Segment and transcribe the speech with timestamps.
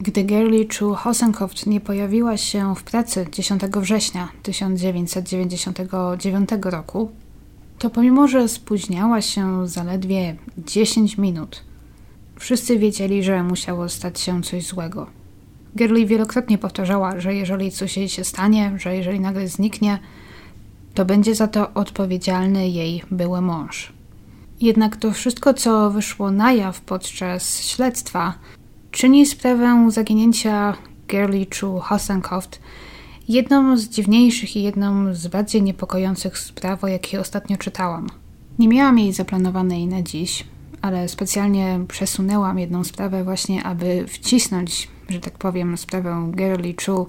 [0.00, 7.10] Gdy Girlie Chu Hosenkopf nie pojawiła się w pracy 10 września 1999 roku,
[7.78, 11.64] to pomimo, że spóźniała się zaledwie 10 minut,
[12.38, 15.06] wszyscy wiedzieli, że musiało stać się coś złego.
[15.76, 19.98] Girlie wielokrotnie powtarzała, że jeżeli coś jej się stanie, że jeżeli nagle zniknie,
[20.94, 23.92] to będzie za to odpowiedzialny jej były mąż.
[24.60, 28.34] Jednak to wszystko, co wyszło na jaw podczas śledztwa,
[28.90, 30.76] czyni sprawę zaginięcia
[31.08, 32.60] Girlie Chu Hassenkoft
[33.28, 38.06] jedną z dziwniejszych i jedną z bardziej niepokojących spraw, o jakie ostatnio czytałam.
[38.58, 40.44] Nie miałam jej zaplanowanej na dziś,
[40.82, 47.06] ale specjalnie przesunęłam jedną sprawę właśnie, aby wcisnąć, że tak powiem, sprawę Girlie Chu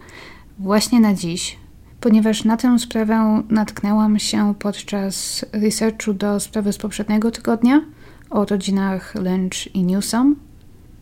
[0.60, 1.58] właśnie na dziś,
[2.02, 7.82] ponieważ na tę sprawę natknęłam się podczas researchu do sprawy z poprzedniego tygodnia
[8.30, 10.47] o rodzinach Lynch i Newsom.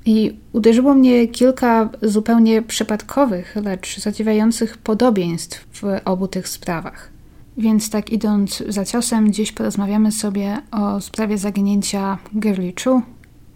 [0.06, 7.10] I uderzyło mnie kilka zupełnie przypadkowych, lecz zadziwiających podobieństw w obu tych sprawach.
[7.58, 13.02] Więc tak idąc za ciosem, dziś porozmawiamy sobie o sprawie zaginięcia Girlie Chu.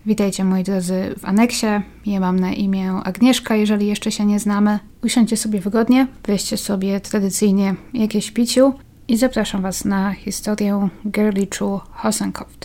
[0.05, 1.67] Witajcie moi drodzy w aneksie.
[2.05, 4.79] Ja mam na imię Agnieszka, jeżeli jeszcze się nie znamy.
[5.03, 8.73] Usiądźcie sobie wygodnie, weźcie sobie tradycyjnie jakieś piciu
[9.07, 12.57] i zapraszam Was na historię Girlie Chu Hosenkopf,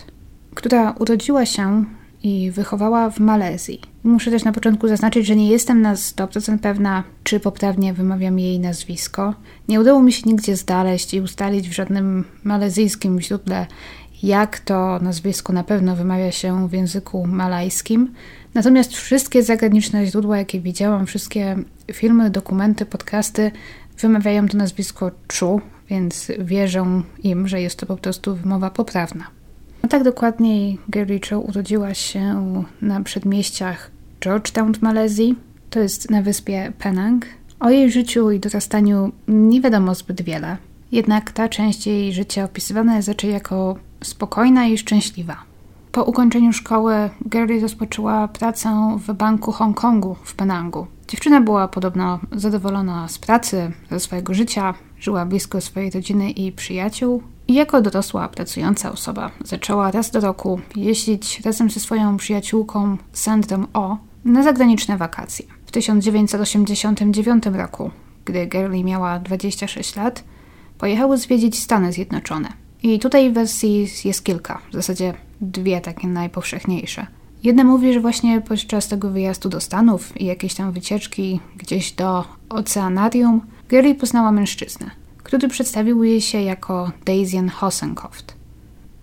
[0.55, 1.85] która urodziła się
[2.25, 3.81] i wychowała w Malezji.
[4.05, 8.61] Muszę też na początku zaznaczyć, że nie jestem na 100% pewna, czy poprawnie wymawiam jej
[8.61, 9.35] nazwisko.
[9.69, 13.67] Nie udało mi się nigdzie znaleźć i ustalić w żadnym malezyjskim źródle,
[14.23, 18.13] jak to nazwisko na pewno wymawia się w języku malajskim.
[18.55, 21.57] Natomiast wszystkie zagraniczne źródła, jakie widziałam, wszystkie
[21.93, 23.51] filmy, dokumenty, podcasty
[23.99, 29.44] wymawiają to nazwisko Chu, więc wierzę im, że jest to po prostu wymowa poprawna.
[29.85, 32.43] No tak dokładniej, Gary Cho urodziła się
[32.83, 33.91] na przedmieściach
[34.21, 35.37] Georgetown w Malezji,
[35.71, 37.27] to jest na wyspie Penang.
[37.61, 40.57] O jej życiu i dorastaniu nie wiadomo zbyt wiele,
[40.93, 45.37] jednak ta część jej życia opisywana jest raczej jako spokojna i szczęśliwa.
[45.93, 46.95] Po ukończeniu szkoły
[47.27, 50.87] Gary rozpoczęła pracę w banku Hongkongu w Penangu.
[51.09, 57.23] Dziewczyna była podobno zadowolona z pracy, ze swojego życia, żyła blisko swojej rodziny i przyjaciół,
[57.49, 63.97] jako dorosła, pracująca osoba zaczęła raz do roku jeździć razem ze swoją przyjaciółką Sandrą O
[64.25, 65.47] na zagraniczne wakacje.
[65.67, 67.91] W 1989 roku,
[68.25, 70.25] gdy Girlie miała 26 lat,
[70.79, 72.49] pojechały zwiedzić Stany Zjednoczone.
[72.83, 77.07] I tutaj wersji jest kilka, w zasadzie dwie takie najpowszechniejsze.
[77.43, 82.25] Jedna mówi, że właśnie podczas tego wyjazdu do Stanów i jakiejś tam wycieczki gdzieś do
[82.49, 83.41] oceanarium,
[83.71, 85.04] Girlie poznała mężczyznę
[85.35, 88.23] który przedstawił jej się jako Daisy Hosenkopf.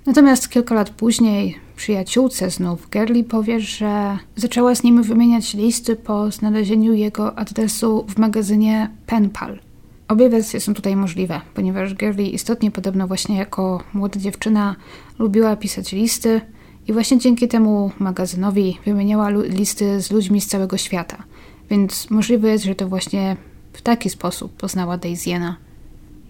[0.06, 6.32] Natomiast kilka lat później przyjaciółce znów Gerli powie, że zaczęła z nim wymieniać listy po
[6.32, 9.60] znalezieniu jego adresu w magazynie Penpal.
[10.08, 14.76] Obie wersje są tutaj możliwe, ponieważ Gerli istotnie podobno właśnie jako młoda dziewczyna
[15.20, 16.42] lubiła pisać listy
[16.88, 21.24] i właśnie dzięki temu magazynowi wymieniała listy z ludźmi z całego świata.
[21.70, 23.38] Więc możliwe jest, że to właśnie
[23.74, 25.54] w taki sposób poznała Daisy'ena.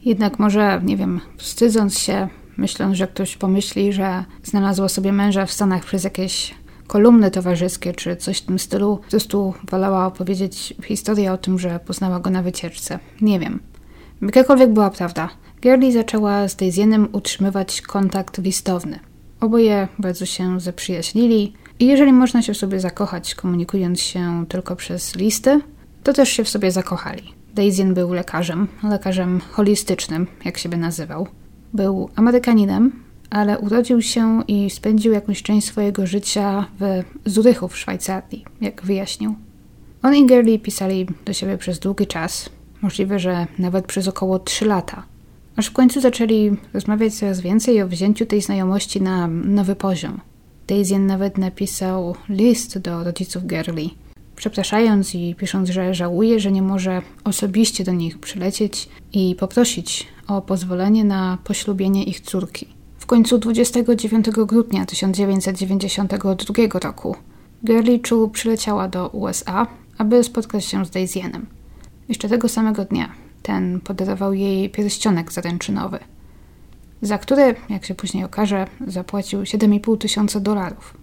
[0.06, 5.52] Jednak może, nie wiem, wstydząc się, myśląc, że ktoś pomyśli, że znalazła sobie męża w
[5.52, 6.56] Stanach przez jakieś
[6.88, 11.80] kolumny towarzyskie czy coś w tym stylu, po prostu wolała opowiedzieć historię o tym, że
[11.86, 13.00] poznała go na wycieczce.
[13.22, 13.60] Nie wiem.
[14.22, 15.30] Jakakolwiek była prawda,
[15.62, 19.00] Girlie zaczęła z Daisy'enem utrzymywać kontakt listowny.
[19.40, 25.16] Oboje bardzo się zaprzyjaźnili i jeżeli można się w sobie zakochać, komunikując się tylko przez
[25.16, 25.62] listy,
[26.04, 27.41] to też się w sobie zakochali.
[27.54, 31.28] Daisyen był lekarzem, lekarzem holistycznym, jak siebie nazywał.
[31.74, 32.92] Był Amerykaninem,
[33.30, 39.36] ale urodził się i spędził jakąś część swojego życia w Zurychu w Szwajcarii, jak wyjaśnił.
[40.04, 42.50] On i Gerli pisali do siebie przez długi czas,
[42.82, 45.04] możliwe, że nawet przez około 3 lata.
[45.56, 50.20] Aż w końcu zaczęli rozmawiać coraz więcej o wzięciu tej znajomości na nowy poziom.
[50.68, 53.98] Daisyen nawet napisał list do rodziców Gerli,
[54.42, 60.42] przepraszając i pisząc, że żałuje, że nie może osobiście do nich przylecieć i poprosić o
[60.42, 62.68] pozwolenie na poślubienie ich córki.
[62.98, 67.16] W końcu 29 grudnia 1992 roku
[67.66, 69.68] Girlie Chu przyleciała do USA,
[69.98, 71.46] aby spotkać się z Daisyenem.
[72.10, 73.12] Jeszcze tego samego dnia
[73.42, 76.00] ten podarował jej pierścionek zaręczynowy,
[77.02, 80.98] za który, jak się później okaże, zapłacił 7,5 tysiąca dolarów.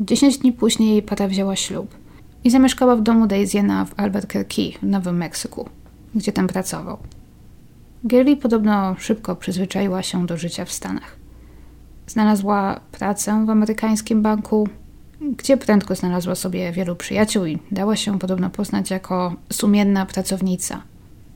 [0.00, 1.94] Dziesięć dni później para wzięła ślub–
[2.44, 5.68] i zamieszkała w domu Daisy'ena w Albuquerque w Nowym Meksyku,
[6.14, 6.98] gdzie tam pracował.
[8.06, 11.16] Girlie podobno szybko przyzwyczaiła się do życia w Stanach.
[12.06, 14.68] Znalazła pracę w amerykańskim banku,
[15.20, 20.82] gdzie prędko znalazła sobie wielu przyjaciół i dała się podobno poznać jako sumienna pracownica.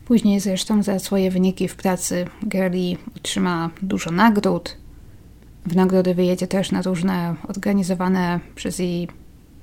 [0.04, 4.76] Później zresztą za swoje wyniki w pracy Gary otrzyma dużo nagród.
[5.66, 9.08] W nagrody wyjedzie też na różne organizowane przez jej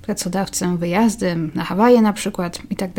[0.05, 2.91] pracodawcę wyjazdy, na Hawaje na przykład i tak.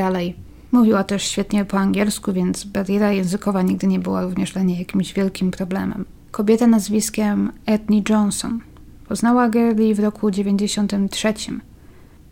[0.73, 5.13] Mówiła też świetnie po angielsku, więc bariera językowa nigdy nie była również dla niej jakimś
[5.13, 6.05] wielkim problemem.
[6.31, 8.61] Kobieta nazwiskiem Ethnie Johnson
[9.09, 11.35] poznała Gerli w roku 93.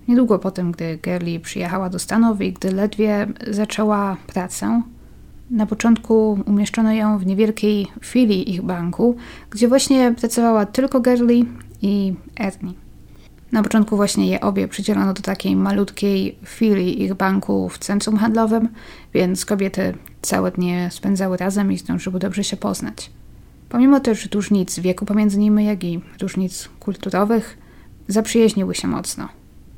[0.09, 4.83] Niedługo po tym, gdy Gerli przyjechała do Stanów i gdy ledwie zaczęła pracę,
[5.51, 9.17] na początku umieszczono ją w niewielkiej filii ich banku,
[9.51, 11.49] gdzie właśnie pracowała tylko Gerli
[11.83, 12.84] i Ernie.
[13.55, 18.69] Na początku właśnie je obie przydzielono do takiej malutkiej filii ich banku w centrum handlowym,
[19.15, 23.11] więc kobiety całe dnie spędzały razem i zdążyły dobrze się poznać.
[23.69, 27.59] Pomimo też różnic wieku pomiędzy nimi, jak i różnic kulturowych,
[28.09, 29.29] zaprzyjaźniły się mocno.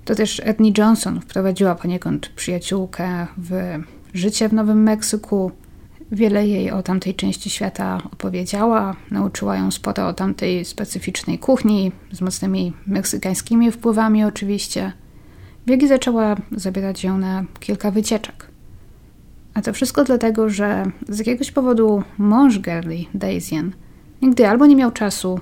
[0.05, 0.43] To też
[0.79, 3.79] Johnson wprowadziła poniekąd przyjaciółkę w
[4.15, 5.53] życie w Nowym Meksyku.
[6.13, 12.21] Wiele jej o tamtej części świata opowiedziała, nauczyła ją sporo o tamtej specyficznej kuchni, z
[12.21, 14.93] mocnymi meksykańskimi wpływami oczywiście.
[15.67, 18.47] Biegi zaczęła zabierać ją na kilka wycieczek.
[19.55, 23.73] A to wszystko dlatego, że z jakiegoś powodu mąż Gerli, Daisyen,
[24.23, 25.41] nigdy albo nie miał czasu,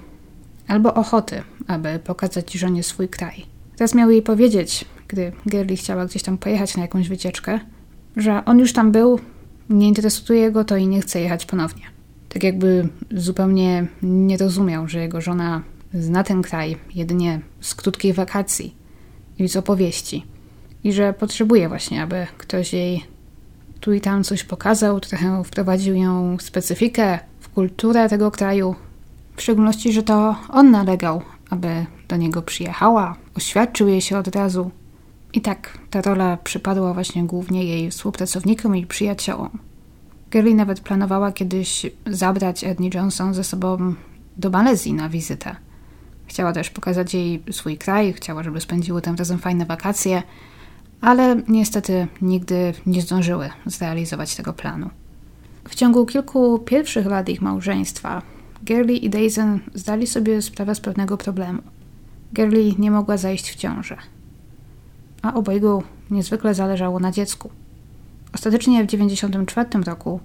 [0.69, 3.47] albo ochoty, aby pokazać żonie swój kraj.
[3.77, 7.61] Teraz miał jej powiedzieć, gdy Gerli chciała gdzieś tam pojechać na jakąś wycieczkę,
[8.17, 9.21] że on już tam był,
[9.71, 11.83] nie interesuje go to i nie chce jechać ponownie.
[12.29, 15.63] Tak jakby zupełnie nie rozumiał, że jego żona
[15.95, 18.75] zna ten kraj jedynie z krótkiej wakacji
[19.39, 20.27] i z opowieści.
[20.85, 23.05] I że potrzebuje właśnie, aby ktoś jej
[23.81, 28.75] tu i tam coś pokazał, trochę wprowadził ją w specyfikę, w kulturę tego kraju.
[29.37, 34.71] W szczególności, że to on nalegał, aby do niego przyjechała, oświadczył jej się od razu.
[35.35, 39.59] I tak ta rola przypadła właśnie głównie jej współpracownikom i przyjaciołom.
[40.31, 43.95] Gary nawet planowała kiedyś zabrać Ednie Johnson ze sobą
[44.37, 45.57] do Malezji na wizytę.
[46.27, 50.23] Chciała też pokazać jej swój kraj, chciała, żeby spędziły tam razem fajne wakacje–
[51.05, 54.91] ale niestety nigdy nie zdążyły zrealizować tego planu.
[55.69, 58.23] W ciągu kilku pierwszych lat ich małżeństwa
[58.63, 59.43] Gerli i Daisy
[59.75, 61.63] zdali sobie sprawę z pewnego problemu.
[62.33, 63.97] Gerli nie mogła zajść w ciążę,
[65.25, 67.51] a obojgu niezwykle zależało na dziecku.
[68.35, 70.21] Ostatecznie w 1994 roku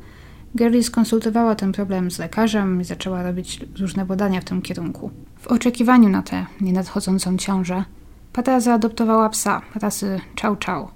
[0.55, 5.11] Gerli skonsultowała ten problem z lekarzem i zaczęła robić różne badania w tym kierunku.
[5.39, 7.83] W oczekiwaniu na tę nienadchodzącą ciążę
[8.33, 10.91] Pata zaadoptowała psa rasy Chow Chow.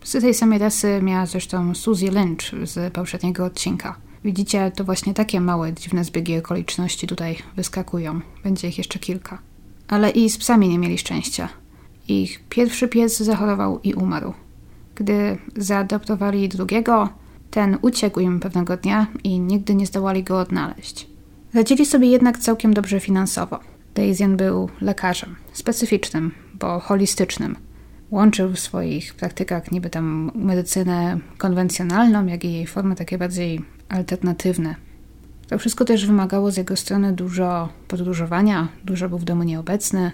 [0.00, 3.96] Psy tej samej rasy miała zresztą Suzy Lynch z poprzedniego odcinka.
[4.24, 8.20] Widzicie, to właśnie takie małe, dziwne zbiegi okoliczności tutaj wyskakują.
[8.44, 9.38] Będzie ich jeszcze kilka.
[9.88, 11.48] Ale i z psami nie mieli szczęścia.
[12.12, 14.32] Ich pierwszy pies zachorował i umarł.
[14.94, 17.08] Gdy zaadoptowali drugiego,
[17.50, 21.06] ten uciekł im pewnego dnia i nigdy nie zdołali go odnaleźć.
[21.54, 23.60] Radzili sobie jednak całkiem dobrze finansowo.
[23.94, 27.56] Daisyen był lekarzem, specyficznym, bo holistycznym.
[28.10, 34.74] Łączył w swoich praktykach niby tam medycynę konwencjonalną, jak i jej formy takie bardziej alternatywne.
[35.48, 40.12] To wszystko też wymagało z jego strony dużo podróżowania, dużo był w domu nieobecny.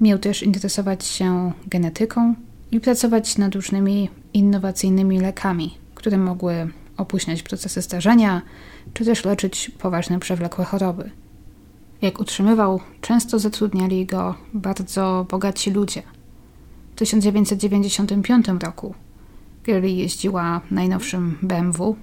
[0.00, 2.34] Miał też interesować się genetyką
[2.72, 8.42] i pracować nad różnymi innowacyjnymi lekami, które mogły opóźniać procesy starzenia,
[8.94, 11.10] czy też leczyć poważne przewlekłe choroby.
[12.02, 16.02] Jak utrzymywał, często zatrudniali go bardzo bogaci ludzie.
[16.92, 18.94] W 1995 roku
[19.64, 21.96] Gary jeździła najnowszym BMW,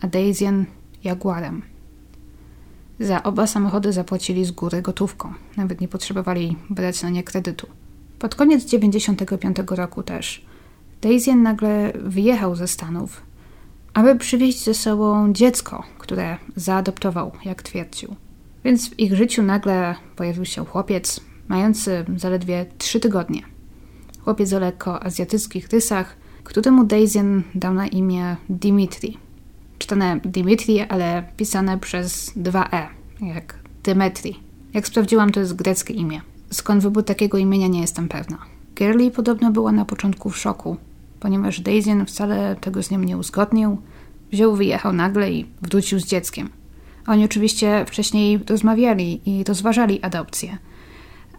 [0.00, 0.66] a Daisyen
[1.04, 1.62] Jaguarem.
[3.00, 7.66] Za oba samochody zapłacili z góry gotówką, nawet nie potrzebowali brać na nie kredytu.
[8.18, 10.44] Pod koniec 1995 roku też
[11.02, 13.22] Daisyen nagle wyjechał ze Stanów,
[13.94, 18.16] aby przywieźć ze sobą dziecko, które zaadoptował, jak twierdził.
[18.64, 23.42] Więc w ich życiu nagle pojawił się chłopiec, mający zaledwie trzy tygodnie.
[24.24, 29.27] Chłopiec o lekko azjatyckich rysach, któremu Daisyen dał na imię Dimitri.
[29.78, 32.88] Czytane Dimitri, ale pisane przez dwa E,
[33.26, 34.40] jak Dymetri.
[34.74, 36.20] Jak sprawdziłam, to jest greckie imię.
[36.50, 38.38] Skąd wybór takiego imienia nie jestem pewna.
[38.74, 40.76] Girlie podobno była na początku w szoku,
[41.20, 43.78] ponieważ Daisyen wcale tego z nią nie uzgodnił.
[44.32, 46.48] Wziął, wyjechał nagle i wrócił z dzieckiem.
[47.06, 50.58] Oni oczywiście wcześniej rozmawiali i rozważali adopcję.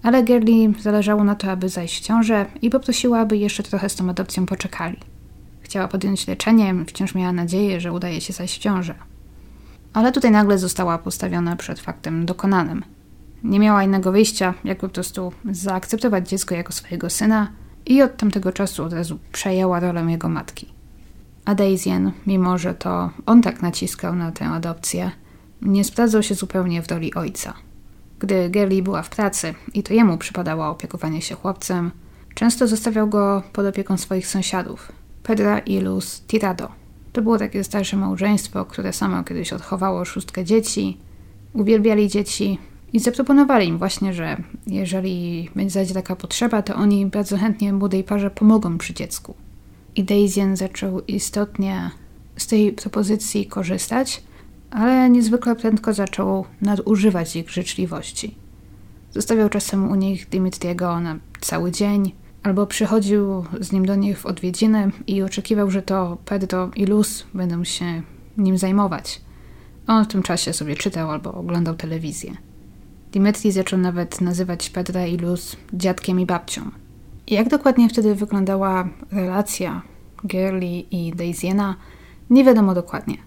[0.03, 3.95] Ale Gerli zależało na to, aby zajść w ciążę i poprosiła, aby jeszcze trochę z
[3.95, 4.97] tą adopcją poczekali.
[5.69, 8.95] Chciała podjąć leczenie, wciąż miała nadzieję, że udaje się zajść w ciążę.
[9.93, 12.83] Ale tutaj nagle została postawiona przed faktem dokonanym.
[13.43, 17.51] Nie miała innego wyjścia, jak po prostu zaakceptować dziecko jako swojego syna
[17.85, 20.67] i od tamtego czasu od razu przejęła rolę jego matki.
[21.45, 25.11] A Daisyen, mimo że to on tak naciskał na tę adopcję,
[25.61, 27.53] nie sprawdzał się zupełnie w roli ojca.
[28.19, 31.91] Gdy Gerli była w pracy i to jemu przypadało opiekowanie się chłopcem,
[32.35, 36.69] często zostawiał go pod opieką swoich sąsiadów, Pedra i Luz Tirado.
[37.13, 40.97] To było takie starsze małżeństwo, które samo kiedyś odchowało szóstkę dzieci,
[41.53, 42.57] uwielbiali dzieci
[42.93, 48.31] i zaproponowali im właśnie, że jeżeli będzie taka potrzeba, to oni bardzo chętnie młodej parze
[48.31, 49.33] pomogą przy dziecku.
[49.95, 51.91] I Daisyen zaczął istotnie
[52.37, 54.23] z tej propozycji korzystać,
[54.71, 58.35] ale niezwykle prędko zaczął nadużywać ich życzliwości.
[59.11, 62.11] Zostawiał czasem u nich Dimitriego na cały dzień,
[62.43, 67.25] albo przychodził z nim do nich w odwiedziny i oczekiwał, że to Pedro i Luz
[67.33, 68.01] będą się
[68.37, 69.21] nim zajmować.
[69.87, 72.31] On w tym czasie sobie czytał albo oglądał telewizję.
[73.11, 76.71] Dimitri zaczął nawet nazywać Pedra i Luz dziadkiem i babcią.
[77.27, 79.81] Jak dokładnie wtedy wyglądała relacja
[80.27, 81.75] Girly i Daisyena,
[82.29, 83.17] nie wiadomo dokładnie.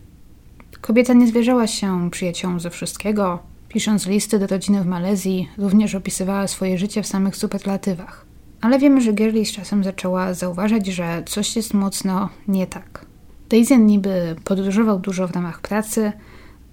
[0.80, 3.38] Kobieta nie zwierzała się przyjaciołom ze wszystkiego.
[3.68, 8.31] Pisząc listy do rodziny w Malezji, również opisywała swoje życie w samych superlatywach.
[8.62, 13.06] Ale wiemy, że Girly z czasem zaczęła zauważać, że coś jest mocno nie tak.
[13.48, 16.12] Daisyen niby podróżował dużo w ramach pracy,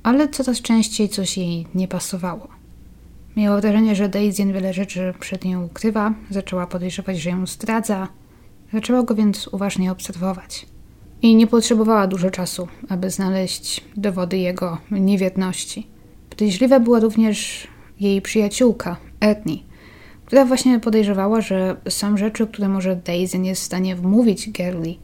[0.03, 2.47] ale coraz częściej coś jej nie pasowało.
[3.35, 8.07] Miała wrażenie, że Daisyen wiele rzeczy przed nią ukrywa, zaczęła podejrzewać, że ją zdradza,
[8.73, 10.65] zaczęła go więc uważnie obserwować.
[11.21, 15.87] I nie potrzebowała dużo czasu, aby znaleźć dowody jego niewierności.
[16.29, 17.67] Podejrzliwa była również
[17.99, 19.68] jej przyjaciółka, Etni,
[20.29, 24.99] która właśnie podejrzewała, że są rzeczy, które może Daisy nie jest w stanie wmówić Gerli,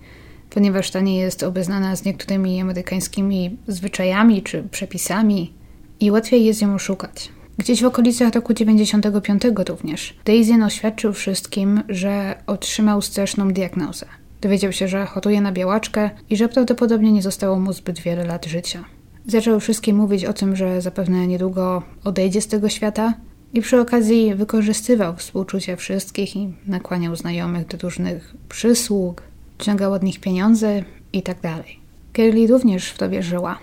[0.50, 5.54] ponieważ ta nie jest obeznana z niektórymi amerykańskimi zwyczajami czy przepisami
[6.00, 7.30] i łatwiej jest ją oszukać.
[7.58, 14.06] Gdzieś w okolicach roku 95 również Daisy oświadczył wszystkim, że otrzymał straszną diagnozę.
[14.42, 18.46] Dowiedział się, że choruje na białaczkę i że prawdopodobnie nie zostało mu zbyt wiele lat
[18.46, 18.84] życia.
[19.28, 23.14] Zaczął wszystkim mówić o tym, że zapewne niedługo odejdzie z tego świata
[23.56, 29.22] i przy okazji wykorzystywał współczucie wszystkich i nakłaniał znajomych do różnych przysług,
[29.60, 30.84] ciągał od nich pieniądze
[31.14, 31.42] itd.
[31.42, 31.66] Tak
[32.14, 33.60] Kerli również w to wierzyła,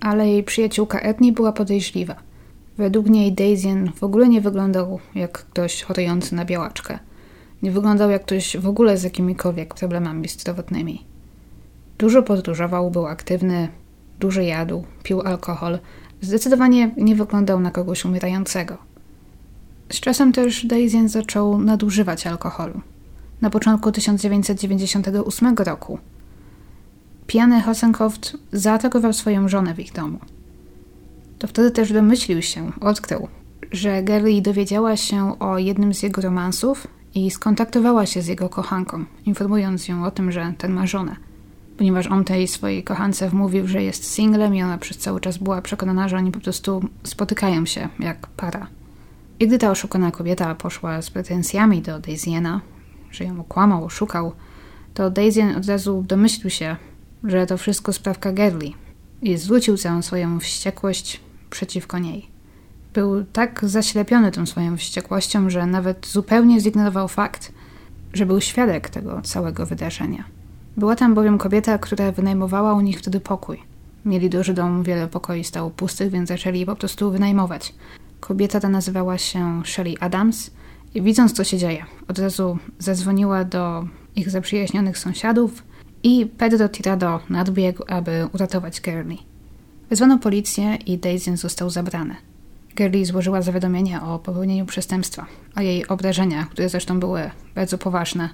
[0.00, 2.14] ale jej przyjaciółka Etni była podejrzliwa.
[2.78, 6.98] Według niej Daisyen w ogóle nie wyglądał jak ktoś chorujący na białaczkę.
[7.62, 11.04] Nie wyglądał jak ktoś w ogóle z jakimikolwiek problemami zdrowotnymi.
[11.98, 13.68] Dużo podróżował, był aktywny,
[14.20, 15.78] dużo jadł, pił alkohol.
[16.20, 18.91] Zdecydowanie nie wyglądał na kogoś umierającego.
[19.92, 22.80] Z czasem też Daisyen zaczął nadużywać alkoholu.
[23.40, 25.98] Na początku 1998 roku
[27.26, 30.18] pijany Hassenhoft zaatakował swoją żonę w ich domu.
[31.38, 33.28] To wtedy też domyślił się, odkrył,
[33.72, 39.04] że Gerli dowiedziała się o jednym z jego romansów i skontaktowała się z jego kochanką,
[39.26, 41.16] informując ją o tym, że ten ma żonę.
[41.76, 45.62] Ponieważ on tej swojej kochance wmówił, że jest singlem i ona przez cały czas była
[45.62, 48.66] przekonana, że oni po prostu spotykają się jak para.
[49.42, 52.60] I gdy ta oszukana kobieta poszła z pretensjami do Daisyena,
[53.10, 54.32] że ją okłamał, oszukał,
[54.94, 56.76] to Daisyen od razu domyślił się,
[57.24, 58.74] że to wszystko sprawka Gerli
[59.22, 61.20] i zwrócił całą swoją wściekłość
[61.50, 62.26] przeciwko niej.
[62.94, 67.52] Był tak zaślepiony tą swoją wściekłością, że nawet zupełnie zignorował fakt,
[68.12, 70.24] że był świadek tego całego wydarzenia.
[70.76, 73.62] Była tam bowiem kobieta, która wynajmowała u nich wtedy pokój.
[74.04, 77.74] Mieli duży dom, wiele pokoi stało pustych, więc zaczęli po prostu wynajmować.
[78.22, 80.50] Kobieta ta nazywała się Shelley Adams
[80.94, 83.86] i widząc, co się dzieje, od razu zadzwoniła do
[84.16, 85.62] ich zaprzyjaźnionych sąsiadów
[86.02, 89.18] i Pedro Tirado nadbiegł, aby uratować Gurney.
[89.90, 92.16] Wezwano policję i Daisy został zabrany.
[92.76, 98.28] Gerli złożyła zawiadomienie o popełnieniu przestępstwa, a jej obrażenia, które zresztą były bardzo poważne,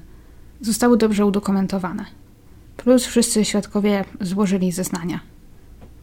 [0.60, 2.04] zostały dobrze udokumentowane.
[2.76, 5.20] Plus wszyscy świadkowie złożyli zeznania.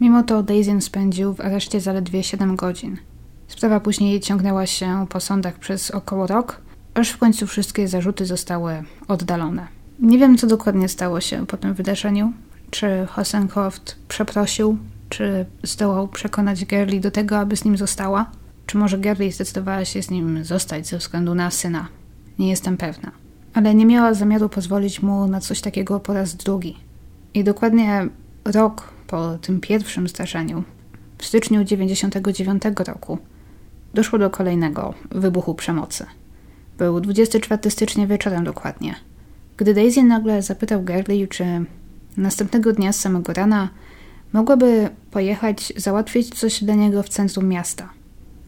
[0.01, 2.97] Mimo to Daisy spędził w areszcie zaledwie 7 godzin.
[3.47, 6.61] Sprawa później ciągnęła się po sądach przez około rok,
[6.93, 9.67] aż w końcu wszystkie zarzuty zostały oddalone.
[9.99, 12.33] Nie wiem, co dokładnie stało się po tym wydarzeniu.
[12.71, 14.77] Czy Hosenhoft przeprosił
[15.09, 18.31] czy zdołał przekonać Gerli do tego, aby z nim została?
[18.65, 21.87] Czy może Gerli zdecydowała się z nim zostać ze względu na syna?
[22.39, 23.11] Nie jestem pewna.
[23.53, 26.77] Ale nie miała zamiaru pozwolić mu na coś takiego po raz drugi.
[27.33, 28.07] I dokładnie
[28.45, 30.63] rok po tym pierwszym zdarzeniu,
[31.17, 33.17] w styczniu 1999 roku,
[33.95, 36.05] doszło do kolejnego wybuchu przemocy.
[36.77, 38.95] Był 24 stycznia wieczorem dokładnie,
[39.57, 41.45] gdy Daisy nagle zapytał Gerli, czy
[42.17, 43.69] następnego dnia z samego rana
[44.33, 47.89] mogłaby pojechać załatwić coś dla niego w centrum miasta.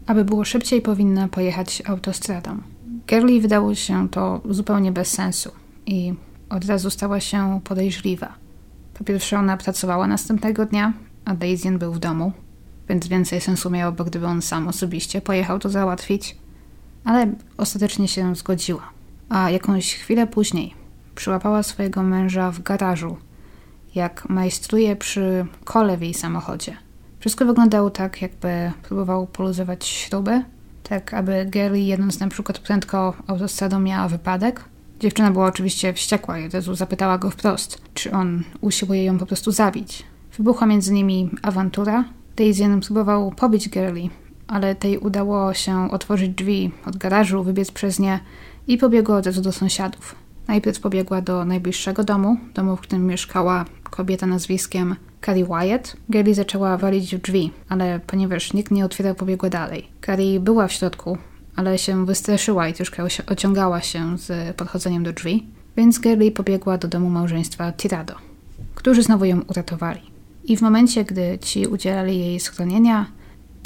[0.07, 2.57] Aby było szybciej, powinna pojechać autostradą.
[3.07, 5.51] Gerli wydało się to zupełnie bez sensu
[5.85, 6.13] i
[6.49, 8.33] od razu stała się podejrzliwa.
[8.93, 10.93] Po pierwsze, ona pracowała następnego dnia,
[11.25, 12.31] a Daisy był w domu,
[12.89, 16.37] więc więcej sensu miałoby, gdyby on sam osobiście pojechał to załatwić.
[17.05, 18.89] Ale ostatecznie się zgodziła.
[19.29, 20.73] A jakąś chwilę później
[21.15, 23.17] przyłapała swojego męża w garażu,
[23.95, 26.77] jak majstruje przy kole w jej samochodzie.
[27.19, 30.43] Wszystko wyglądało tak, jakby próbował poluzować śruby,
[30.83, 34.63] tak aby Gary jedząc na przykład prędko autostradą miała wypadek.
[34.99, 39.25] Dziewczyna była oczywiście wściekła i od razu zapytała go wprost, czy on usiłuje ją po
[39.25, 40.03] prostu zabić.
[40.37, 42.03] Wybuchła między nimi awantura.
[42.37, 44.09] Daisy próbował pobić Girly,
[44.47, 48.19] ale tej udało się otworzyć drzwi od garażu, wybiec przez nie
[48.67, 50.15] i pobiegła od razu do sąsiadów.
[50.47, 55.97] Najpierw pobiegła do najbliższego domu, domu, w którym mieszkała kobieta nazwiskiem Carrie Wyatt.
[56.09, 59.87] Gary zaczęła walić w drzwi, ale ponieważ nikt nie otwierał, pobiegła dalej.
[60.05, 61.17] Carrie była w środku,
[61.55, 66.87] ale się wystraszyła i troszkę ociągała się z podchodzeniem do drzwi, więc Gary pobiegła do
[66.87, 68.15] domu małżeństwa Tirado,
[68.75, 70.16] którzy znowu ją uratowali.
[70.47, 73.05] I w momencie, gdy ci udzielali jej schronienia,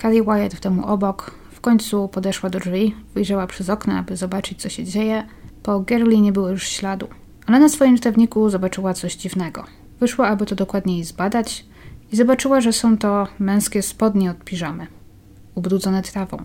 [0.02, 4.62] Carrie Wyatt w domu obok w końcu podeszła do drzwi, wyjrzała przez okno, aby zobaczyć,
[4.62, 5.28] co się dzieje.
[5.64, 7.08] Po Gerli nie było już śladu,
[7.46, 9.64] ale na swoim stawniku zobaczyła coś dziwnego.
[10.00, 11.66] Wyszła, aby to dokładniej zbadać
[12.12, 14.88] i zobaczyła, że są to męskie spodnie od piżamy,
[15.56, 16.38] ubrudzone trawą.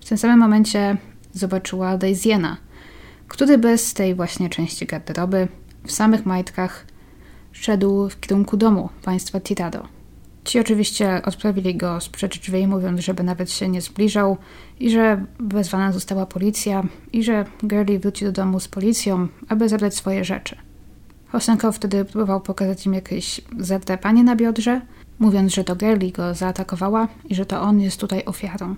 [0.00, 0.96] W tym samym momencie
[1.32, 2.56] zobaczyła Daisyena,
[3.28, 5.48] który bez tej właśnie części garderoby,
[5.86, 6.86] w samych majtkach,
[7.60, 9.88] szedł w kierunku domu państwa Tirado.
[10.44, 12.10] Ci oczywiście odprawili go z
[12.40, 14.36] drzwi, mówiąc, żeby nawet się nie zbliżał
[14.80, 19.94] i że wezwana została policja i że Gurley wróci do domu z policją, aby zabrać
[19.94, 20.56] swoje rzeczy.
[21.28, 24.80] Hosenko wtedy próbował pokazać im jakieś zadrapanie na biodrze,
[25.18, 28.74] mówiąc, że to Gurley go zaatakowała i że to on jest tutaj ofiarą.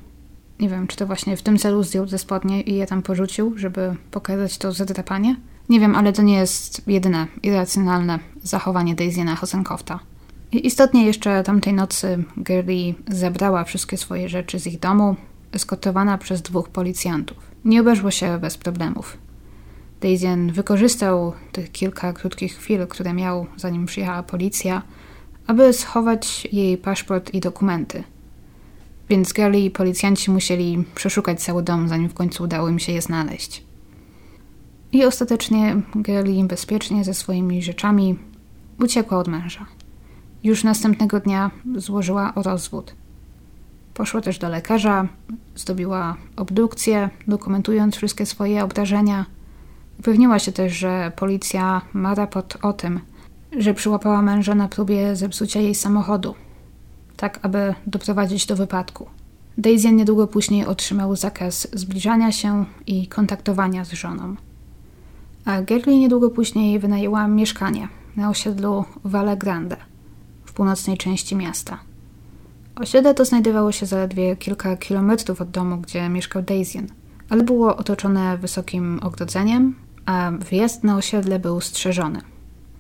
[0.61, 3.59] Nie wiem, czy to właśnie w tym celu zdjął ze spodnie i je tam porzucił,
[3.59, 5.37] żeby pokazać to zadrapanie.
[5.71, 10.01] Nie wiem, ale to nie jest jedyne irracjonalne zachowanie Daisy'na Hosenkofta.
[10.53, 15.17] Istotnie jeszcze tamtej nocy Gary zebrała wszystkie swoje rzeczy z ich domu,
[15.53, 17.37] eskortowana przez dwóch policjantów.
[17.65, 19.19] Nie obeszło się bez problemów.
[20.01, 24.83] Daisyen wykorzystał tych kilka krótkich chwil, które miał zanim przyjechała policja,
[25.47, 28.05] aby schować jej paszport i dokumenty.
[29.09, 33.03] Więc Gary i policjanci musieli przeszukać cały dom, zanim w końcu udało im się je
[33.03, 33.70] znaleźć.
[34.93, 38.19] I ostatecznie Gary bezpiecznie ze swoimi rzeczami
[38.81, 39.67] uciekła od męża.
[40.45, 42.95] Już następnego dnia złożyła o rozwód.
[43.95, 45.09] Poszła też do lekarza,
[45.57, 49.27] zdobiła obdukcję, dokumentując wszystkie swoje obrażenia.
[49.99, 53.01] Upewniła się też, że policja ma raport o tym,
[53.59, 56.35] że przyłapała męża na próbie zepsucia jej samochodu,
[57.17, 59.07] tak aby doprowadzić do wypadku.
[59.59, 64.37] Daisy niedługo później otrzymał zakaz zbliżania się i kontaktowania z żoną.
[65.63, 69.77] Gerli niedługo później wynajęła mieszkanie na osiedlu Valle Grande–
[70.51, 71.79] w północnej części miasta.
[72.77, 76.87] Osiedle to znajdowało się zaledwie kilka kilometrów od domu, gdzie mieszkał Daisy,
[77.29, 79.75] ale było otoczone wysokim ogrodzeniem,
[80.07, 82.21] a wjazd na osiedle był strzeżony.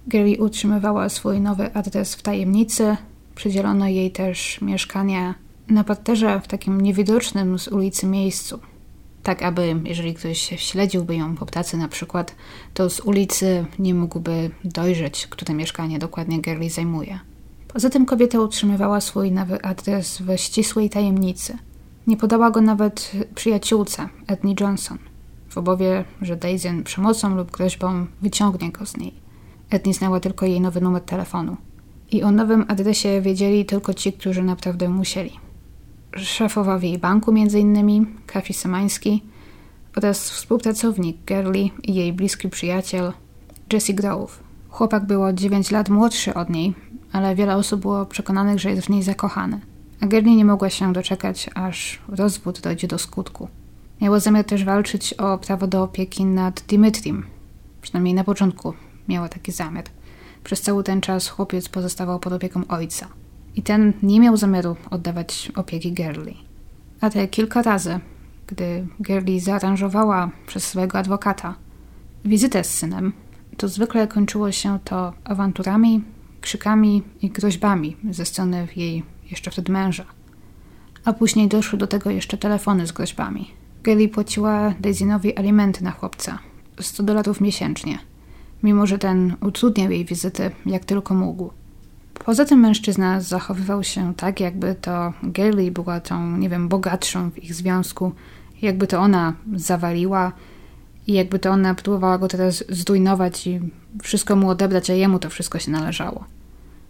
[0.06, 2.96] Gary utrzymywała swój nowy adres w tajemnicy,
[3.34, 5.34] przydzielono jej też mieszkanie
[5.68, 8.58] na parterze w takim niewidocznym z ulicy miejscu.
[9.22, 12.34] Tak, aby jeżeli ktoś śledziłby ją po pracy na przykład,
[12.74, 17.20] to z ulicy nie mógłby dojrzeć, które mieszkanie dokładnie Gary zajmuje.
[17.68, 21.58] Poza tym kobieta utrzymywała swój nowy adres w ścisłej tajemnicy.
[22.06, 24.98] Nie podała go nawet przyjaciółce, Edni Johnson,
[25.48, 29.14] w obawie, że Daisy przemocą lub groźbą wyciągnie go z niej.
[29.70, 31.56] Edni znała tylko jej nowy numer telefonu.
[32.10, 35.49] I o nowym adresie wiedzieli tylko ci, którzy naprawdę musieli.
[36.82, 39.22] Jej banku innymi, Kafi Semański
[39.96, 43.12] oraz współpracownik Gerli i jej bliski przyjaciel
[43.72, 44.38] Jesse Grove.
[44.68, 46.74] Chłopak był o 9 lat młodszy od niej,
[47.12, 49.60] ale wiele osób było przekonanych, że jest w niej zakochany.
[50.00, 53.48] A Gerli nie mogła się doczekać, aż rozwód dojdzie do skutku.
[54.00, 57.26] Miała zamiar też walczyć o prawo do opieki nad Dimitrim.
[57.82, 58.74] Przynajmniej na początku
[59.08, 59.84] miała taki zamiar.
[60.44, 63.08] Przez cały ten czas chłopiec pozostawał pod opieką ojca.
[63.56, 66.36] I ten nie miał zamiaru oddawać opieki Gerli.
[67.00, 68.00] A te kilka razy,
[68.46, 71.54] gdy Gerli zaaranżowała przez swojego adwokata
[72.24, 73.12] wizytę z synem,
[73.56, 76.02] to zwykle kończyło się to awanturami,
[76.40, 80.04] krzykami i groźbami ze strony jej jeszcze wtedy męża.
[81.04, 83.50] A później doszły do tego jeszcze telefony z groźbami.
[83.82, 86.38] Kelly płaciła Daisynowi alimenty na chłopca,
[86.80, 87.98] 100 dolarów miesięcznie,
[88.62, 91.50] mimo że ten utrudniał jej wizyty jak tylko mógł.
[92.24, 97.44] Poza tym mężczyzna zachowywał się tak, jakby to Gaylee była tą, nie wiem, bogatszą w
[97.44, 98.12] ich związku,
[98.62, 100.32] jakby to ona zawaliła
[101.06, 103.60] i jakby to ona próbowała go teraz zdujnować i
[104.02, 106.24] wszystko mu odebrać, a jemu to wszystko się należało.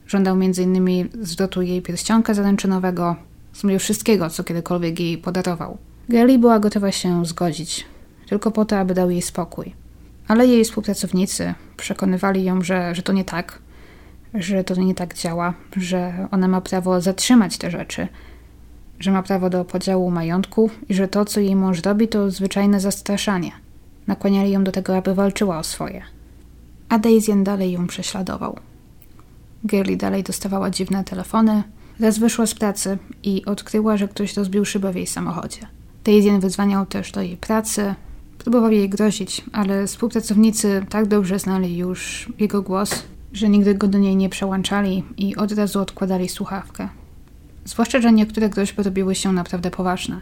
[0.06, 1.08] Żądał m.in.
[1.22, 3.16] zwrotu jej pierścionka zaręczynowego,
[3.52, 5.78] w wszystkiego, co kiedykolwiek jej podarował.
[6.08, 7.84] Gaylee była gotowa się zgodzić,
[8.28, 9.74] tylko po to, aby dał jej spokój.
[10.28, 13.58] Ale jej współpracownicy przekonywali ją, że, że to nie tak,
[14.34, 18.08] że to nie tak działa, że ona ma prawo zatrzymać te rzeczy,
[18.98, 22.80] że ma prawo do podziału majątku i że to, co jej mąż robi, to zwyczajne
[22.80, 23.52] zastraszanie.
[24.06, 26.02] Nakłaniali ją do tego, aby walczyła o swoje.
[26.88, 28.56] A Daisy dalej ją prześladował.
[29.66, 31.62] Girlie dalej dostawała dziwne telefony.
[32.00, 35.66] Raz wyszła z pracy i odkryła, że ktoś rozbił szybę w jej samochodzie.
[36.04, 37.94] Daisy wyzwaniał też do jej pracy,
[38.38, 43.98] próbował jej grozić, ale współpracownicy tak dobrze znali już jego głos, że nigdy go do
[43.98, 46.88] niej nie przełączali i od razu odkładali słuchawkę.
[47.64, 50.20] Zwłaszcza, że niektóre groźby robiły się naprawdę poważne.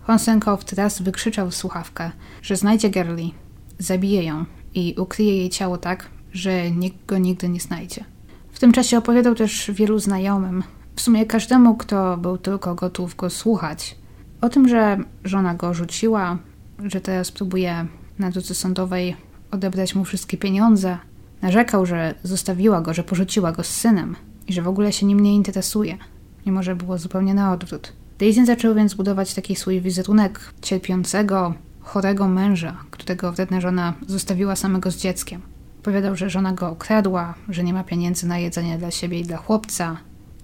[0.00, 2.10] Honsenkow raz wykrzyczał w słuchawkę,
[2.42, 3.34] że znajdzie Gerli,
[3.78, 8.04] zabije ją i ukryje jej ciało tak, że nikt go nigdy nie znajdzie.
[8.52, 10.62] W tym czasie opowiadał też wielu znajomym,
[10.96, 13.96] w sumie każdemu, kto był tylko gotów go słuchać,
[14.40, 16.38] o tym, że żona go rzuciła,
[16.84, 17.86] że teraz próbuje
[18.18, 19.16] na drodze sądowej
[19.50, 20.98] odebrać mu wszystkie pieniądze.
[21.42, 24.16] Narzekał, że zostawiła go, że porzuciła go z synem
[24.48, 25.98] i że w ogóle się nim nie interesuje,
[26.46, 27.92] mimo że było zupełnie na odwrót.
[28.18, 34.90] Daisy zaczął więc budować taki swój wizerunek cierpiącego, chorego męża, którego wredna żona zostawiła samego
[34.90, 35.42] z dzieckiem.
[35.82, 39.36] Powiadał, że żona go okradła, że nie ma pieniędzy na jedzenie dla siebie i dla
[39.36, 39.96] chłopca,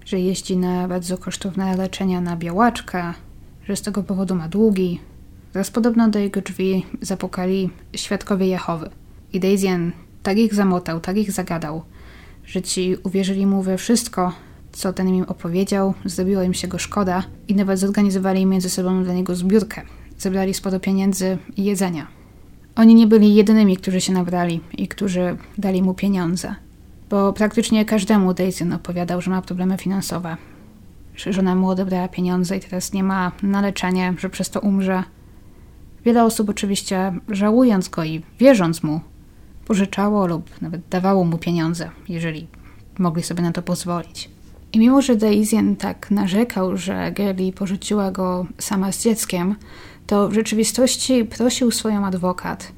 [0.05, 3.13] że jeździ na bardzo kosztowne leczenia na białaczkę,
[3.67, 4.99] że z tego powodu ma długi.
[5.53, 8.89] Teraz podobno do jego drzwi zapukali świadkowie Jehowy.
[9.33, 9.91] I Daisyen
[10.23, 11.81] tak ich zamotał, tak ich zagadał,
[12.45, 14.33] że ci uwierzyli mu we wszystko,
[14.71, 19.13] co ten im opowiedział, zrobiło im się go szkoda i nawet zorganizowali między sobą dla
[19.13, 19.81] niego zbiórkę.
[20.17, 22.07] Zebrali sporo pieniędzy i jedzenia.
[22.75, 26.55] Oni nie byli jedynymi, którzy się nabrali i którzy dali mu pieniądze,
[27.09, 30.37] bo praktycznie każdemu Daisy opowiadał, że ma problemy finansowe,
[31.15, 35.03] że żona mu odebrała pieniądze i teraz nie ma na leczenie, że przez to umrze.
[36.05, 39.01] Wiele osób oczywiście żałując go i wierząc mu,
[39.65, 42.47] pożyczało lub nawet dawało mu pieniądze, jeżeli
[42.99, 44.29] mogli sobie na to pozwolić.
[44.73, 49.55] I mimo, że Daisyen tak narzekał, że Geli porzuciła go sama z dzieckiem,
[50.07, 52.71] to w rzeczywistości prosił swoją adwokat,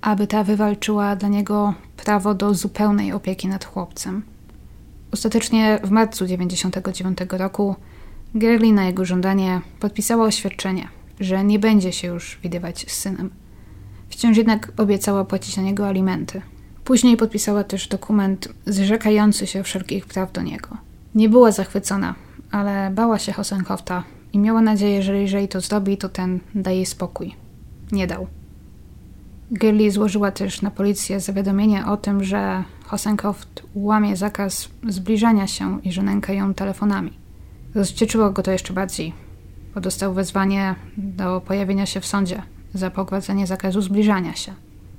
[0.00, 4.22] aby ta wywalczyła dla niego prawo do zupełnej opieki nad chłopcem.
[5.12, 7.76] Ostatecznie w marcu 1999 roku
[8.34, 10.88] Gerli na jego żądanie podpisała oświadczenie,
[11.20, 13.30] że nie będzie się już widywać z synem.
[14.20, 16.42] Wciąż jednak obiecała płacić na niego alimenty.
[16.84, 20.68] Później podpisała też dokument zrzekający się wszelkich praw do niego.
[21.14, 22.14] Nie była zachwycona,
[22.50, 26.86] ale bała się Hosenkofta i miała nadzieję, że jeżeli to zrobi, to ten da jej
[26.86, 27.34] spokój.
[27.92, 28.26] Nie dał.
[29.54, 35.92] Gilly złożyła też na policję zawiadomienie o tym, że Hosenkoft łamie zakaz zbliżania się i
[35.92, 37.12] że nęka ją telefonami.
[37.74, 39.12] Rozcieczyło go to jeszcze bardziej,
[39.74, 42.42] bo dostał wezwanie do pojawienia się w sądzie
[42.74, 44.52] za pogwałcenie zakazu zbliżania się.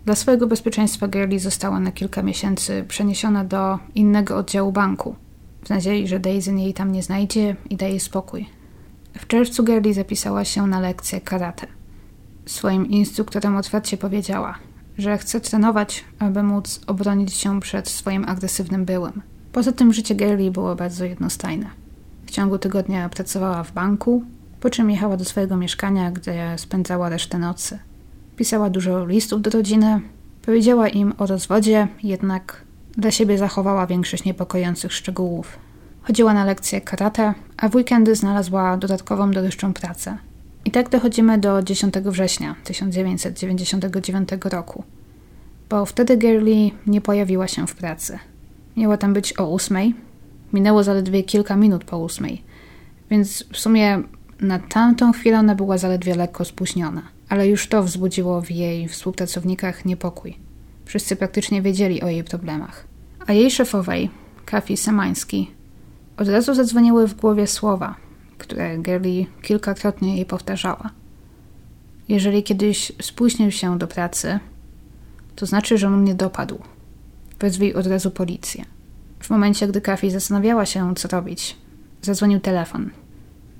[0.06, 5.16] Dla swojego bezpieczeństwa Gurley została na kilka miesięcy przeniesiona do innego oddziału banku,
[5.66, 8.50] w nadziei, że Daisy jej tam nie znajdzie i daje spokój.
[9.18, 11.68] W czerwcu Gurley zapisała się na lekcję karate.
[12.46, 14.56] Swoim instruktorem otwarcie powiedziała,
[14.98, 19.22] że chce trenować, aby móc obronić się przed swoim agresywnym byłem.
[19.52, 21.66] Poza tym życie Gurley było bardzo jednostajne.
[22.26, 24.24] W ciągu tygodnia pracowała w banku,
[24.62, 27.80] po czym jechała do swojego mieszkania, gdzie spędzała resztę nocy.
[28.36, 30.02] Pisała dużo listów do rodziny,
[30.46, 32.62] powiedziała im o rozwodzie, jednak
[32.98, 35.60] dla siebie zachowała większość niepokojących szczegółów.
[36.02, 40.18] Chodziła na lekcje karate, a w weekendy znalazła dodatkową dorywczą pracę.
[40.66, 44.84] I tak dochodzimy do 10 września 1999 roku,
[45.70, 48.20] bo wtedy Girlie nie pojawiła się w pracy.
[48.78, 49.96] Miała tam być o ósmej,
[50.54, 52.44] minęło zaledwie kilka minut po ósmej,
[53.10, 54.04] więc w sumie
[54.42, 59.86] na tamtą chwilę ona była zaledwie lekko spóźniona, ale już to wzbudziło w jej współpracownikach
[59.86, 60.38] niepokój.
[60.86, 62.88] Wszyscy praktycznie wiedzieli o jej problemach.
[63.28, 64.10] A jej szefowej,
[64.46, 65.52] Kafi Samański,
[66.18, 67.96] od razu zadzwoniły w głowie słowa,
[68.38, 70.90] które Gerli kilkakrotnie jej powtarzała.
[72.10, 74.40] Jeżeli kiedyś spóźnił się do pracy,
[75.36, 76.60] to znaczy, że on mnie dopadł.
[77.40, 78.66] Wezwij od razu policję.
[79.20, 81.58] W momencie, gdy Kafi zastanawiała się, co robić,
[82.02, 82.90] zadzwonił telefon–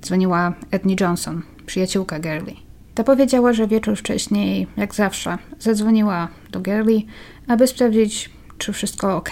[0.02, 2.56] Dzwoniła Ednie Johnson, przyjaciółka Gerli.
[2.94, 7.06] Ta powiedziała, że wieczór wcześniej, jak zawsze, zadzwoniła do Gerli,
[7.48, 9.30] aby sprawdzić, czy wszystko ok.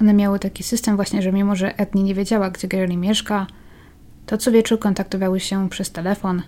[0.00, 3.46] One miały taki system właśnie, że mimo, że Edni nie wiedziała, gdzie Girlie mieszka,
[4.26, 6.42] to co wieczór kontaktowały się przez telefon,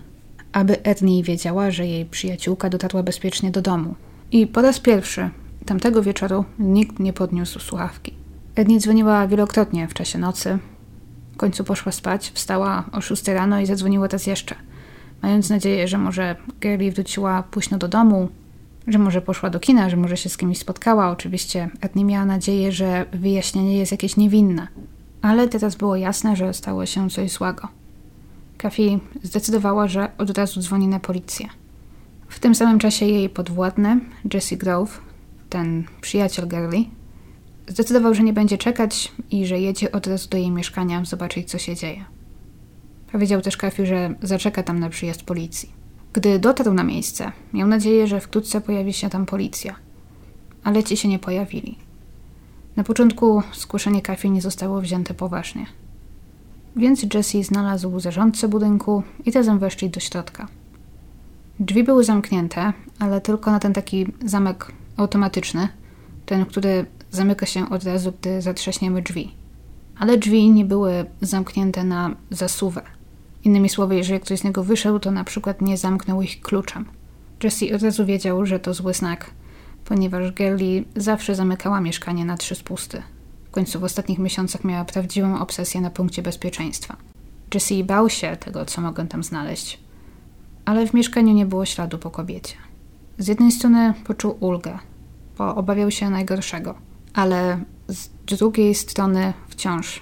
[0.51, 3.95] aby Edni wiedziała, że jej przyjaciółka dotarła bezpiecznie do domu.
[4.31, 5.29] I po raz pierwszy
[5.65, 8.13] tamtego wieczoru nikt nie podniósł słuchawki.
[8.55, 10.59] Edni dzwoniła wielokrotnie w czasie nocy.
[11.37, 14.55] W końcu poszła spać, wstała o 6 rano i zadzwoniła raz jeszcze,
[15.21, 18.29] mając nadzieję, że może Girlie wróciła późno do domu,
[18.87, 21.09] że może poszła do kina, że może się z kimś spotkała.
[21.09, 24.67] Oczywiście Edni miała nadzieję, że wyjaśnienie jest jakieś niewinne.
[25.21, 27.67] Ale teraz było jasne, że stało się coś złego.
[28.57, 31.47] Kafi zdecydowała, że od razu dzwoni na policję.
[32.27, 33.99] W tym samym czasie jej podwładny,
[34.33, 35.01] Jesse Grove,
[35.49, 36.85] ten przyjaciel Girlie,
[37.67, 41.57] zdecydował, że nie będzie czekać i że jedzie od razu do jej mieszkania zobaczyć, co
[41.57, 42.05] się dzieje.
[43.11, 45.71] Powiedział też Kafi, że zaczeka tam na przyjazd policji.
[46.13, 49.75] Gdy dotarł na miejsce, miał nadzieję, że wkrótce pojawi się tam policja,
[50.63, 51.77] ale ci się nie pojawili.
[52.75, 55.65] Na początku zgłoszenie Kafi nie zostało wzięte poważnie.
[56.75, 60.47] Więc Jesse znalazł zarządcę budynku i razem weszli do środka.
[61.59, 65.67] Drzwi były zamknięte, ale tylko na ten taki zamek automatyczny,
[66.25, 69.31] ten, który zamyka się od razu, gdy zatrzaśniemy drzwi.
[69.99, 72.81] Ale drzwi nie były zamknięte na zasuwę.
[73.43, 76.85] Innymi słowy, jeżeli ktoś z niego wyszedł, to na przykład nie zamknął ich kluczem.
[77.43, 79.31] Jesse od razu wiedział, że to zły znak,
[79.85, 83.03] ponieważ Gerli zawsze zamykała mieszkanie na trzy spusty.
[83.47, 86.97] W końcu w ostatnich miesiącach miała prawdziwą obsesję na punkcie bezpieczeństwa.
[87.53, 89.79] Jesse bał się tego, co mogę tam znaleźć,
[90.65, 92.55] ale w mieszkaniu nie było śladu po kobiecie.
[93.17, 94.79] Z jednej strony poczuł ulgę,
[95.37, 96.75] bo obawiał się najgorszego,
[97.17, 100.01] ale z drugiej strony wciąż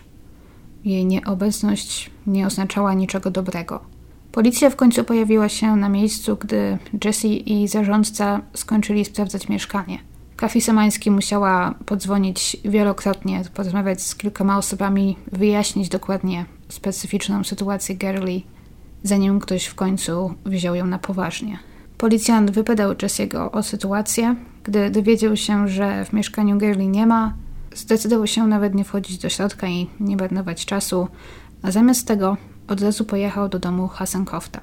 [0.86, 3.80] jej nieobecność nie oznaczała niczego dobrego.
[4.32, 9.99] Policja w końcu pojawiła się na miejscu, gdy Jesse i zarządca skończyli sprawdzać mieszkanie.
[10.36, 18.45] Kafi Samański musiała podzwonić wielokrotnie, porozmawiać z kilkoma osobami, wyjaśnić dokładnie specyficzną sytuację Gerli,
[19.04, 21.60] zanim ktoś w końcu wziął ją na poważnie.
[21.97, 24.36] Policjant wypytał Jesse'ego o sytuację.
[24.65, 27.34] Gdy dowiedział się, że w mieszkaniu Gerli nie ma,
[27.75, 31.08] zdecydował się nawet nie wchodzić do środka i nie marnować czasu,
[31.62, 34.62] a zamiast tego od razu pojechał do domu Hasenkofta.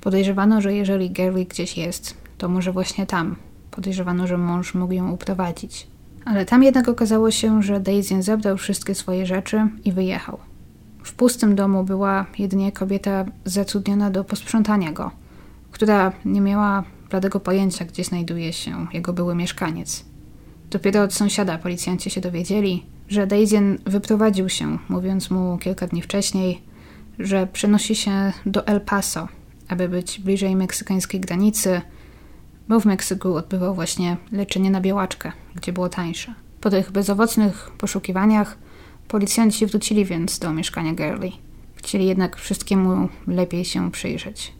[0.00, 3.36] Podejrzewano, że jeżeli Gerli gdzieś jest, to może właśnie tam.
[3.70, 5.86] Podejrzewano, że mąż mógł ją uprowadzić.
[6.24, 10.38] Ale tam jednak okazało się, że Daisy zabrał wszystkie swoje rzeczy i wyjechał.
[11.04, 15.10] W pustym domu była jedynie kobieta zatrudniona do posprzątania go,
[15.70, 20.04] która nie miała bladego pojęcia, gdzie znajduje się jego były mieszkaniec.
[20.70, 26.62] Dopiero od sąsiada policjanci się dowiedzieli, że Daisy wyprowadził się, mówiąc mu kilka dni wcześniej,
[27.18, 29.28] że przenosi się do El Paso,
[29.68, 31.80] aby być bliżej meksykańskiej granicy,
[32.68, 36.34] bo w Meksyku odbywał właśnie leczenie na białaczkę, gdzie było tańsze.
[36.60, 38.58] Po tych bezowocnych poszukiwaniach
[39.08, 41.32] policjanci wrócili więc do mieszkania Girlie.
[41.74, 44.52] Chcieli jednak wszystkiemu lepiej się przyjrzeć.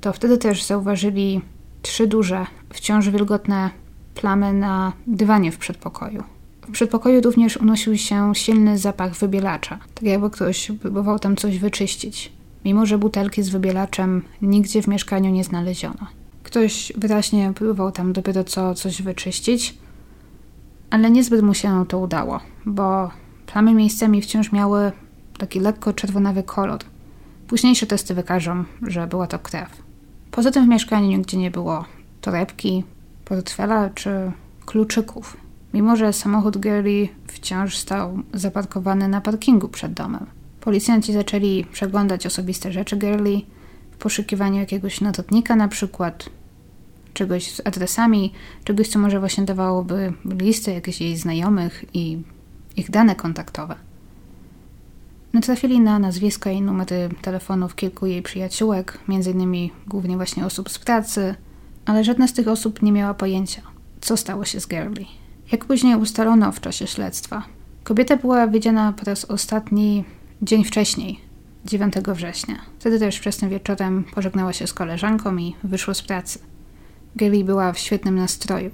[0.00, 1.40] To wtedy też zauważyli
[1.82, 3.70] trzy duże, wciąż wilgotne
[4.14, 6.22] plamy na dywanie w przedpokoju.
[6.68, 12.32] W przedpokoju również unosił się silny zapach wybielacza, tak jakby ktoś próbował tam coś wyczyścić,
[12.64, 16.06] mimo że butelki z wybielaczem nigdzie w mieszkaniu nie znaleziono.
[16.42, 19.78] Ktoś wyraźnie próbował tam dopiero co coś wyczyścić,
[20.90, 23.10] ale niezbyt mu się to udało, bo
[23.46, 24.92] plamy miejscami wciąż miały
[25.38, 26.80] taki lekko czerwonawy kolor.
[27.46, 29.81] Późniejsze testy wykażą, że była to krew.
[30.32, 31.84] Poza tym w mieszkaniu nigdzie nie było
[32.20, 32.84] torebki,
[33.24, 34.32] portfela czy
[34.66, 35.36] kluczyków
[35.74, 40.26] mimo że samochód Gary wciąż stał zaparkowany na parkingu przed domem.
[40.60, 43.40] Policjanci zaczęli przeglądać osobiste rzeczy Girly
[43.90, 46.28] w poszukiwaniu jakiegoś notatnika na przykład,
[47.14, 48.32] czegoś z adresami,
[48.64, 52.22] czegoś, co może właśnie dawałoby listę jakichś jej znajomych i
[52.76, 53.74] ich dane kontaktowe.
[55.32, 61.34] Natrafili na nazwiska i numery telefonów kilku jej przyjaciółek, innymi głównie właśnie osób z pracy,
[61.84, 63.62] ale żadna z tych osób nie miała pojęcia,
[64.00, 65.04] co stało się z Girly.
[65.52, 67.42] Jak później ustalono w czasie śledztwa,
[67.84, 70.04] kobieta była widziana po raz ostatni
[70.42, 71.20] dzień wcześniej,
[71.64, 72.56] 9 września.
[72.78, 76.38] Wtedy też wczesnym wieczorem pożegnała się z koleżanką i wyszła z pracy.
[77.16, 78.70] Gaily była w świetnym nastroju.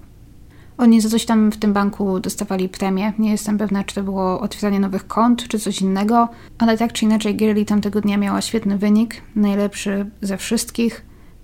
[0.78, 3.12] Oni za coś tam w tym banku dostawali premię.
[3.18, 7.04] Nie jestem pewna, czy to było otwieranie nowych kont, czy coś innego, ale tak czy
[7.04, 11.02] inaczej Gaily tamtego dnia miała świetny wynik, najlepszy ze wszystkich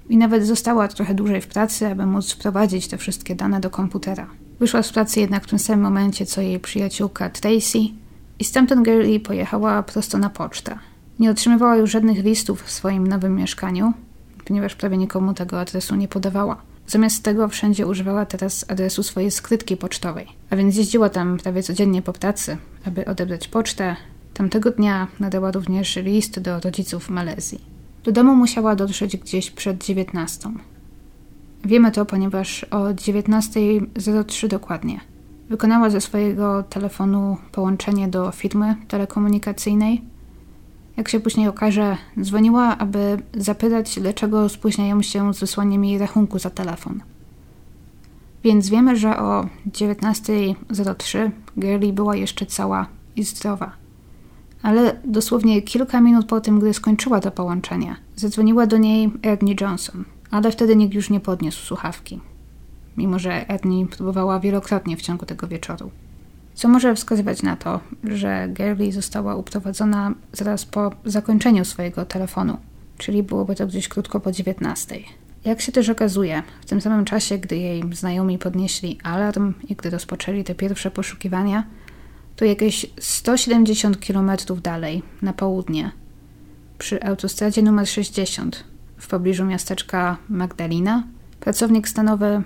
[0.08, 4.26] i nawet została trochę dłużej w pracy, aby móc wprowadzić te wszystkie dane do komputera.
[4.60, 7.78] Wyszła z pracy jednak w tym samym momencie, co jej przyjaciółka Tracy
[8.38, 10.78] i stamtąd Girlie pojechała prosto na pocztę.
[11.18, 13.92] Nie otrzymywała już żadnych listów w swoim nowym mieszkaniu,
[14.44, 16.73] ponieważ prawie nikomu tego adresu nie podawała.
[16.86, 22.02] Zamiast tego wszędzie używała teraz adresu swojej skrytki pocztowej, a więc jeździła tam prawie codziennie
[22.02, 23.96] po pracy, aby odebrać pocztę.
[24.34, 27.60] Tamtego dnia nadała również list do rodziców Malezji.
[28.04, 30.50] Do domu musiała dotrzeć gdzieś przed 19.
[31.64, 35.00] Wiemy to, ponieważ o 19.03 dokładnie
[35.48, 40.02] wykonała ze swojego telefonu połączenie do firmy telekomunikacyjnej.
[40.96, 46.50] Jak się później okaże, dzwoniła, aby zapytać, dlaczego spóźniają się z wysłaniem jej rachunku za
[46.50, 47.02] telefon.
[48.44, 53.72] Więc wiemy, że o 19.03 Girlie była jeszcze cała i zdrowa.
[54.62, 60.04] Ale dosłownie kilka minut po tym, gdy skończyła to połączenie, zadzwoniła do niej Ernie Johnson,
[60.30, 62.20] ale wtedy nikt już nie podniósł słuchawki,
[62.96, 65.90] mimo że Ernie próbowała wielokrotnie w ciągu tego wieczoru.
[66.54, 72.56] Co może wskazywać na to, że Gerli została uprowadzona zaraz po zakończeniu swojego telefonu,
[72.98, 74.98] czyli byłoby to gdzieś krótko po 19.
[75.44, 79.90] Jak się też okazuje, w tym samym czasie, gdy jej znajomi podnieśli alarm i gdy
[79.90, 81.64] rozpoczęli te pierwsze poszukiwania,
[82.36, 84.30] to jakieś 170 km
[84.62, 85.90] dalej, na południe,
[86.78, 88.64] przy autostradzie numer 60,
[88.96, 91.04] w pobliżu miasteczka Magdalena,
[91.40, 92.42] pracownik stanowy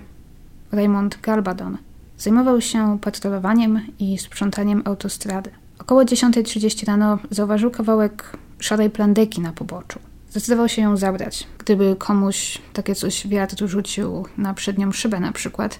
[0.71, 1.77] Raymond Garbadon
[2.19, 5.49] zajmował się patrolowaniem i sprzątaniem autostrady.
[5.79, 9.99] Około 10.30 rano zauważył kawałek szarej plandeki na poboczu.
[10.29, 11.47] Zdecydował się ją zabrać.
[11.57, 15.79] Gdyby komuś takie coś wiatr rzucił na przednią szybę na przykład,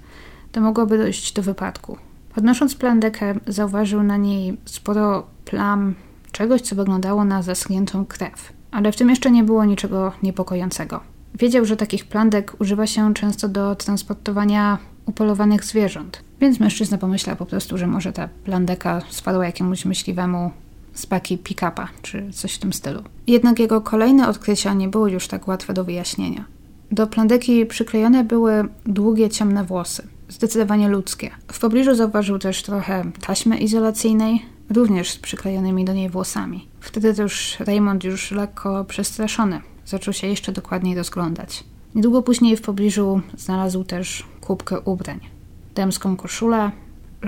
[0.51, 1.97] to mogłoby dojść do wypadku.
[2.35, 5.95] Podnosząc plandekę, zauważył na niej sporo plam
[6.31, 8.53] czegoś, co wyglądało na zaschniętą krew.
[8.71, 10.99] Ale w tym jeszcze nie było niczego niepokojącego.
[11.35, 17.45] Wiedział, że takich plandek używa się często do transportowania upolowanych zwierząt, więc mężczyzna pomyślał po
[17.45, 20.51] prostu, że może ta plandeka spadła jakiemuś myśliwemu
[20.93, 23.03] z paki pick-upa, czy coś w tym stylu.
[23.27, 26.45] Jednak jego kolejne odkrycia nie były już tak łatwe do wyjaśnienia.
[26.91, 31.31] Do plandeki przyklejone były długie, ciemne włosy, zdecydowanie ludzkie.
[31.51, 36.67] W pobliżu zauważył też trochę taśmy izolacyjnej, również z przyklejonymi do niej włosami.
[36.79, 41.63] Wtedy też Raymond już lekko przestraszony zaczął się jeszcze dokładniej rozglądać.
[41.95, 45.38] Niedługo później w pobliżu znalazł też kubkę ubrań.
[45.79, 46.71] Damską koszulę,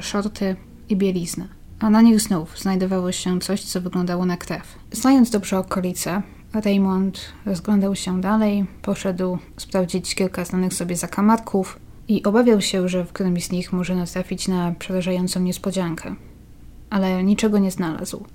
[0.02, 0.56] shorty
[0.90, 1.48] i bieliznę.
[1.80, 4.78] A na nich znów znajdowało się coś, co wyglądało na krew.
[4.92, 6.22] Znając dobrze okolice,
[6.54, 13.14] Raymond rozglądał się dalej, poszedł sprawdzić kilka znanych sobie zakamarków i obawiał się, że w
[13.14, 16.16] którymś z nich może natrafić na przerażającą niespodziankę.
[16.90, 18.26] Ale niczego nie znalazł.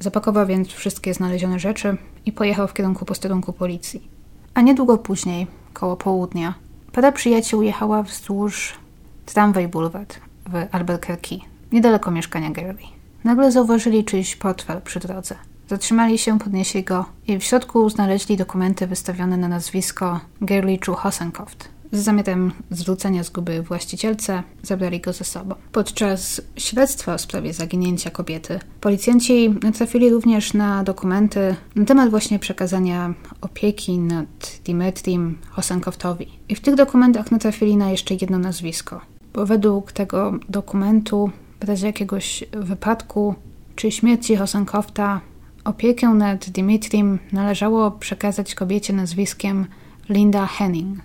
[0.00, 4.08] Zapakował więc wszystkie znalezione rzeczy i pojechał w kierunku posterunku policji.
[4.54, 6.54] A niedługo później, koło południa,
[6.92, 8.85] para przyjaciół jechała wzdłuż
[9.26, 11.38] Tramway Boulevard w Albuquerque,
[11.72, 12.78] niedaleko mieszkania Gary.
[13.24, 15.34] Nagle zauważyli czyjś portfel przy drodze.
[15.68, 21.68] Zatrzymali się, podnieśli go i w środku znaleźli dokumenty wystawione na nazwisko Gerli Chu Hosenkoft.
[21.92, 25.54] Z zamiarem zwrócenia zguby właścicielce zabrali go ze sobą.
[25.72, 33.14] Podczas śledztwa w sprawie zaginięcia kobiety policjanci natrafili również na dokumenty na temat właśnie przekazania
[33.40, 36.28] opieki nad Dimitrim Hosenkoftowi.
[36.48, 39.00] I w tych dokumentach natrafili na jeszcze jedno nazwisko,
[39.36, 43.34] bo według tego dokumentu w razie jakiegoś wypadku
[43.76, 45.20] czy śmierci Hosenkofta
[45.64, 49.66] opiekę nad Dimitrim należało przekazać kobiecie nazwiskiem
[50.08, 50.98] Linda Henning.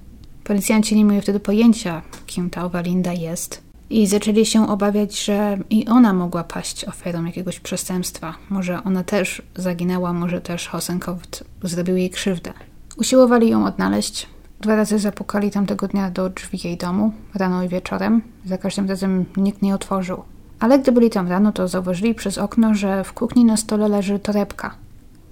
[0.43, 3.61] Policjanci nie mieli wtedy pojęcia, kim ta owa Linda jest.
[3.89, 8.35] I zaczęli się obawiać, że i ona mogła paść ofiarą jakiegoś przestępstwa.
[8.49, 11.17] Może ona też zaginęła, może też Hosenkow
[11.63, 12.53] zrobił jej krzywdę.
[12.97, 14.27] Usiłowali ją odnaleźć.
[14.61, 18.21] Dwa razy zapukali tamtego dnia do drzwi jej domu, rano i wieczorem.
[18.45, 20.23] Za każdym razem nikt nie otworzył.
[20.59, 24.19] Ale gdy byli tam rano, to zauważyli przez okno, że w kuchni na stole leży
[24.19, 24.75] torebka.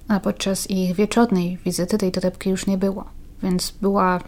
[0.07, 3.05] A podczas ich wieczornej wizyty tej torebki już nie było.
[3.43, 4.19] Więc była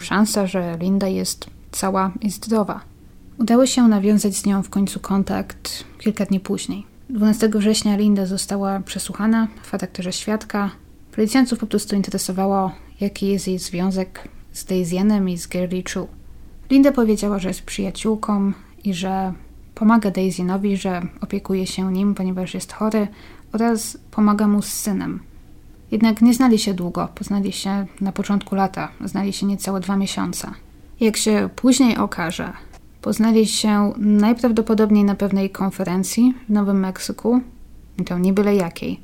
[0.00, 2.80] szansa, że Linda jest cała i zdrowa.
[3.38, 6.86] Udało się nawiązać z nią w końcu kontakt kilka dni później.
[7.10, 10.70] 12 września Linda została przesłuchana w charakterze świadka.
[11.12, 16.08] Policjantów po prostu interesowało, jaki jest jej związek z Daisy'anem i z Gary Chu.
[16.70, 18.52] Linda powiedziała, że jest przyjaciółką
[18.84, 19.32] i że
[19.74, 23.08] pomaga Daisy'nowi, że opiekuje się nim, ponieważ jest chory
[23.52, 25.20] oraz pomaga mu z synem.
[25.90, 30.50] Jednak nie znali się długo, poznali się na początku lata, znali się niecałe dwa miesiące.
[31.00, 32.52] Jak się później okaże,
[33.02, 37.40] poznali się najprawdopodobniej na pewnej konferencji w Nowym Meksyku,
[37.98, 39.00] i to nie byle jakiej,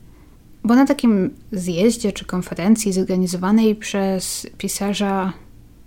[0.64, 5.33] bo na takim zjeździe czy konferencji zorganizowanej przez pisarza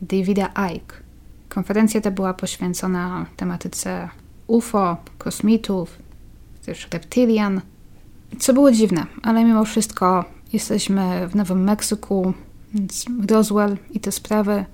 [0.02, 0.96] Davida Icke.
[1.50, 4.10] Konferencja ta była poświęcona tematyce
[4.48, 5.98] UFO, kosmitów,
[6.66, 7.62] też reptilian,
[8.40, 12.34] co było dziwne, ale mimo wszystko Jesteśmy w Nowym Meksyku,
[12.74, 14.66] więc Roswell i te sprawy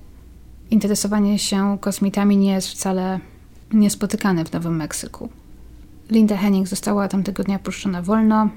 [0.70, 3.20] interesowanie się kosmitami nie jest wcale
[3.72, 5.28] niespotykane w Nowym Meksyku.
[6.10, 8.48] Linda Henning została tamtego dnia puszczona wolno.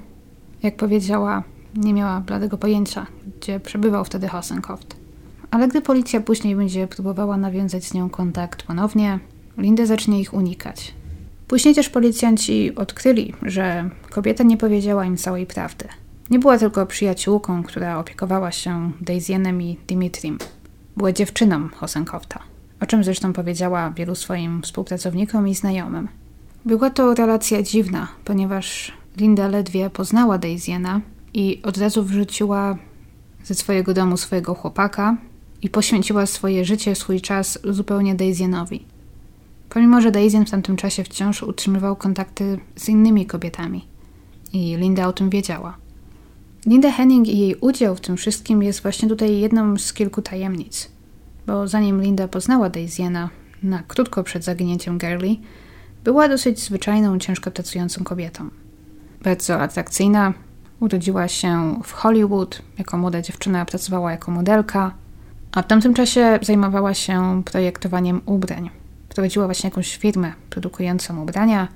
[0.62, 1.42] Jak powiedziała,
[1.74, 3.06] nie miała bladego pojęcia,
[3.40, 4.99] gdzie przebywał wtedy Hosenkopf.
[5.50, 9.18] Ale gdy policja później będzie próbowała nawiązać z nią kontakt ponownie,
[9.58, 10.94] Linda zacznie ich unikać.
[11.48, 15.88] Później też policjanci odkryli, że kobieta nie powiedziała im całej prawdy.
[16.30, 20.38] Nie była tylko przyjaciółką, która opiekowała się Daisyenem i Dimitrim.
[20.96, 22.40] Była dziewczyną Hosenkofta,
[22.80, 26.08] o czym zresztą powiedziała wielu swoim współpracownikom i znajomym.
[26.64, 31.00] Była to relacja dziwna, ponieważ Linda ledwie poznała Daisyena
[31.34, 32.76] i od razu wrzuciła
[33.44, 35.16] ze swojego domu swojego chłopaka
[35.62, 38.84] i poświęciła swoje życie, swój czas zupełnie Daisyenowi.
[39.68, 43.86] Pomimo, że Daisyen w tamtym czasie wciąż utrzymywał kontakty z innymi kobietami
[44.52, 45.76] i Linda o tym wiedziała.
[46.66, 50.90] Linda Henning i jej udział w tym wszystkim jest właśnie tutaj jedną z kilku tajemnic,
[51.46, 53.30] bo zanim Linda poznała Daisyena
[53.62, 55.36] na krótko przed zaginięciem Girlie,
[56.04, 58.50] była dosyć zwyczajną, ciężko pracującą kobietą.
[59.22, 60.34] Bardzo atrakcyjna,
[60.80, 64.94] urodziła się w Hollywood, jako młoda dziewczyna pracowała jako modelka,
[65.52, 68.70] a w tamtym czasie zajmowała się projektowaniem ubrań.
[69.08, 71.68] Prowadziła właśnie jakąś firmę produkującą ubrania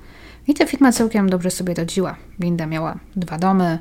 [0.47, 2.15] i ta firma całkiem dobrze sobie rodziła.
[2.39, 3.79] Linda miała dwa domy,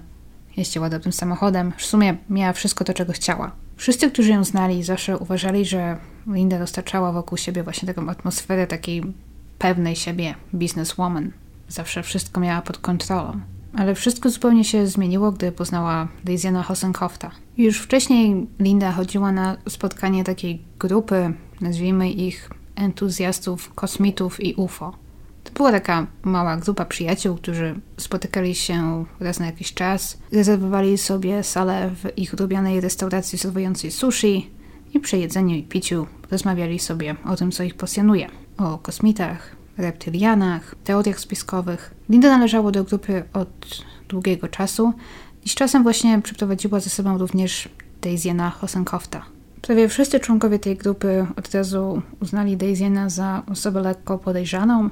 [0.57, 3.51] jeździła dobrym samochodem, w sumie miała wszystko to, czego chciała.
[3.76, 9.03] Wszyscy, którzy ją znali, zawsze uważali, że Linda dostarczała wokół siebie właśnie taką atmosferę takiej
[9.59, 11.30] pewnej siebie businesswoman.
[11.68, 13.40] Zawsze wszystko miała pod kontrolą.
[13.76, 17.30] Ale wszystko zupełnie się zmieniło, gdy poznała Daisyana Hosenkofta.
[17.56, 24.92] Już wcześniej Linda chodziła na spotkanie takiej grupy, nazwijmy ich entuzjastów kosmitów i UFO.
[25.44, 31.42] To była taka mała grupa przyjaciół, którzy spotykali się raz na jakiś czas, rezerwowali sobie
[31.42, 34.50] salę w ich lubianej restauracji serwującej sushi
[34.94, 38.28] i przy jedzeniu i piciu rozmawiali sobie o tym, co ich pasjonuje.
[38.58, 41.94] O kosmitach, reptylianach, teoriach spiskowych.
[42.08, 44.92] Linda należała do grupy od długiego czasu
[45.44, 47.68] i z czasem właśnie przyprowadziła ze sobą również
[48.02, 49.24] Daisyana Hosenkofta.
[49.62, 54.90] Prawie wszyscy członkowie tej grupy od razu uznali Daisyana za osobę lekko podejrzaną,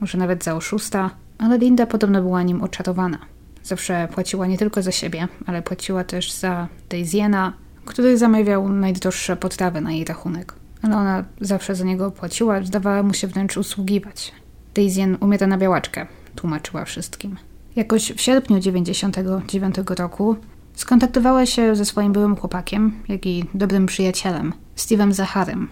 [0.00, 3.18] może nawet za oszusta, ale Linda podobno była nim oczarowana.
[3.62, 7.52] Zawsze płaciła nie tylko za siebie, ale płaciła też za Daisyana,
[7.84, 13.14] który zamawiał najdroższe potrawy na jej rachunek ale ona zawsze za niego płaciła, zdawała mu
[13.14, 14.32] się wręcz usługiwać.
[14.74, 16.06] Daisyen umiera na białaczkę,
[16.36, 17.36] tłumaczyła wszystkim.
[17.76, 20.36] Jakoś w sierpniu 99 roku
[20.74, 25.68] skontaktowała się ze swoim byłym chłopakiem, jak i dobrym przyjacielem, Steve'em Zacharem.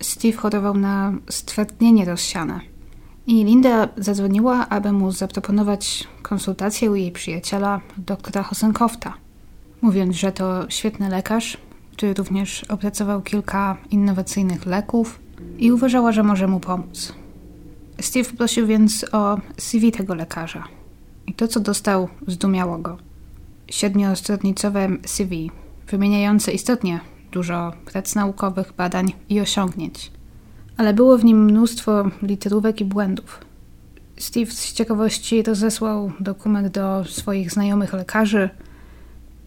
[0.00, 2.60] Steve chorował na stwardnienie rozsiane.
[3.26, 9.14] I Linda zadzwoniła, aby mu zaproponować konsultację u jej przyjaciela, doktora Hosenkofta,
[9.82, 11.58] mówiąc, że to świetny lekarz,
[12.02, 15.20] który również opracował kilka innowacyjnych leków
[15.58, 17.12] i uważała, że może mu pomóc.
[18.00, 20.64] Steve prosił więc o CV tego lekarza.
[21.26, 22.96] I to, co dostał, zdumiało go.
[23.70, 25.50] Siedmiostronnicowe CV,
[25.88, 27.00] wymieniające istotnie
[27.32, 30.10] dużo prac naukowych, badań i osiągnięć.
[30.76, 33.40] Ale było w nim mnóstwo literówek i błędów.
[34.16, 38.50] Steve z ciekawości rozesłał dokument do swoich znajomych lekarzy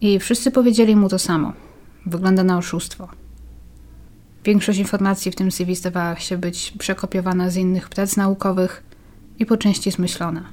[0.00, 1.52] i wszyscy powiedzieli mu to samo–
[2.06, 3.08] Wygląda na oszustwo.
[4.44, 8.82] Większość informacji w tym CV zdawała się być przekopiowana z innych prac naukowych
[9.38, 10.44] i po części zmyślona.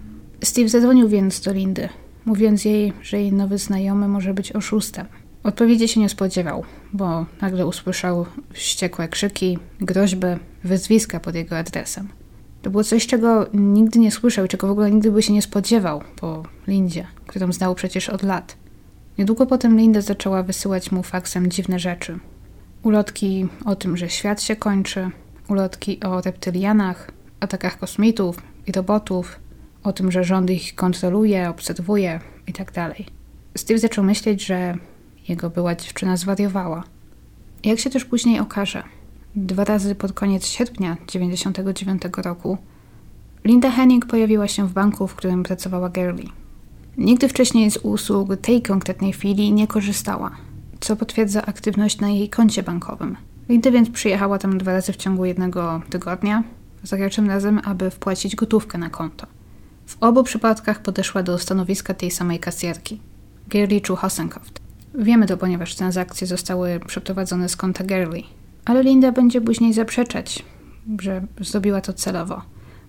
[0.43, 1.89] Steve zadzwonił więc do Lindy,
[2.25, 5.05] mówiąc jej, że jej nowy znajomy może być oszustem.
[5.43, 10.27] Odpowiedzi się nie spodziewał, bo nagle usłyszał wściekłe krzyki, groźby,
[10.63, 12.07] wyzwiska pod jego adresem.
[12.61, 16.01] To było coś, czego nigdy nie słyszał, czego w ogóle nigdy by się nie spodziewał
[16.15, 18.62] po Lindzie, którą znał przecież od lat.
[19.17, 22.19] Niedługo potem Linda zaczęła wysyłać mu faksem dziwne rzeczy.
[22.83, 25.09] Ulotki o tym, że świat się kończy,
[25.47, 28.37] ulotki o reptylianach, atakach kosmitów
[28.67, 29.39] i robotów,
[29.83, 32.71] o tym, że rząd ich kontroluje, obserwuje itd.
[32.73, 32.97] Tak
[33.57, 34.77] Steve zaczął myśleć, że
[35.27, 36.83] jego była dziewczyna zwariowała.
[37.63, 38.83] Jak się też później okaże,
[39.35, 42.57] dwa razy pod koniec sierpnia 1999 roku
[43.45, 46.42] Linda Henning pojawiła się w banku, w którym pracowała Girlie.
[46.97, 50.31] Nigdy wcześniej z usług tej konkretnej filii nie korzystała,
[50.79, 53.17] co potwierdza aktywność na jej koncie bankowym.
[53.49, 56.43] Linda więc przyjechała tam dwa razy w ciągu jednego tygodnia,
[56.83, 59.27] za każdym razem, aby wpłacić gotówkę na konto.
[59.85, 62.99] W obu przypadkach podeszła do stanowiska tej samej kasjerki,
[63.47, 64.59] Gerliczu Hosenkoft.
[64.95, 68.25] Wiemy to, ponieważ transakcje zostały przeprowadzone z konta Gerli,
[68.65, 70.43] ale Linda będzie później zaprzeczać,
[71.01, 72.41] że zrobiła to celowo.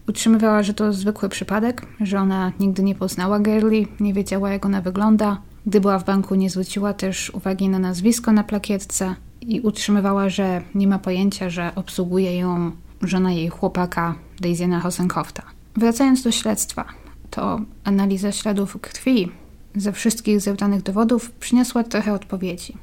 [0.09, 4.81] Utrzymywała, że to zwykły przypadek, że ona nigdy nie poznała Gerli, nie wiedziała jak ona
[4.81, 5.41] wygląda.
[5.67, 10.63] Gdy była w banku nie zwróciła też uwagi na nazwisko na plakietce i utrzymywała, że
[10.75, 12.71] nie ma pojęcia, że obsługuje ją
[13.03, 15.43] żona jej chłopaka, Daisyna Hosenkofta.
[15.77, 16.85] Wracając do śledztwa,
[17.31, 19.29] to analiza śladów krwi
[19.77, 22.77] ze wszystkich zebranych dowodów przyniosła trochę odpowiedzi,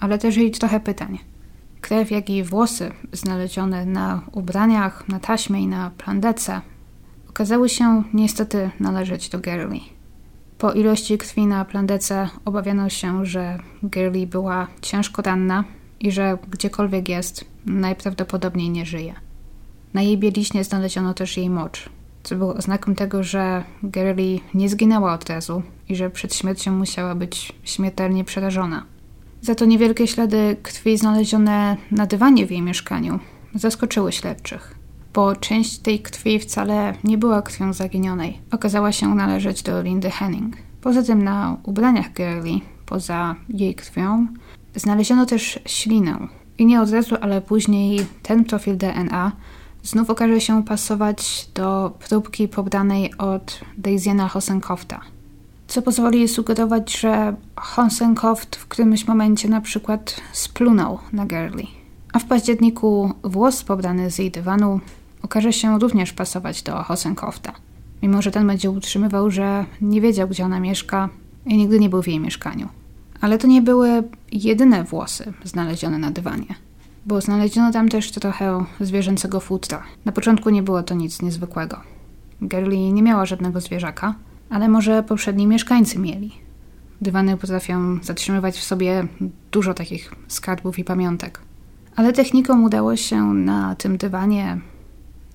[0.00, 1.18] ale też i trochę pytań.
[1.80, 6.60] Krew, jak i włosy znalezione na ubraniach, na taśmie i na plandece
[7.28, 9.82] okazały się niestety należeć do Gerli.
[10.58, 15.64] Po ilości krwi na plandece obawiano się, że Gerli była ciężko ranna
[16.00, 19.14] i że gdziekolwiek jest, najprawdopodobniej nie żyje.
[19.94, 21.90] Na jej bieliźnie znaleziono też jej mocz,
[22.22, 27.14] co było oznaką tego, że Gerli nie zginęła od razu i że przed śmiercią musiała
[27.14, 28.84] być śmiertelnie przerażona.
[29.42, 33.18] Za to niewielkie ślady krwi znalezione na dywanie w jej mieszkaniu
[33.54, 34.74] zaskoczyły śledczych,
[35.14, 38.40] bo część tej krwi wcale nie była krwią zaginionej.
[38.50, 40.56] Okazała się należeć do Lindy Henning.
[40.80, 44.26] Poza tym na ubraniach Girly, poza jej krwią,
[44.74, 46.28] znaleziono też ślinę.
[46.58, 49.32] I nie od razu, ale później ten profil DNA
[49.82, 55.00] znów okaże się pasować do próbki pobranej od Daisyna Hosenkofta–
[55.68, 61.68] co pozwoli sugerować, że Honsenkoft w którymś momencie na przykład splunął na Gerli.
[62.12, 64.80] A w październiku włos pobrany z jej dywanu
[65.22, 67.52] okaże się również pasować do Hosenkofta.
[68.02, 71.08] Mimo, że ten będzie utrzymywał, że nie wiedział, gdzie ona mieszka
[71.46, 72.68] i nigdy nie był w jej mieszkaniu.
[73.20, 74.02] Ale to nie były
[74.32, 76.54] jedyne włosy znalezione na dywanie,
[77.06, 79.82] bo znaleziono tam też trochę zwierzęcego futra.
[80.04, 81.80] Na początku nie było to nic niezwykłego.
[82.42, 84.14] Gerli nie miała żadnego zwierzaka,
[84.50, 86.32] ale może poprzedni mieszkańcy mieli.
[87.00, 89.06] Dywany potrafią zatrzymywać w sobie
[89.50, 91.40] dużo takich skarbów i pamiątek.
[91.96, 94.60] Ale technikom udało się na tym dywanie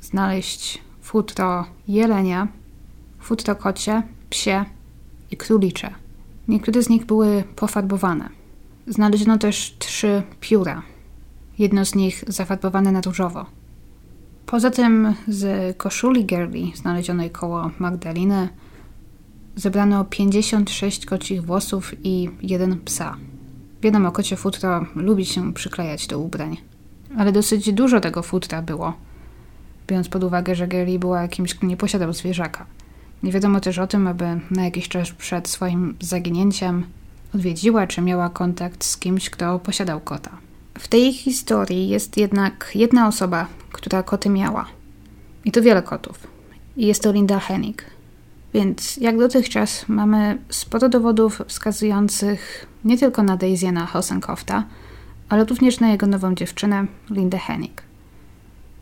[0.02, 2.48] znaleźć futro jelenia,
[3.20, 4.66] futro kocie, psie
[5.32, 5.90] i królicze.
[6.48, 8.30] Niektóre z nich były pofarbowane.
[8.88, 10.82] Znaleziono też trzy pióra.
[11.60, 13.46] Jedno z nich zafarbowane na różowo.
[14.46, 18.50] Poza tym z koszuli Gerli znalezionej koło Magdaliny
[19.56, 23.18] zebrano 56 kocich włosów i jeden psa.
[23.82, 26.58] Wiadomo, kocie futro lubi się przyklejać do ubrań.
[27.18, 28.94] Ale dosyć dużo tego futra było,
[29.88, 32.66] biorąc pod uwagę, że Gary była kimś, kto nie posiadał zwierzaka.
[33.24, 36.86] Nie wiadomo też o tym, aby na jakiś czas przed swoim zaginięciem
[37.36, 40.32] odwiedziła czy miała kontakt z kimś, kto posiadał kota.
[40.80, 44.66] W tej historii jest jednak jedna osoba, która koty miała.
[45.46, 46.28] I to wiele kotów.
[46.78, 47.93] I jest to Linda Hennig.
[48.54, 54.64] Więc jak dotychczas mamy sporo dowodów wskazujących nie tylko na Daisy'na Hosenkofta,
[55.30, 57.82] ale również na jego nową dziewczynę, Lindę Hennig.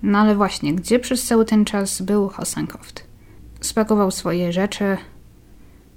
[0.04, 3.04] No ale właśnie, gdzie przez cały ten czas był Hosenkoft?
[3.62, 4.98] Spakował swoje rzeczy,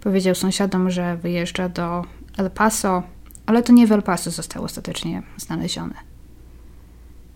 [0.01, 2.05] powiedział sąsiadom, że wyjeżdża do
[2.39, 3.03] El Paso,
[3.47, 5.95] ale to nie w El Paso został ostatecznie znaleziony.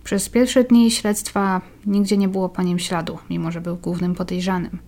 [0.04, 4.78] Przez pierwsze dni śledztwa nigdzie nie było po nim śladu, mimo że był głównym podejrzanym.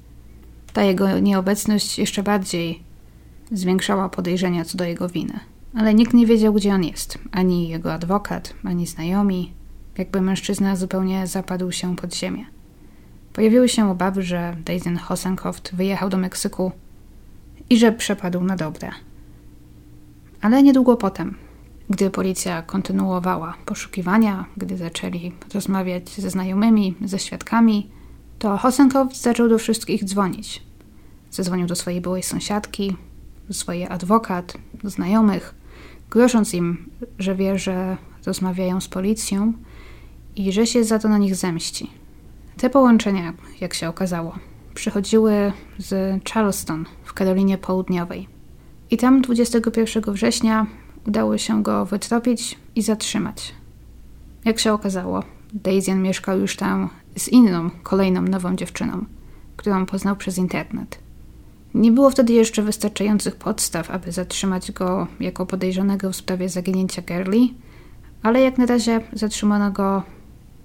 [0.72, 2.82] Ta jego nieobecność jeszcze bardziej
[3.52, 5.40] zwiększała podejrzenia co do jego winy.
[5.74, 7.18] Ale nikt nie wiedział, gdzie on jest.
[7.32, 9.52] Ani jego adwokat, ani znajomi.
[9.98, 12.46] Jakby mężczyzna zupełnie zapadł się pod ziemię.
[13.32, 16.72] Pojawiły się obawy, że Dayton Hosenkoft wyjechał do Meksyku
[17.70, 18.90] i że przepadł na dobre.
[20.40, 21.36] Ale niedługo potem,
[21.90, 27.88] gdy policja kontynuowała poszukiwania, gdy zaczęli rozmawiać ze znajomymi, ze świadkami,
[28.40, 30.62] to Hosenkow zaczął do wszystkich dzwonić.
[31.30, 32.96] Zadzwonił do swojej byłej sąsiadki,
[33.48, 35.54] do swojej adwokat, do znajomych,
[36.10, 39.52] grosząc im, że wie, że rozmawiają z policją
[40.36, 41.90] i że się za to na nich zemści.
[42.56, 44.38] Te połączenia, jak się okazało,
[44.74, 48.28] przychodziły z Charleston w Karolinie Południowej.
[48.90, 50.66] I tam 21 września
[51.06, 53.54] udało się go wytropić i zatrzymać.
[54.44, 55.22] Jak się okazało,
[55.54, 59.04] Daisy mieszkał już tam z inną, kolejną nową dziewczyną,
[59.56, 60.98] którą poznał przez internet.
[61.74, 67.54] Nie było wtedy jeszcze wystarczających podstaw, aby zatrzymać go jako podejrzanego w sprawie zaginięcia Gerli,
[68.22, 70.02] ale jak na razie zatrzymano go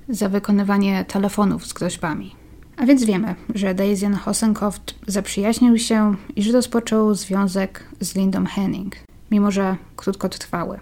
[0.09, 2.35] za wykonywanie telefonów z groźbami.
[2.77, 8.95] A więc wiemy, że Daisy Hosenkoft zaprzyjaźnił się i że rozpoczął związek z Lindą Henning,
[9.31, 10.79] mimo że krótkotrwały.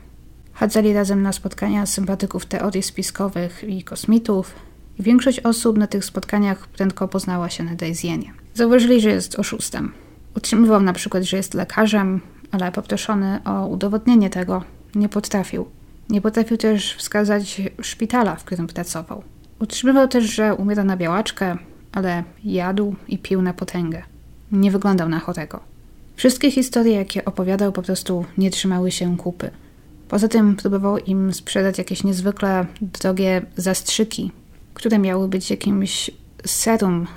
[0.54, 4.56] Chadzali razem na spotkania sympatyków teorii spiskowych i kosmitów,
[5.00, 8.34] i większość osób na tych spotkaniach prędko poznała się na Daisyenie.
[8.54, 9.92] Zauważyli, że jest oszustem.
[10.38, 12.22] Utrzymywał na przykład, że jest lekarzem,
[12.52, 14.64] ale poproszony o udowodnienie tego
[14.96, 15.66] nie potrafił.
[16.10, 19.24] Nie potrafił też wskazać szpitala, w którym pracował.
[19.60, 21.58] Utrzymywał też, że umiera na białaczkę,
[21.92, 24.04] ale jadł i pił na potęgę.
[24.52, 25.60] Nie wyglądał na chorego.
[26.16, 29.52] Wszystkie historie, jakie opowiadał, po prostu nie trzymały się kupy.
[30.08, 34.32] Poza tym próbował im sprzedać jakieś niezwykle drogie zastrzyki,
[34.74, 36.12] które miały być jakimś
[36.46, 37.08] serum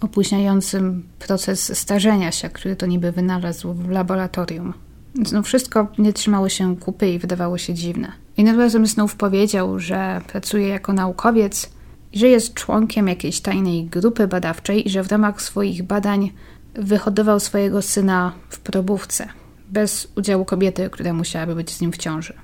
[0.00, 4.74] opóźniającym proces starzenia się, który to niby wynalazł w laboratorium.
[5.32, 8.12] No wszystko nie trzymało się kupy i wydawało się dziwne.
[8.36, 11.70] Innym razem znów powiedział, że pracuje jako naukowiec
[12.12, 16.32] że jest członkiem jakiejś tajnej grupy badawczej i że w ramach swoich badań
[16.74, 19.28] wyhodował swojego syna w probówce,
[19.68, 22.34] bez udziału kobiety, która musiałaby być z nim w ciąży.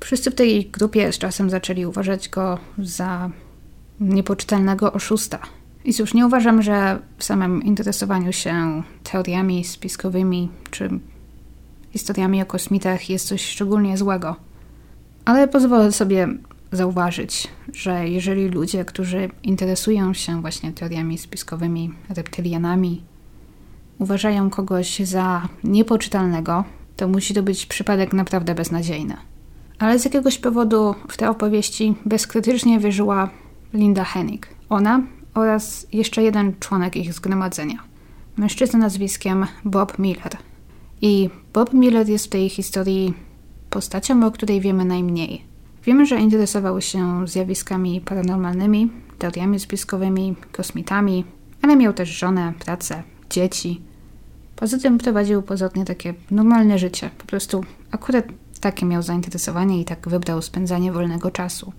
[0.00, 3.30] Wszyscy w tej grupie z czasem zaczęli uważać go za
[4.02, 5.38] niepoczytalnego oszusta.
[5.84, 10.90] I cóż, nie uważam, że w samym interesowaniu się teoriami spiskowymi czy
[11.92, 14.36] historiami o kosmitach jest coś szczególnie złego.
[15.24, 16.28] Ale pozwolę sobie
[16.72, 23.02] zauważyć, że jeżeli ludzie, którzy interesują się właśnie teoriami spiskowymi, reptylianami,
[23.98, 26.64] uważają kogoś za niepoczytalnego,
[26.96, 29.16] to musi to być przypadek naprawdę beznadziejny.
[29.78, 33.30] Ale z jakiegoś powodu w te opowieści bezkrytycznie wierzyła
[33.74, 34.48] Linda Hennig.
[34.68, 35.00] Ona
[35.34, 37.78] oraz jeszcze jeden członek ich zgromadzenia.
[38.36, 40.36] Mężczyzna nazwiskiem Bob Miller.
[41.00, 43.14] I Bob Miller jest w tej historii
[43.70, 45.44] postacią, o której wiemy najmniej.
[45.84, 51.24] Wiemy, że interesował się zjawiskami paranormalnymi, teoriami spiskowymi, kosmitami,
[51.62, 53.80] ale miał też żonę, pracę, dzieci.
[54.56, 57.10] Poza tym prowadził pozornie takie normalne życie.
[57.18, 58.24] Po prostu akurat
[58.60, 61.72] takie miał zainteresowanie i tak wybrał spędzanie wolnego czasu.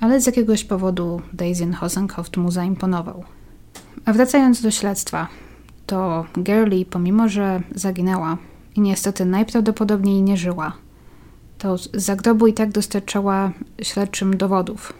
[0.00, 3.24] Ale z jakiegoś powodu Daisy Hosenkoft mu zaimponował.
[4.04, 5.28] A wracając do śledztwa,
[5.86, 8.36] to Girlie, pomimo że zaginęła
[8.76, 10.72] i niestety najprawdopodobniej nie żyła,
[11.58, 14.92] to z zagrobu i tak dostarczała śledczym dowodów,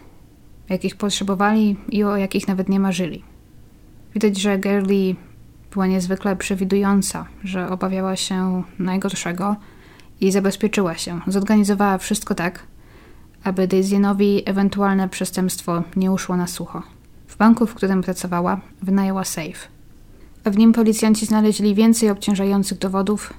[0.69, 3.23] jakich potrzebowali i o jakich nawet nie marzyli.
[4.13, 5.15] Widać, że Girlie
[5.71, 9.55] była niezwykle przewidująca, że obawiała się najgorszego
[10.21, 11.19] i zabezpieczyła się.
[11.27, 12.63] Zorganizowała wszystko tak,
[13.43, 16.83] aby Daisynowi ewentualne przestępstwo nie uszło na sucho.
[17.27, 19.67] W banku, w którym pracowała, wynajęła safe.
[20.43, 23.33] A w nim policjanci znaleźli więcej obciążających dowodów,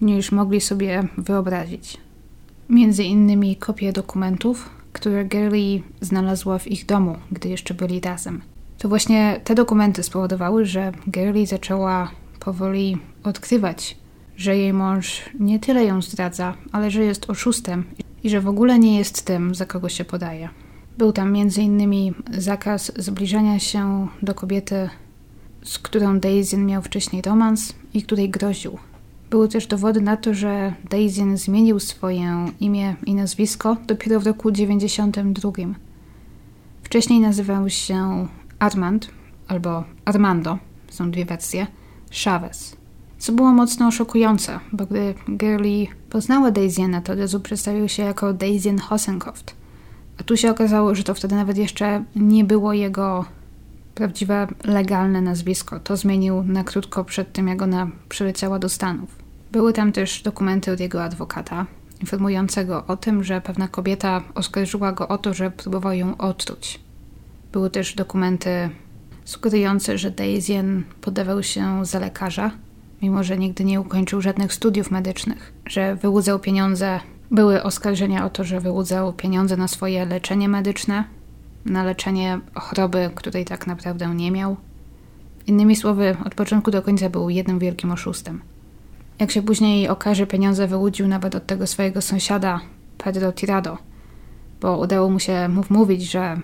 [0.00, 1.96] niż mogli sobie wyobrazić.
[2.68, 8.40] Między innymi kopie dokumentów, które Gary znalazła w ich domu, gdy jeszcze byli razem.
[8.78, 12.10] To właśnie te dokumenty spowodowały, że Gary zaczęła
[12.40, 13.96] powoli odkrywać,
[14.36, 17.84] że jej mąż nie tyle ją zdradza, ale że jest oszustem
[18.24, 20.48] i że w ogóle nie jest tym, za kogo się podaje.
[20.98, 22.14] Był tam m.in.
[22.38, 24.88] zakaz zbliżania się do kobiety,
[25.62, 28.78] z którą Daisy miał wcześniej romans i której groził.
[29.30, 34.50] Były też dowody na to, że Daisy zmienił swoje imię i nazwisko dopiero w roku
[34.50, 35.50] 92.
[36.82, 38.26] Wcześniej nazywał się
[38.58, 39.10] Armand
[39.48, 40.58] albo Armando,
[40.90, 41.66] są dwie wersje,
[42.24, 42.76] Chavez.
[43.18, 48.32] Co było mocno szokujące, bo gdy Girlie poznała Daisy, to od razu przedstawił się jako
[48.32, 49.54] Daisy Hosenkoft.
[50.20, 53.24] A tu się okazało, że to wtedy nawet jeszcze nie było jego
[53.94, 55.80] prawdziwe, legalne nazwisko.
[55.80, 59.16] To zmienił na krótko przed tym, jak ona przyleciała do Stanów.
[59.52, 61.66] Były tam też dokumenty od jego adwokata,
[62.00, 66.80] informującego o tym, że pewna kobieta oskarżyła go o to, że próbował ją otruć.
[67.52, 68.70] Były też dokumenty
[69.24, 72.50] sugerujące, że Daisyen podawał się za lekarza,
[73.02, 77.00] mimo że nigdy nie ukończył żadnych studiów medycznych, że wyłudzał pieniądze.
[77.30, 81.04] Były oskarżenia o to, że wyłudzał pieniądze na swoje leczenie medyczne,
[81.64, 84.56] na leczenie choroby, której tak naprawdę nie miał.
[85.46, 88.40] Innymi słowy, od początku do końca był jednym wielkim oszustem.
[89.18, 92.60] Jak się później okaże, pieniądze wyłudził nawet od tego swojego sąsiada,
[92.98, 93.78] Pedro Tirado,
[94.60, 96.40] bo udało mu się mu wmówić, że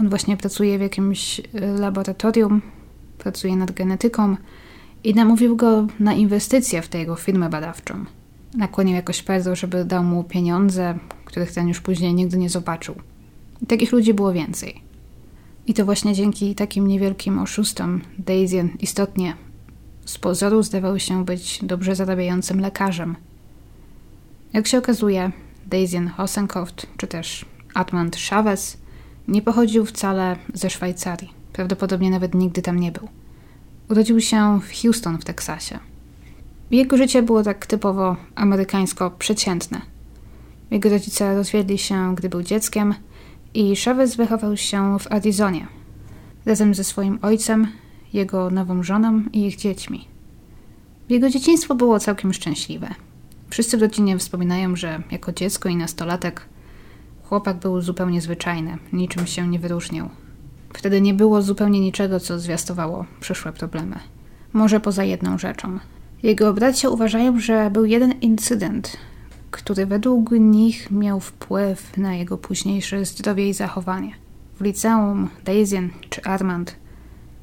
[0.00, 1.40] on właśnie pracuje w jakimś
[1.78, 2.62] laboratorium,
[3.18, 4.36] pracuje nad genetyką
[5.04, 8.04] i namówił go na inwestycje w tę jego firmę badawczą.
[8.54, 12.94] Nakłonił jakoś Pedro, żeby dał mu pieniądze, których ten już później nigdy nie zobaczył.
[13.62, 14.80] I takich ludzi było więcej.
[15.66, 19.36] I to właśnie dzięki takim niewielkim oszustom Daisy istotnie
[20.04, 23.16] z pozoru zdawał się być dobrze zarabiającym lekarzem.
[24.52, 25.32] Jak się okazuje,
[25.66, 27.44] Daisy Hosenkoft czy też
[27.74, 28.78] Atmand Chavez
[29.28, 31.32] nie pochodził wcale ze Szwajcarii.
[31.52, 33.08] Prawdopodobnie nawet nigdy tam nie był.
[33.90, 35.78] Urodził się w Houston w Teksasie.
[36.70, 39.80] Jego życie było tak typowo amerykańsko przeciętne.
[40.70, 42.94] Jego rodzice rozwiedli się, gdy był dzieckiem
[43.54, 45.66] i Chavez wychował się w Arizonie
[46.48, 47.66] razem ze swoim ojcem,
[48.12, 50.08] jego nową żoną i ich dziećmi.
[51.08, 52.94] Jego dzieciństwo było całkiem szczęśliwe.
[53.50, 56.46] Wszyscy w rodzinie wspominają, że jako dziecko i nastolatek
[57.24, 60.08] chłopak był zupełnie zwyczajny, niczym się nie wyróżniał.
[60.72, 63.96] Wtedy nie było zupełnie niczego, co zwiastowało przyszłe problemy.
[64.52, 65.78] Może poza jedną rzeczą.
[66.22, 68.96] Jego bracia uważają, że był jeden incydent,
[69.50, 74.12] który według nich miał wpływ na jego późniejsze zdrowie i zachowanie.
[74.56, 76.76] W liceum Daisy czy Armand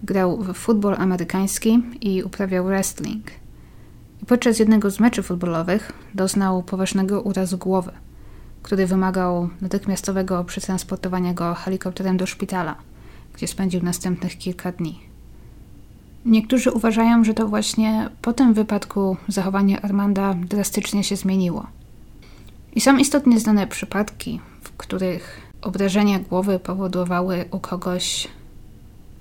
[0.04, 3.26] grał w futbol amerykański i uprawiał wrestling.
[4.24, 7.92] I podczas jednego z meczów futbolowych doznał poważnego urazu głowy,
[8.64, 12.76] który wymagał natychmiastowego przetransportowania go helikopterem do szpitala,
[13.36, 15.00] gdzie spędził następnych kilka dni.
[16.26, 21.68] Niektórzy uważają, że to właśnie po tym wypadku zachowanie Armanda drastycznie się zmieniło.
[22.76, 28.28] I są istotnie znane przypadki, w których obrażenia głowy powodowały u kogoś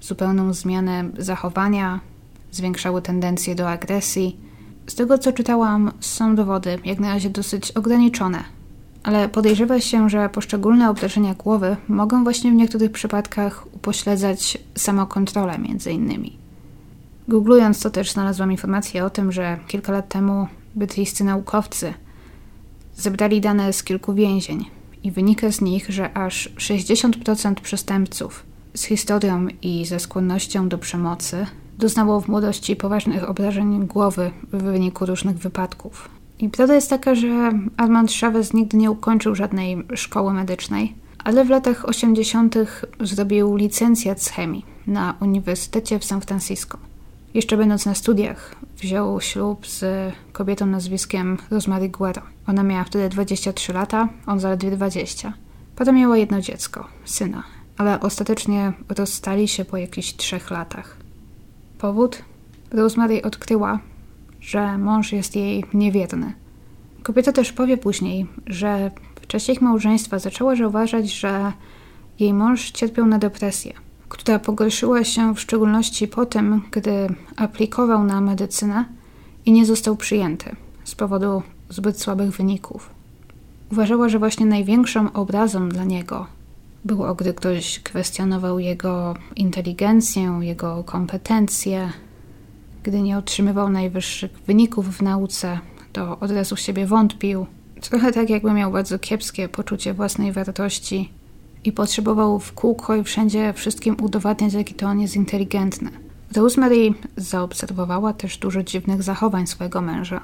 [0.00, 2.00] zupełną zmianę zachowania,
[2.52, 4.36] zwiększały tendencje do agresji.
[4.86, 8.44] Z tego co czytałam, są dowody, jak na razie dosyć ograniczone,
[9.04, 15.92] ale podejrzewa się, że poszczególne obrażenia głowy mogą właśnie w niektórych przypadkach upośledzać samokontrolę między
[15.92, 16.36] innymi.
[17.28, 21.94] Googlując to też znalazłam informację o tym, że kilka lat temu brytyjscy naukowcy
[22.96, 24.64] zebrali dane z kilku więzień
[25.02, 28.42] i wynika z nich, że aż 60% przestępców
[28.74, 31.46] z historią i ze skłonnością do przemocy
[31.78, 36.08] doznało w młodości poważnych obrażeń głowy w wyniku różnych wypadków.
[36.38, 41.50] I prawda jest taka, że Armand Chavez nigdy nie ukończył żadnej szkoły medycznej, ale w
[41.50, 42.54] latach 80.
[43.00, 46.78] zrobił licencjat z chemii na Uniwersytecie w San Francisco.
[47.34, 49.84] Jeszcze będąc na studiach, wziął ślub z
[50.32, 52.22] kobietą nazwiskiem Rosemary Guerra.
[52.46, 55.32] Ona miała wtedy 23 lata, on zaledwie 20.
[55.76, 57.42] Potem miała jedno dziecko, syna,
[57.78, 60.96] ale ostatecznie rozstali się po jakichś trzech latach.
[61.78, 62.22] Powód?
[62.70, 63.78] Rosemary odkryła,
[64.44, 66.32] że mąż jest jej niewierny.
[67.02, 68.90] Kobieta też powie później, że
[69.22, 71.52] w czasie ich małżeństwa zaczęła zauważać, że
[72.20, 73.84] jej mąż cierpiał na depresję
[74.14, 78.84] która pogorszyła się w szczególności po tym, gdy aplikował na medycynę
[79.46, 82.90] i nie został przyjęty z powodu zbyt słabych wyników.
[83.72, 86.26] Uważała, że właśnie największą obrazą dla niego
[86.84, 91.92] było, gdy ktoś kwestionował jego inteligencję, jego kompetencje,
[92.84, 95.58] gdy nie otrzymywał najwyższych wyników w nauce,
[95.92, 97.46] to od razu w siebie wątpił.
[97.80, 101.12] Trochę tak, jakby miał bardzo kiepskie poczucie własnej wartości
[101.64, 105.90] i potrzebował w kółko i wszędzie wszystkim udowadniać, jaki to on jest inteligentny.
[106.36, 110.20] Rosemary zaobserwowała też dużo dziwnych zachowań swojego męża.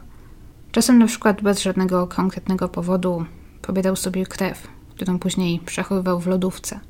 [0.72, 3.24] Czasem na przykład bez żadnego konkretnego powodu
[3.62, 6.80] pobierał sobie krew, którą później przechowywał w lodówce.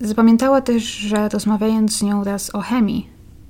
[0.00, 3.06] Zapamiętała też, że rozmawiając z nią raz o chemii,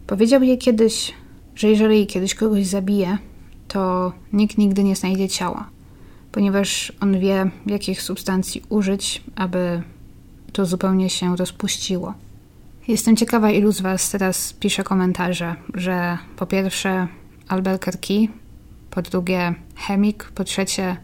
[0.07, 1.15] powiedział jej kiedyś,
[1.57, 3.19] że jeżeli kiedyś kogoś zabije,
[3.69, 5.69] to nikt nigdy nie znajdzie ciała,
[6.33, 9.83] ponieważ on wie, jakich substancji użyć, aby
[10.53, 12.15] to zupełnie się rozpuściło.
[12.89, 17.09] Jestem ciekawa, ilu z Was teraz pisze komentarze, że po pierwsze
[17.49, 18.29] Albuquerque,
[18.91, 20.97] po drugie chemik, po trzecie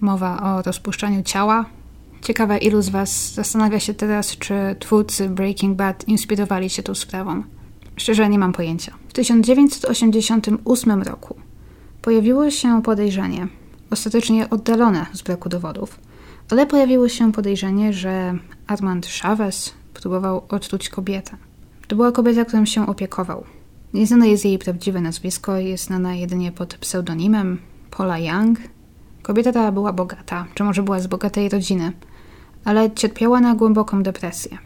[0.00, 1.64] mowa o rozpuszczaniu ciała.
[2.22, 7.42] Ciekawe, ilu z Was zastanawia się teraz, czy twórcy Breaking Bad inspirowali się tą sprawą.
[7.96, 8.94] Szczerze nie mam pojęcia.
[9.08, 11.36] W 1988 roku
[12.02, 13.48] pojawiło się podejrzenie,
[13.90, 15.98] ostatecznie oddalone z braku dowodów,
[16.50, 21.36] ale pojawiło się podejrzenie, że Armand Chavez próbował otruć kobietę.
[21.88, 23.44] To była kobieta, którą się opiekował.
[23.94, 27.58] Nieznane jest jej prawdziwe nazwisko, jest znana jedynie pod pseudonimem
[27.90, 28.58] Paula Young.
[29.22, 31.92] Kobieta ta była bogata, czy może była z bogatej rodziny,
[32.64, 34.58] ale cierpiała na głęboką depresję.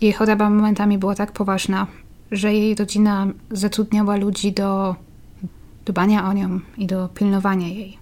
[0.00, 1.86] Jej choroba momentami była tak poważna,
[2.32, 4.94] że jej rodzina zatrudniała ludzi do
[5.84, 7.98] dbania o nią i do pilnowania jej.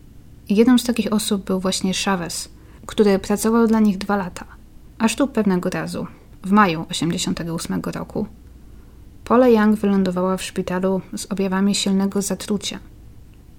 [0.49, 2.49] I jedną z takich osób był właśnie Chavez,
[2.87, 4.45] który pracował dla nich dwa lata.
[4.99, 6.07] Aż tu pewnego razu,
[6.45, 8.26] w maju 1988 roku,
[9.24, 12.79] Paula Young wylądowała w szpitalu z objawami silnego zatrucia.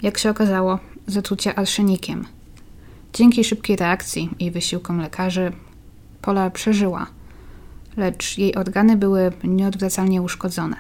[0.02, 2.26] Jak się okazało, zatrucia arszenikiem.
[3.14, 5.52] Dzięki szybkiej reakcji i wysiłkom lekarzy,
[6.22, 7.08] Pola przeżyła,
[8.00, 10.76] lecz jej organy były nieodwracalnie uszkodzone.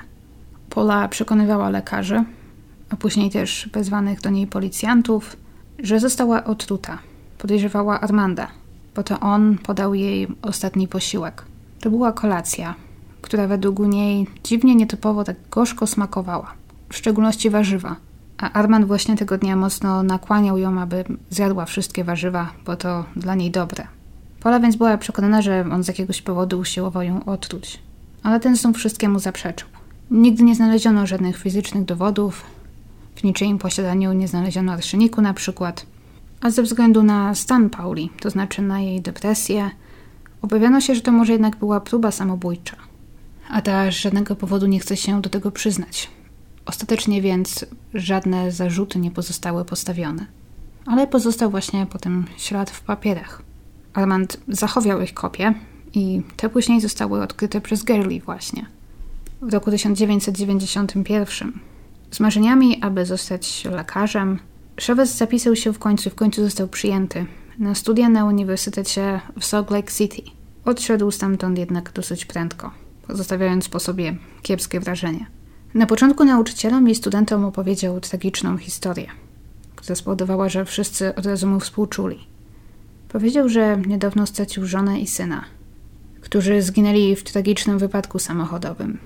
[0.69, 2.23] Pola przekonywała lekarzy,
[2.89, 5.37] a później też wezwanych do niej policjantów,
[5.79, 6.99] że została otruta
[7.37, 8.47] podejrzewała Armanda,
[8.95, 11.43] bo to on podał jej ostatni posiłek.
[11.79, 12.75] To była kolacja,
[13.21, 16.53] która według niej dziwnie nietypowo tak gorzko smakowała,
[16.89, 17.95] w szczególności warzywa.
[18.37, 23.35] A Armand właśnie tego dnia mocno nakłaniał ją, aby zjadła wszystkie warzywa, bo to dla
[23.35, 23.87] niej dobre.
[24.39, 27.79] Pola więc była przekonana, że on z jakiegoś powodu usiłował ją otruć.
[28.23, 29.69] Ale ten znów wszystkiemu zaprzeczył.
[30.11, 32.43] Nigdy nie znaleziono żadnych fizycznych dowodów,
[33.15, 35.85] w niczyim posiadaniu nie znaleziono arszeniku na przykład–
[36.41, 39.69] a ze względu na stan Pauli, to znaczy na jej depresję,
[40.41, 42.77] obawiano się, że to może jednak była próba samobójcza.
[43.49, 46.09] A ta z żadnego powodu nie chce się do tego przyznać.
[46.65, 50.25] Ostatecznie więc żadne zarzuty nie pozostały postawione.
[50.85, 53.41] ale pozostał właśnie potem ślad w papierach.
[53.93, 55.53] Armand zachował ich kopie
[55.93, 58.65] i te później zostały odkryte przez Gerli właśnie
[59.41, 61.59] w roku 1991.
[62.11, 64.39] Z marzeniami, aby zostać lekarzem,
[64.87, 67.25] Chavez zapisał się w końcu, w końcu został przyjęty
[67.59, 70.21] na studia na Uniwersytecie w Salt Lake City.
[70.65, 72.71] Odszedł stamtąd jednak dosyć prędko,
[73.07, 75.25] pozostawiając po sobie kiepskie wrażenie.
[75.73, 79.07] Na początku nauczycielom i studentom opowiedział tragiczną historię,
[79.75, 82.19] która spowodowała, że wszyscy od razu mu współczuli.
[83.09, 85.45] Powiedział, że niedawno stracił żonę i syna,
[86.21, 88.97] którzy zginęli w tragicznym wypadku samochodowym.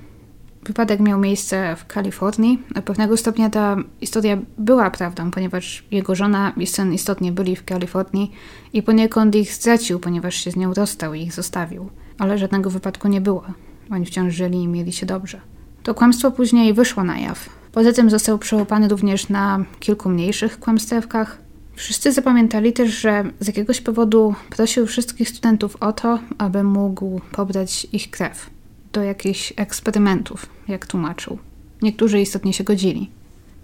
[0.64, 2.64] Wypadek miał miejsce w Kalifornii.
[2.76, 7.66] Do pewnego stopnia ta historia była prawdą, ponieważ jego żona i syn istotnie byli w
[7.66, 8.32] Kalifornii
[8.74, 11.90] i poniekąd ich stracił, ponieważ się z nią rozstał i ich zostawił.
[12.20, 13.44] Ale żadnego wypadku nie było.
[13.92, 15.42] Oni wciąż żyli i mieli się dobrze.
[15.84, 17.50] To kłamstwo później wyszło na jaw.
[17.72, 21.43] Poza tym został przełapany również na kilku mniejszych kłamstewkach.
[21.76, 27.88] Wszyscy zapamiętali też, że z jakiegoś powodu prosił wszystkich studentów o to, aby mógł pobrać
[27.92, 28.50] ich krew
[28.94, 31.38] do jakichś eksperymentów, jak tłumaczył.
[31.82, 33.10] Niektórzy istotnie się godzili.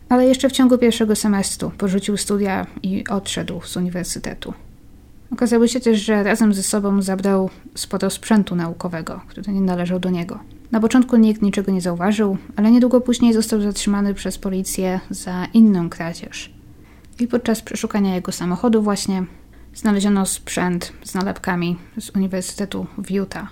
[0.10, 4.54] Ale jeszcze w ciągu pierwszego semestru porzucił studia i odszedł z uniwersytetu.
[5.32, 10.10] Okazało się też, że razem ze sobą zabrał sporo sprzętu naukowego, który nie należał do
[10.10, 10.40] niego.
[10.72, 15.90] Na początku nikt niczego nie zauważył, ale niedługo później został zatrzymany przez policję za inną
[15.90, 16.59] kradzież.
[17.20, 19.24] I podczas przeszukania jego samochodu właśnie
[19.76, 23.48] znaleziono sprzęt z nalepkami z Uniwersytetu w Utah.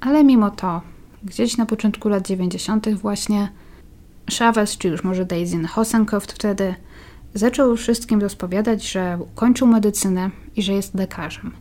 [0.00, 0.80] Ale mimo to
[1.24, 2.94] Gdzieś na początku lat 90.
[2.94, 3.48] właśnie
[4.38, 6.74] Chavez, czy już może Daisy Hosencroft wtedy,
[7.34, 11.52] zaczął wszystkim rozpowiadać, że ukończył medycynę i że jest lekarzem.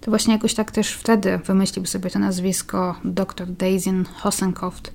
[0.00, 4.92] To właśnie jakoś tak też wtedy wymyślił sobie to nazwisko dr Daisy Hosencroft,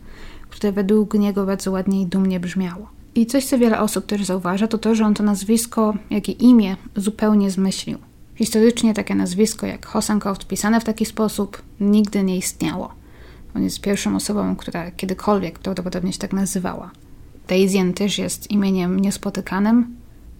[0.50, 2.97] które według niego bardzo ładnie i dumnie brzmiało.
[3.18, 6.44] I coś, co wiele osób też zauważa, to to, że on to nazwisko, jak i
[6.46, 7.98] imię, zupełnie zmyślił.
[8.36, 12.94] Historycznie takie nazwisko jak Hosencroft pisane w taki sposób nigdy nie istniało.
[13.56, 16.92] On jest pierwszą osobą, która kiedykolwiek prawdopodobnie się tak nazywała.
[17.48, 19.96] Daisyen też jest imieniem niespotykanym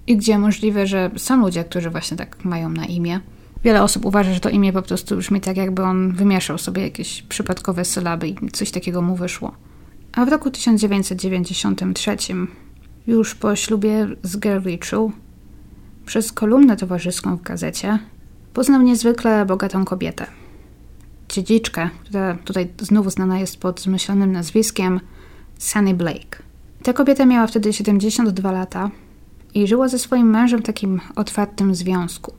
[0.08, 3.20] i gdzie możliwe, że są ludzie, którzy właśnie tak mają na imię.
[3.64, 7.22] Wiele osób uważa, że to imię po prostu brzmi tak, jakby on wymieszał sobie jakieś
[7.22, 9.52] przypadkowe sylaby i coś takiego mu wyszło.
[10.14, 12.18] A w roku 1993,
[13.08, 14.40] już po ślubie z
[14.80, 15.12] True,
[16.06, 18.00] przez kolumnę towarzyską w gazecie,
[18.54, 20.26] poznał niezwykle bogatą kobietę–
[21.30, 25.00] dziedziczkę, która tutaj znowu znana jest pod zmyślonym nazwiskiem
[25.58, 26.44] Sunny Blake.
[26.84, 28.92] Ta kobieta miała wtedy 72 lata
[29.54, 32.34] i żyła ze swoim mężem w takim otwartym związku.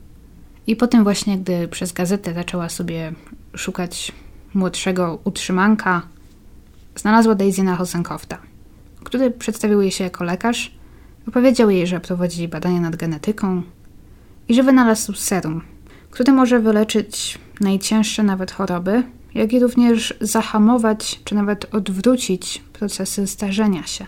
[0.67, 3.13] I potem właśnie, gdy przez gazetę zaczęła sobie
[3.55, 4.11] szukać
[4.53, 6.01] młodszego utrzymanka,
[6.95, 8.37] znalazła Daisyna Hosenkofta,
[9.03, 10.75] który przedstawił jej się jako lekarz,
[11.27, 13.61] opowiedział jej, że prowadzi badania nad genetyką
[14.47, 15.61] i że wynalazł serum,
[16.11, 23.83] które może wyleczyć najcięższe nawet choroby, jak i również zahamować czy nawet odwrócić procesy starzenia
[23.83, 24.05] się.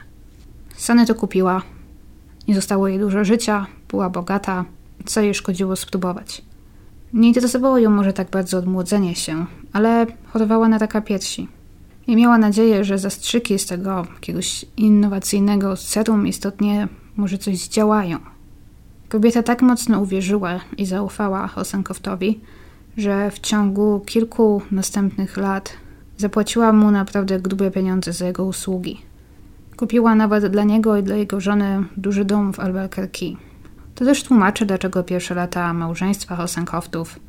[0.78, 1.62] Sany to kupiła.
[2.48, 4.66] Nie zostało jej dużo życia, była bogata,
[5.06, 6.42] co jej szkodziło spróbować.
[7.14, 11.48] Nie interesowało ją może tak bardzo odmłodzenie się, ale chorowała na raka piersi.
[12.12, 18.20] I miała nadzieję, że zastrzyki z tego jakiegoś innowacyjnego serum istotnie może coś zdziałają.
[19.10, 22.40] Kobieta tak mocno uwierzyła i zaufała Osenkowtowi,
[22.98, 25.74] że w ciągu kilku następnych lat
[26.18, 29.02] zapłaciła mu naprawdę grube pieniądze za jego usługi.
[29.78, 33.38] Kupiła nawet dla niego i dla jego żony duży dom w Albuquerque.
[33.96, 37.20] To też tłumaczy, dlaczego pierwsze lata małżeństwa Hosenkoftów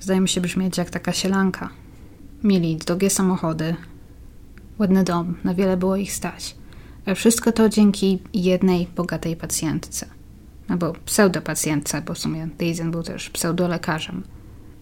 [0.00, 1.68] zdaje mi się brzmieć jak taka sielanka.
[2.44, 3.76] Mieli drogie samochody,
[4.80, 6.56] ładny dom, na wiele było ich stać.
[7.06, 10.06] A wszystko to dzięki jednej bogatej pacjentce.
[10.68, 14.22] Albo pseudopacjentce, bo w sumie Daisy był też pseudolekarzem.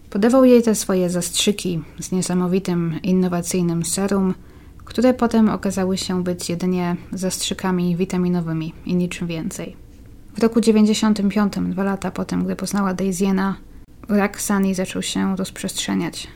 [0.09, 4.33] Podawał jej te swoje zastrzyki z niesamowitym, innowacyjnym serum,
[4.85, 9.75] które potem okazały się być jedynie zastrzykami witaminowymi i niczym więcej.
[10.35, 13.55] W roku 95, dwa lata potem, gdy poznała Daisyena,
[14.09, 16.27] rak Sunny zaczął się rozprzestrzeniać.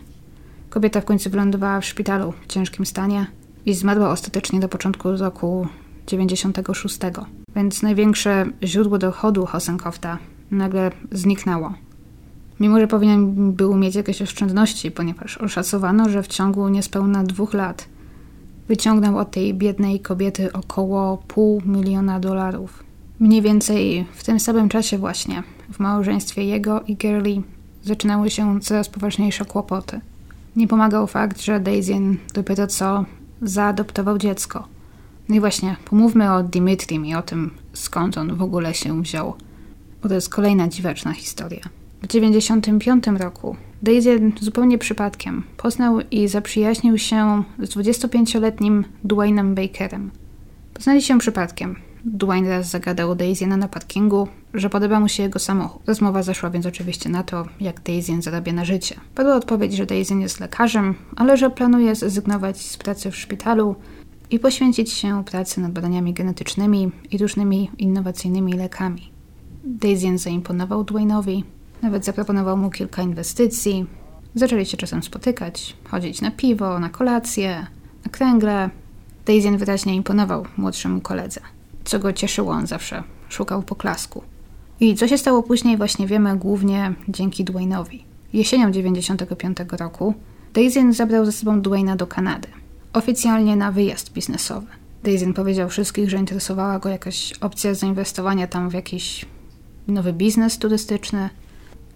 [0.69, 3.27] Kobieta w końcu wylądowała w szpitalu w ciężkim stanie
[3.65, 5.67] i zmarła ostatecznie do początku roku
[6.07, 6.99] 96.
[7.55, 10.17] Więc największe źródło dochodu Hosenkofta
[10.51, 11.73] nagle zniknęło.
[12.59, 17.87] Mimo, że powinien był mieć jakieś oszczędności, ponieważ oszacowano, że w ciągu niespełna dwóch lat
[18.67, 22.83] wyciągnął od tej biednej kobiety około pół miliona dolarów.
[23.19, 27.41] Mniej więcej w tym samym czasie właśnie w małżeństwie jego i Girly
[27.83, 30.01] zaczynały się coraz poważniejsze kłopoty.
[30.55, 31.93] Nie pomagał fakt, że Daisy
[32.33, 33.05] dopiero co
[33.43, 34.67] zaadoptował dziecko.
[35.29, 39.33] No i właśnie, pomówmy o Dimitrim i o tym, skąd on w ogóle się wziął.
[40.01, 41.61] Bo to jest kolejna dziwaczna historia.
[42.01, 50.11] W 1995 roku Daisy zupełnie przypadkiem poznał i zaprzyjaźnił się z 25-letnim Dwaynem Bakerem.
[50.73, 51.75] Poznali się przypadkiem.
[52.05, 55.81] Dwayne raz zagadał Daisy na parkingu, że podoba mu się jego samochód.
[55.87, 58.95] Rozmowa zaszła więc oczywiście na to, jak Daisy zarabia na życie.
[59.15, 63.75] Padła odpowiedź, że Daisy jest lekarzem, ale że planuje zrezygnować z pracy w szpitalu
[64.31, 69.11] i poświęcić się pracy nad badaniami genetycznymi i różnymi innowacyjnymi lekami.
[69.63, 71.43] Daisy zaimponował Dwayne'owi,
[71.81, 73.85] nawet zaproponował mu kilka inwestycji.
[74.35, 77.67] Zaczęli się czasem spotykać, chodzić na piwo, na kolację,
[78.05, 78.69] na kręgle.
[79.25, 81.41] Daisy wyraźnie imponował młodszemu koledze,
[81.83, 84.23] co go cieszyło, on zawsze szukał poklasku.
[84.79, 87.99] I co się stało później właśnie wiemy głównie dzięki Dwayne'owi.
[88.33, 90.13] Jesienią 95 roku
[90.53, 92.47] Daisy zabrał ze sobą Dwayna do Kanady.
[92.93, 94.67] Oficjalnie na wyjazd biznesowy.
[95.03, 99.25] Daisy powiedział wszystkich, że interesowała go jakaś opcja zainwestowania tam w jakiś
[99.87, 101.29] nowy biznes turystyczny,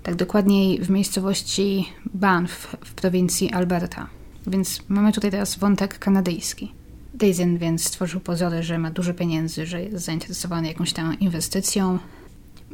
[0.04, 4.08] tak dokładniej w miejscowości Banff w prowincji Alberta.
[4.48, 6.72] Więc mamy tutaj teraz wątek kanadyjski.
[7.18, 12.00] Daisy więc stworzył pozory, że ma dużo pieniędzy, że jest zainteresowany jakąś tam inwestycją.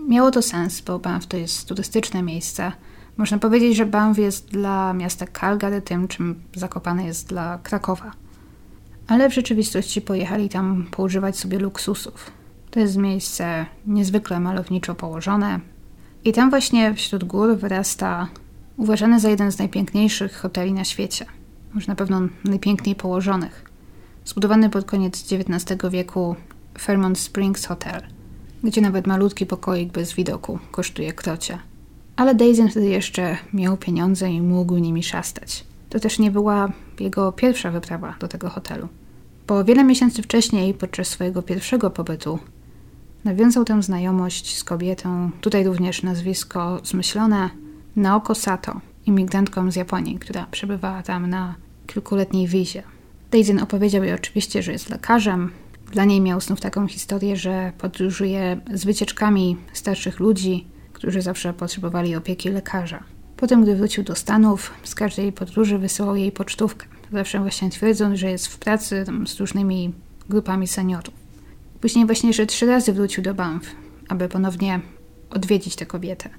[0.08, 2.72] Miało to sens, bo Banff to jest turystyczne miejsce.
[3.18, 8.12] Można powiedzieć, że Banff jest dla miasta Calgary tym, czym Zakopane jest dla Krakowa.
[9.08, 12.32] Ale w rzeczywistości pojechali tam poużywać sobie luksusów.
[12.72, 15.60] To jest miejsce niezwykle malowniczo położone,
[16.26, 18.28] i tam właśnie wśród gór wyrasta
[18.78, 21.26] uważany za jeden z najpiękniejszych hoteli na świecie.
[21.76, 23.73] Już na pewno najpiękniej położonych.
[24.26, 26.36] Zbudowany pod koniec XIX wieku
[26.78, 28.02] Fairmont Springs Hotel,
[28.64, 31.60] gdzie nawet malutki pokoik bez widoku kosztuje krocie.
[32.16, 35.66] Ale Daisy wtedy jeszcze miał pieniądze i mógł nimi szastać.
[35.90, 38.88] To też nie była jego pierwsza wyprawa do tego hotelu.
[39.48, 42.40] Po wiele miesięcy wcześniej, podczas swojego pierwszego pobytu,
[43.24, 47.50] Nawiązał tę znajomość z kobietą, tutaj również nazwisko zmyślone,
[47.96, 51.56] Naoko Sato, imigrantką z Japonii, która przebywała tam na
[51.88, 52.84] kilkuletniej wizie.
[53.34, 55.52] Daisy opowiedział jej oczywiście, że jest lekarzem.
[55.92, 62.16] Dla niej miał znów taką historię, że podróżuje z wycieczkami starszych ludzi, którzy zawsze potrzebowali
[62.16, 63.04] opieki lekarza.
[63.38, 66.86] Potem, gdy wrócił do Stanów, z każdej podróży wysyłał jej pocztówkę.
[67.12, 69.94] Zawsze właśnie twierdząc, że jest w pracy z różnymi
[70.30, 71.14] grupami seniorów.
[71.82, 73.76] Później właśnie, że trzy razy wrócił do Banff,
[74.10, 74.80] aby ponownie
[75.30, 76.30] odwiedzić tę kobietę.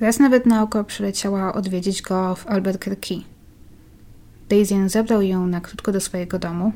[0.00, 3.35] Raz nawet na oko przyleciała odwiedzić go w Albuquerque.
[4.48, 6.72] Daisy zabrał ją na krótko do swojego domu,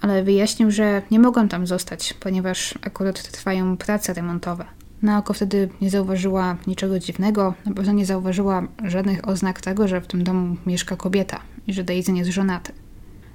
[0.00, 4.64] ale wyjaśnił, że nie mogą tam zostać, ponieważ akurat trwają prace remontowe.
[5.02, 10.00] Na oko wtedy nie zauważyła niczego dziwnego, na pewno nie zauważyła żadnych oznak tego, że
[10.00, 12.72] w tym domu mieszka kobieta i że Daisy jest żonaty.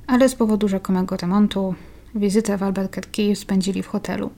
[0.08, 1.76] Ale z powodu rzekomego remontu
[2.16, 4.30] Wizytę w Albuquerque spędzili w hotelu.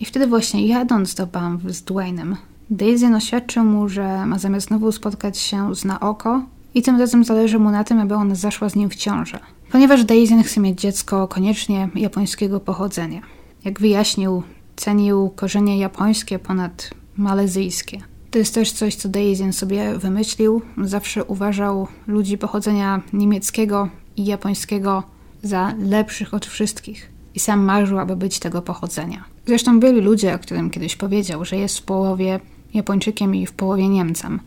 [0.00, 2.36] I wtedy właśnie jadąc do Banff z Dwaynem,
[2.70, 6.42] Daisy oświadczył mu, że ma zamiar znowu spotkać się z Naoko
[6.74, 9.38] i tym razem zależy mu na tym, aby ona zaszła z nim w ciążę.
[9.72, 13.20] Ponieważ Daisy chce mieć dziecko koniecznie japońskiego pochodzenia.
[13.64, 14.42] Jak wyjaśnił,
[14.76, 17.98] cenił korzenie japońskie ponad malezyjskie.
[18.30, 20.62] To jest też coś, co Daisy sobie wymyślił.
[20.82, 25.02] Zawsze uważał ludzi pochodzenia niemieckiego i japońskiego
[25.42, 29.24] za lepszych od wszystkich i sam marzył, aby być tego pochodzenia.
[29.46, 32.40] Zresztą byli ludzie, o którym kiedyś powiedział, że jest w połowie
[32.74, 34.40] Japończykiem i w połowie Niemcem.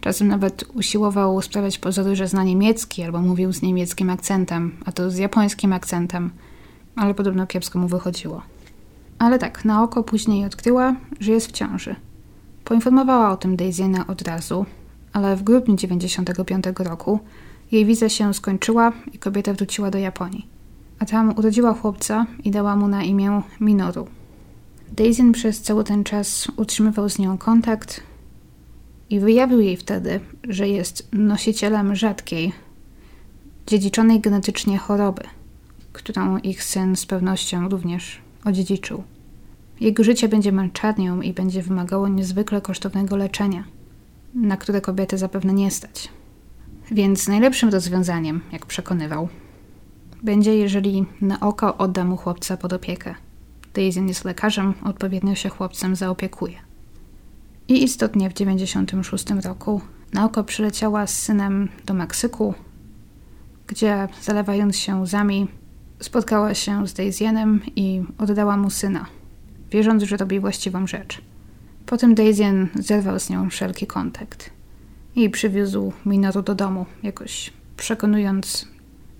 [0.00, 5.10] Czasem nawet usiłował sprawiać pozory, że zna niemiecki albo mówił z niemieckim akcentem, a to
[5.10, 6.30] z japońskim akcentem,
[6.96, 8.42] ale podobno kiepsko mu wychodziło.
[9.18, 11.96] Ale tak, na oko później odkryła, że jest w ciąży.
[12.64, 14.66] Poinformowała o tym Daisy'na od razu,
[15.12, 17.20] ale w grudniu 95 roku
[17.72, 20.46] jej wiza się skończyła i kobieta wróciła do Japonii.
[20.98, 24.06] A tam urodziła chłopca i dała mu na imię Minoru.
[24.92, 28.02] Daisy przez cały ten czas utrzymywał z nią kontakt
[29.10, 32.52] i wyjawił jej wtedy, że jest nosicielem rzadkiej,
[33.66, 35.22] dziedziczonej genetycznie choroby,
[35.92, 39.02] którą ich syn z pewnością również odziedziczył.
[39.80, 43.64] Jego życie będzie męczarnią i będzie wymagało niezwykle kosztownego leczenia,
[44.34, 46.08] na które kobiety zapewne nie stać.
[46.90, 49.28] Więc najlepszym rozwiązaniem, jak przekonywał,
[50.22, 53.14] będzie, jeżeli na oko odda mu chłopca pod opiekę.
[53.74, 56.67] Daisy jest lekarzem, odpowiednio się chłopcem zaopiekuje.
[57.68, 59.80] I istotnie w 1996 roku
[60.12, 62.54] na oko przyleciała z synem do Meksyku,
[63.66, 65.48] gdzie zalewając się łzami
[66.00, 69.06] spotkała się z Daisyenem i oddała mu syna,
[69.70, 71.20] wierząc, że robi właściwą rzecz.
[71.86, 74.50] Potem Daisyen zerwał z nią wszelki kontakt
[75.16, 78.68] i przywiózł Minoru do domu, jakoś przekonując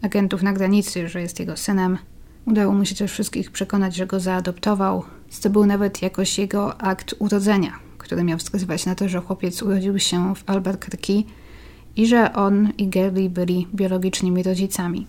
[0.03, 1.99] agentów na granicy, że jest jego synem.
[2.46, 5.05] Udało mu się też wszystkich przekonać, że go zaadoptował.
[5.42, 9.98] To był nawet jakoś jego akt urodzenia, który miał wskazywać na to, że chłopiec urodził
[9.98, 11.22] się w Albuquerque
[11.96, 15.06] i że on i Gerli byli biologicznymi rodzicami.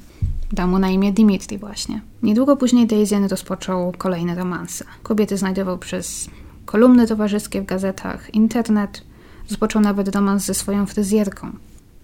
[0.52, 2.02] Dał mu na imię Dimitri właśnie.
[2.24, 4.86] Niedługo później Daisy rozpoczął kolejne romanse.
[5.04, 6.30] Kobiety znajdował przez
[6.66, 9.04] kolumny towarzyskie w gazetach, internet.
[9.50, 11.52] Rozpoczął nawet romans ze swoją fryzjerką.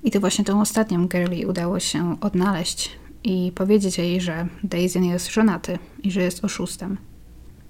[0.04, 2.92] I to właśnie tą ostatnią Gerli udało się odnaleźć
[3.24, 6.98] i powiedzieć jej, że Daisy jest żonaty i że jest oszustem.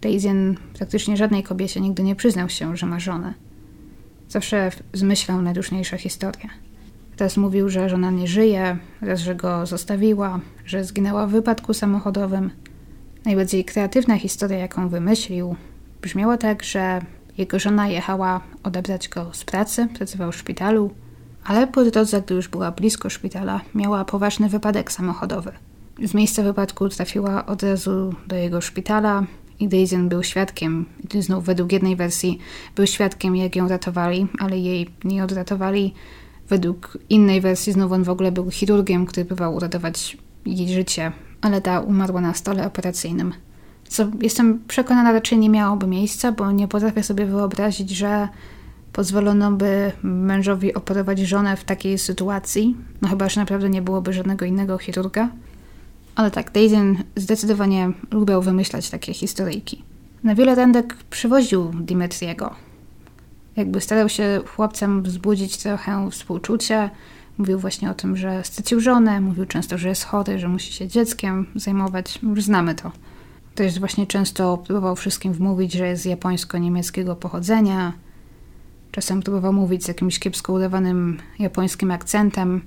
[0.06, 3.34] Daisy praktycznie żadnej kobiecie nigdy nie przyznał się, że ma żonę.
[4.30, 6.50] Zawsze zmyślał najduszniejsze historie.
[7.20, 12.52] Raz mówił, że żona nie żyje, raz, że go zostawiła, że zginęła w wypadku samochodowym.
[13.26, 15.56] Najbardziej kreatywna historia, jaką wymyślił,
[16.02, 17.02] brzmiała tak, że
[17.38, 20.92] jego żona jechała odebrać go z pracy, pracował w szpitalu,
[21.46, 25.52] ale po drodze, gdy już była blisko szpitala, miała poważny wypadek samochodowy.
[26.04, 29.24] Z miejsca wypadku trafiła od razu do jego szpitala
[29.60, 30.86] i Daisy był świadkiem,
[31.20, 32.40] znów według jednej wersji
[32.76, 35.94] był świadkiem, jak ją ratowali, ale jej nie odratowali.
[36.50, 41.62] Według innej wersji znów on w ogóle był chirurgiem, który próbował uratować jej życie, ale
[41.62, 43.34] ta umarła na stole operacyjnym.
[43.88, 48.28] Co jestem przekonana raczej nie miałoby miejsca, bo nie potrafię sobie wyobrazić, że
[48.94, 52.76] pozwolono by mężowi operować żonę w takiej sytuacji.
[53.02, 55.30] No chyba, że naprawdę nie byłoby żadnego innego chirurga.
[56.16, 59.84] Ale tak, Dayton zdecydowanie lubił wymyślać takie historyjki.
[60.24, 62.56] Na wiele randek przywoził Dimitriego.
[63.56, 66.90] Jakby starał się chłopcem wzbudzić trochę współczucia.
[67.38, 70.88] Mówił właśnie o tym, że stracił żonę, mówił często, że jest chory, że musi się
[70.88, 72.20] dzieckiem zajmować.
[72.24, 72.92] Już znamy to.
[73.56, 77.94] Też właśnie często próbował wszystkim wmówić, że jest japońsko-niemieckiego pochodzenia,
[78.96, 82.62] Czasem próbował mówić z jakimś kiepsko udawanym japońskim akcentem,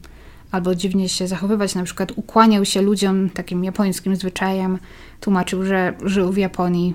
[0.50, 4.78] albo dziwnie się zachowywać, na przykład ukłaniał się ludziom takim japońskim zwyczajem,
[5.20, 6.94] tłumaczył, że żył w Japonii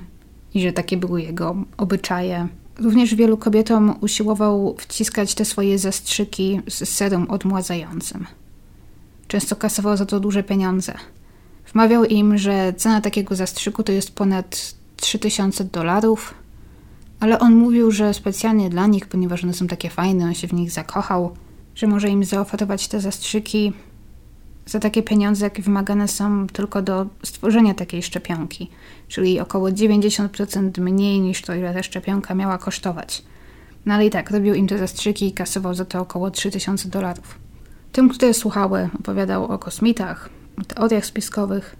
[0.53, 2.47] i że takie były jego obyczaje.
[2.79, 8.25] Również wielu kobietom usiłował wciskać te swoje zastrzyki z serum odmładzającym.
[9.27, 10.93] Często kasował za to duże pieniądze.
[11.73, 16.33] Wmawiał im, że cena takiego zastrzyku to jest ponad 3000 dolarów,
[17.19, 20.53] ale on mówił, że specjalnie dla nich, ponieważ one są takie fajne, on się w
[20.53, 21.35] nich zakochał,
[21.75, 23.73] że może im zaoferować te zastrzyki
[24.65, 28.69] za takie pieniądze, jakie wymagane są tylko do stworzenia takiej szczepionki,
[29.07, 33.23] czyli około 90% mniej niż to, ile ta szczepionka miała kosztować.
[33.85, 37.39] No ale i tak, robił im te zastrzyki i kasował za to około 3000 dolarów.
[37.91, 40.29] Tym, które słuchały, opowiadał o kosmitach,
[40.61, 41.75] o teoriach spiskowych,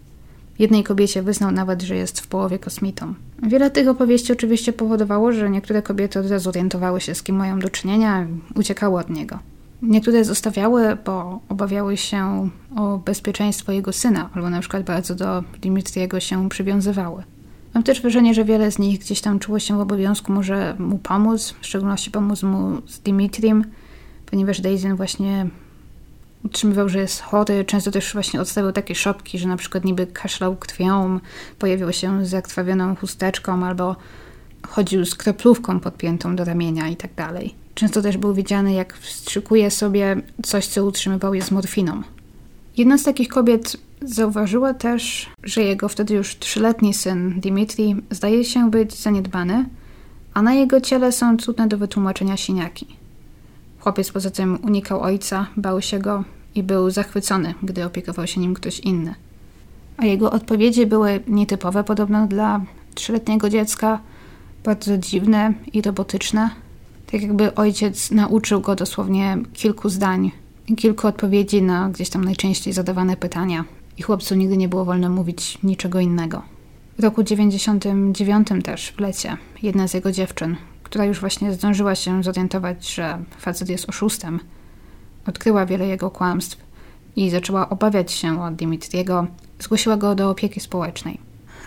[0.60, 3.14] Jednej kobiecie wyznał nawet, że jest w połowie kosmitą.
[3.44, 7.60] Wiele tych opowieści oczywiście powodowało, że niektóre kobiety od razu orientowały się, z kim mają
[7.60, 9.40] do czynienia, uciekały od niego.
[9.84, 16.20] Niektóre zostawiały, bo obawiały się o bezpieczeństwo jego syna, albo na przykład bardzo do Dimitriego
[16.20, 17.24] się przywiązywały.
[17.74, 20.98] Mam też wrażenie, że wiele z nich gdzieś tam czuło się w obowiązku może mu
[20.98, 23.66] pomóc, w szczególności pomóc mu z Dimitrim,
[24.26, 25.48] ponieważ Daisy właśnie
[26.44, 27.66] utrzymywał, że jest chory.
[27.66, 31.20] Często też właśnie odstawiał takie szopki, że na przykład niby kaszlał krwią,
[31.60, 33.96] pojawił się z zakrwawioną chusteczką albo
[34.68, 37.63] chodził z kroplówką podpiętą do ramienia i tak dalej.
[37.76, 42.02] Często też był widziany, jak wstrzykuje sobie coś, co utrzymywał je z morfiną.
[42.78, 48.72] Jedna z takich kobiet zauważyła też, że jego wtedy już trzyletni syn Dimitri zdaje się
[48.72, 49.66] być zaniedbany,
[50.34, 52.88] a na jego ciele są trudne do wytłumaczenia siniaki.
[53.80, 56.24] Chłopiec poza tym unikał ojca, bał się go
[56.56, 59.16] i był zachwycony, gdy opiekował się nim ktoś inny.
[59.98, 62.62] A jego odpowiedzi były nietypowe podobno dla
[62.96, 64.00] trzyletniego dziecka,
[64.64, 66.50] bardzo dziwne i robotyczne.
[67.14, 70.32] Tak jakby ojciec nauczył go dosłownie kilku zdań,
[70.78, 73.66] kilku odpowiedzi na gdzieś tam najczęściej zadawane pytania.
[73.98, 76.42] I chłopcu nigdy nie było wolno mówić niczego innego.
[77.00, 82.24] W roku 99 też w lecie jedna z jego dziewczyn, która już właśnie zdążyła się
[82.24, 84.40] zorientować, że facet jest oszustem,
[85.28, 86.58] odkryła wiele jego kłamstw
[87.16, 89.28] i zaczęła obawiać się o Dimitriego,
[89.60, 91.20] zgłosiła go do opieki społecznej.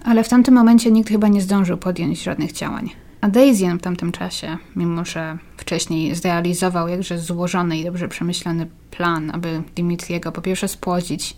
[0.04, 3.05] Ale w tamtym momencie nikt chyba nie zdążył podjąć żadnych działań.
[3.20, 9.30] A Daisy w tamtym czasie, mimo że wcześniej zrealizował jakże złożony i dobrze przemyślany plan,
[9.34, 11.36] aby Dimitriego po pierwsze spłodzić,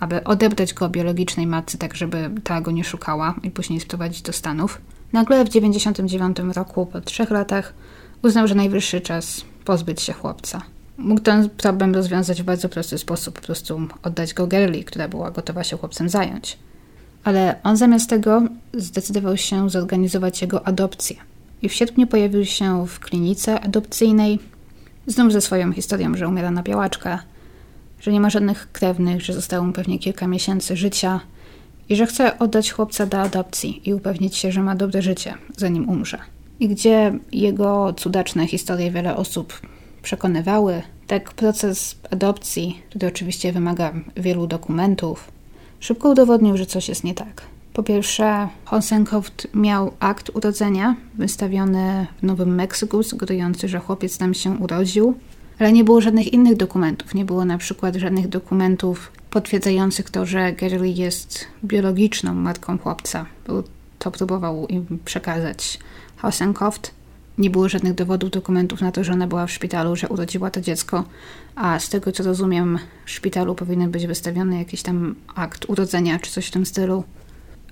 [0.00, 4.32] aby odebrać go biologicznej matce, tak żeby ta go nie szukała i później sprowadzić do
[4.32, 4.80] Stanów,
[5.12, 7.74] nagle w 1999 roku, po trzech latach,
[8.22, 10.62] uznał, że najwyższy czas pozbyć się chłopca.
[10.98, 15.30] Mógł ten problem rozwiązać w bardzo prosty sposób, po prostu oddać go Gerli, która była
[15.30, 16.58] gotowa się chłopcem zająć.
[17.26, 18.42] Ale on zamiast tego
[18.74, 21.16] zdecydował się zorganizować jego adopcję.
[21.62, 24.38] I w sierpniu pojawił się w klinice adopcyjnej,
[25.06, 27.18] znów ze swoją historią, że umiera na białaczkę,
[28.00, 31.20] że nie ma żadnych krewnych, że zostało mu pewnie kilka miesięcy życia
[31.88, 35.88] i że chce oddać chłopca do adopcji i upewnić się, że ma dobre życie, zanim
[35.88, 36.18] umrze.
[36.60, 39.60] i gdzie jego cudaczne historie wiele osób
[40.02, 45.35] przekonywały, tak proces adopcji, który oczywiście wymaga wielu dokumentów,
[45.86, 47.42] szybko udowodnił, że coś jest nie tak.
[47.72, 54.50] Po pierwsze, Honsenkoft miał akt urodzenia wystawiony w Nowym Meksyku, sugerujący, że chłopiec tam się
[54.50, 55.14] urodził,
[55.58, 57.14] ale nie było żadnych innych dokumentów.
[57.14, 63.26] Nie było na przykład żadnych dokumentów potwierdzających to, że Gary jest biologiczną matką chłopca.
[63.98, 65.78] To próbował im przekazać
[66.16, 66.95] Honsenkoft.
[67.38, 70.60] Nie było żadnych dowodów, dokumentów na to, że ona była w szpitalu, że urodziła to
[70.60, 71.04] dziecko,
[71.54, 76.30] a z tego co rozumiem, w szpitalu powinien być wystawiony jakiś tam akt urodzenia czy
[76.30, 77.04] coś w tym stylu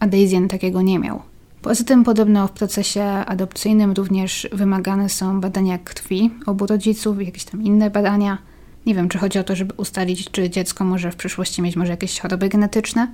[0.01, 1.23] a Daisy takiego nie miał.
[1.63, 7.63] Poza tym podobno w procesie adopcyjnym również wymagane są badania krwi obu rodziców jakieś tam
[7.63, 8.39] inne badania.
[8.87, 11.91] Nie wiem, czy chodzi o to, żeby ustalić, czy dziecko może w przyszłości mieć może
[11.91, 13.09] jakieś choroby genetyczne.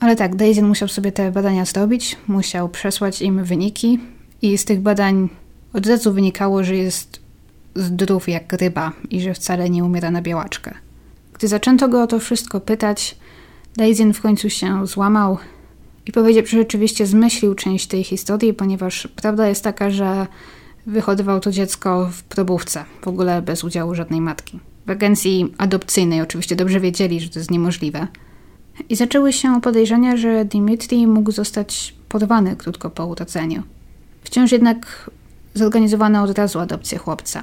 [0.00, 3.98] Ale tak, Daisy musiał sobie te badania zrobić, musiał przesłać im wyniki
[4.42, 5.28] i z tych badań
[5.76, 7.20] od razu wynikało, że jest
[7.74, 10.74] zdrów jak ryba i że wcale nie umiera na białaczkę.
[11.34, 13.16] Gdy zaczęto go o to wszystko pytać,
[13.76, 15.38] Daisy w końcu się złamał,
[16.06, 20.26] i powiedział, że rzeczywiście zmyślił część tej historii, ponieważ prawda jest taka, że
[20.86, 24.60] wychowywał to dziecko w probówce, w ogóle bez udziału żadnej matki.
[24.86, 28.06] W agencji adopcyjnej oczywiście dobrze wiedzieli, że to jest niemożliwe.
[28.88, 33.62] I zaczęły się podejrzenia, że Dimitri mógł zostać porwany krótko po urodzeniu.
[34.22, 35.10] Wciąż jednak
[35.56, 37.42] zorganizowano od razu adopcję chłopca.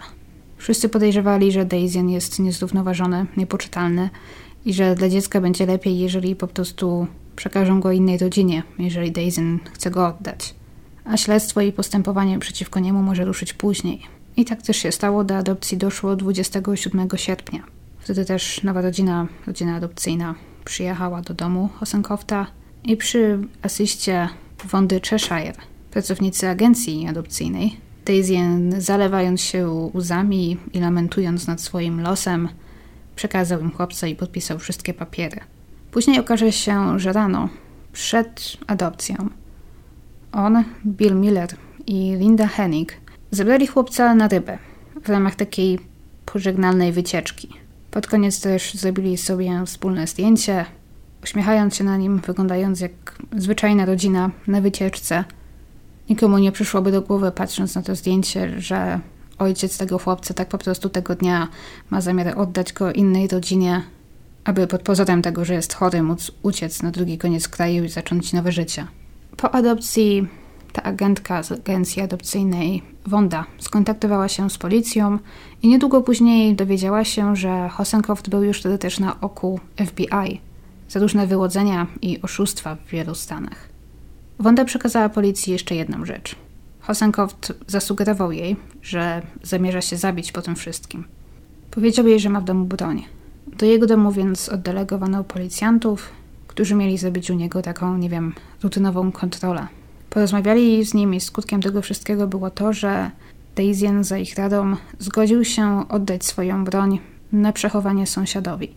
[0.58, 4.10] Wszyscy podejrzewali, że Daisy jest niezrównoważony, niepoczytalny
[4.66, 9.42] i że dla dziecka będzie lepiej, jeżeli po prostu przekażą go innej rodzinie, jeżeli Daisy
[9.74, 10.56] chce go oddać.
[11.06, 14.02] A śledztwo i postępowanie przeciwko niemu może ruszyć później.
[14.38, 17.64] I tak też się stało, do adopcji doszło 27 sierpnia.
[18.00, 20.36] Wtedy też nowa rodzina, rodzina adopcyjna,
[20.66, 22.48] przyjechała do domu Hosenkofta
[22.84, 24.30] i przy asyście
[24.66, 25.54] Wondy Cheshire,
[25.92, 28.38] pracownicy agencji adopcyjnej, Daisy,
[28.78, 32.50] zalewając się łzami i lamentując nad swoim losem,
[33.16, 35.40] przekazał im chłopca i podpisał wszystkie papiery.
[35.92, 37.50] Później okaże się, że rano,
[37.94, 39.30] przed adopcją,
[40.32, 41.50] on, Bill Miller
[41.88, 42.98] i Linda Hennig
[43.32, 44.58] zabrali chłopca na rybę
[45.04, 45.80] w ramach takiej
[46.26, 47.50] pożegnalnej wycieczki.
[47.92, 50.66] Pod koniec też zrobili sobie wspólne zdjęcie,
[51.24, 52.92] uśmiechając się na nim, wyglądając jak
[53.38, 55.24] zwyczajna rodzina na wycieczce.
[56.10, 59.00] Nikomu nie przyszłoby do głowy, patrząc na to zdjęcie, że
[59.40, 61.48] ojciec tego chłopca tak po prostu tego dnia
[61.90, 63.84] ma zamiar oddać go innej rodzinie,
[64.44, 68.34] aby pod pozorem tego, że jest chory, móc uciec na drugi koniec kraju i zacząć
[68.34, 68.88] nowe życie.
[69.38, 70.28] Po adopcji
[70.74, 75.20] ta agentka z agencji adopcyjnej Wanda skontaktowała się z policją
[75.62, 80.42] i niedługo później dowiedziała się, że Hosenkopf był już wtedy też na oku FBI
[80.90, 83.73] za różne wyłodzenia i oszustwa w wielu stanach.
[84.44, 86.36] Wanda przekazała policji jeszcze jedną rzecz.
[86.80, 87.36] Hosenkopf
[87.68, 91.04] zasugerował jej, że zamierza się zabić po tym wszystkim.
[91.72, 93.04] Powiedział jej, że ma w domu broń,
[93.58, 96.10] do jego domu więc oddelegowano policjantów,
[96.48, 98.34] którzy mieli zrobić u niego taką, nie wiem,
[98.64, 99.68] rutynową kontrolę.
[100.10, 103.12] Porozmawiali z nim i skutkiem tego wszystkiego było to, że
[103.56, 107.00] Daisyen za ich radą zgodził się oddać swoją broń
[107.32, 108.72] na przechowanie sąsiadowi.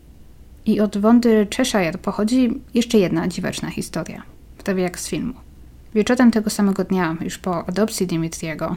[0.66, 4.22] I od Wondy Cheshire pochodzi jeszcze jedna dziwaczna historia,
[4.64, 5.45] prawie jak z filmu.
[5.96, 8.76] Wieczorem tego samego dnia, już po adopcji Dimitriego,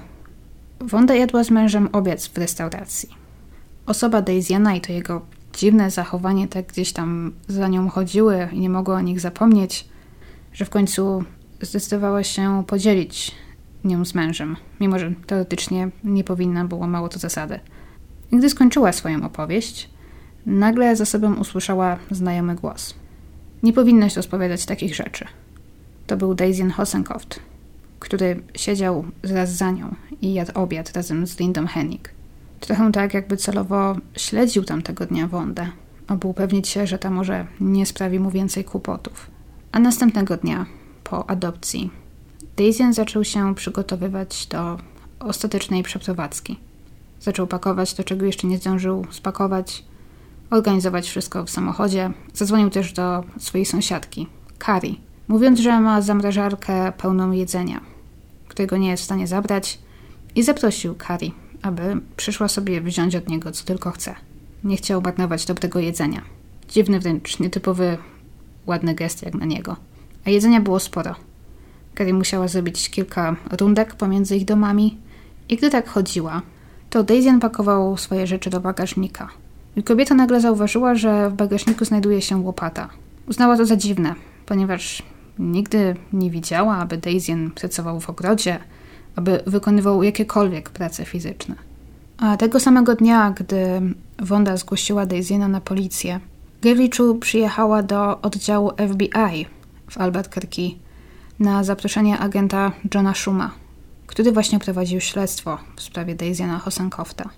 [0.81, 3.09] Wanda jadła z mężem obiad w restauracji.
[3.85, 5.21] Osoba Daisyana i to jego
[5.53, 9.87] dziwne zachowanie tak gdzieś tam za nią chodziły i nie mogła o nich zapomnieć,
[10.53, 11.23] że w końcu
[11.61, 13.31] zdecydowała się podzielić
[13.83, 17.59] nią z mężem, mimo że teoretycznie nie powinna, było mało to zasady.
[18.31, 19.89] I gdy skończyła swoją opowieść,
[20.45, 22.95] nagle za sobą usłyszała znajomy głos.
[23.63, 25.25] Nie powinnaś rozpowiadać takich rzeczy.
[26.09, 27.39] To był Daisy Hosenkoft,
[27.99, 32.13] który siedział zaraz za nią i jadł obiad razem z Lindą Hennig.
[32.59, 35.67] Trochę tak, jakby celowo śledził tamtego dnia Wondę,
[36.07, 39.31] aby upewnić się, że ta może nie sprawi mu więcej kłopotów.
[39.71, 40.65] A następnego dnia,
[41.03, 41.91] po adopcji,
[42.57, 44.77] Daisy zaczął się przygotowywać do
[45.19, 46.59] ostatecznej przeprowadzki.
[47.19, 49.83] Zaczął pakować to, czego jeszcze nie zdążył spakować,
[50.49, 52.11] organizować wszystko w samochodzie.
[52.33, 54.27] Zadzwonił też do swojej sąsiadki,
[54.57, 57.81] Kari, mówiąc, że ma zamrażarkę pełną jedzenia,
[58.47, 59.79] którego nie jest w stanie zabrać
[60.35, 64.15] i zaprosił Kari, aby przyszła sobie wziąć od niego co tylko chce.
[64.63, 66.21] Nie chciał marnować dobrego jedzenia.
[66.69, 67.97] Dziwny wręcz, nietypowy,
[68.65, 69.75] ładny gest jak na niego.
[70.25, 71.15] A jedzenia było sporo.
[71.95, 74.97] Kari musiała zrobić kilka rundek pomiędzy ich domami
[75.49, 76.41] i gdy tak chodziła,
[76.89, 79.29] to Daisy pakował swoje rzeczy do bagażnika.
[79.75, 82.89] I kobieta nagle zauważyła, że w bagażniku znajduje się łopata.
[83.27, 84.15] Uznała to za dziwne,
[84.45, 85.03] ponieważ
[85.39, 88.59] nigdy nie widziała, aby Daisy pracował w ogrodzie,
[89.15, 91.55] aby wykonywał jakiekolwiek prace fizyczne.
[92.17, 93.81] A tego samego dnia, gdy
[94.19, 96.19] Wanda zgłosiła Daisy'na na policję,
[96.61, 99.45] Gerliczu przyjechała do oddziału FBI
[99.89, 100.75] w Albuquerque
[101.39, 103.51] na zaproszenie agenta Johna Schuma,
[104.07, 107.29] który właśnie prowadził śledztwo w sprawie Daisy'na Hosenkofta.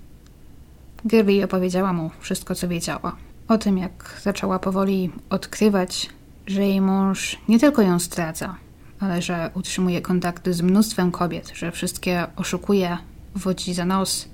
[1.06, 3.16] Gerli opowiedziała mu wszystko, co wiedziała.
[3.48, 6.10] O tym, jak zaczęła powoli odkrywać,
[6.48, 8.56] że jej mąż nie tylko ją zdradza,
[9.00, 12.98] ale że utrzymuje kontakty z mnóstwem kobiet, że wszystkie oszukuje,
[13.36, 14.30] wodzi za nos,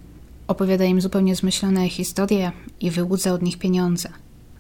[0.48, 2.52] opowiada im zupełnie zmyślone historie
[2.82, 4.10] i wyłudza od nich pieniądze.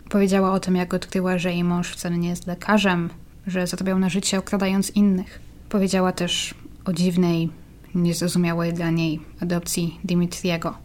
[0.10, 3.10] Powiedziała o tym, jak odkryła, że jej mąż wcale nie jest lekarzem,
[3.48, 5.42] że zarabiał na życie okradając innych.
[5.70, 6.54] Powiedziała też
[6.86, 7.50] o dziwnej,
[7.96, 10.78] niezrozumiałej dla niej adopcji Dimitriego.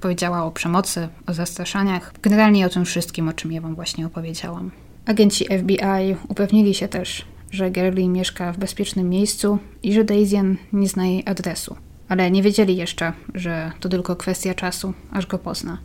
[0.00, 4.70] Powiedziała o przemocy, o zastraszaniach, generalnie o tym wszystkim, o czym ja wam właśnie opowiedziałam.
[5.06, 10.88] Agenci FBI upewnili się też, że Gerli mieszka w bezpiecznym miejscu i że Daisy nie
[10.88, 11.76] zna jej adresu.
[12.08, 15.78] Ale nie wiedzieli jeszcze, że to tylko kwestia czasu, aż go pozna.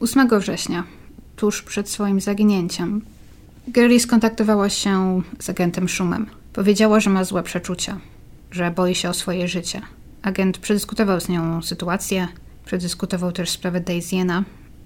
[0.00, 0.84] 8 września,
[1.36, 3.02] tuż przed swoim zaginięciem,
[3.68, 6.26] Gerli skontaktowała się z agentem Szumem.
[6.52, 7.98] Powiedziała, że ma złe przeczucia,
[8.50, 9.80] że boi się o swoje życie.
[10.22, 12.28] Agent przedyskutował z nią sytuację,
[12.64, 14.42] przedyskutował też sprawę Daisy'ena,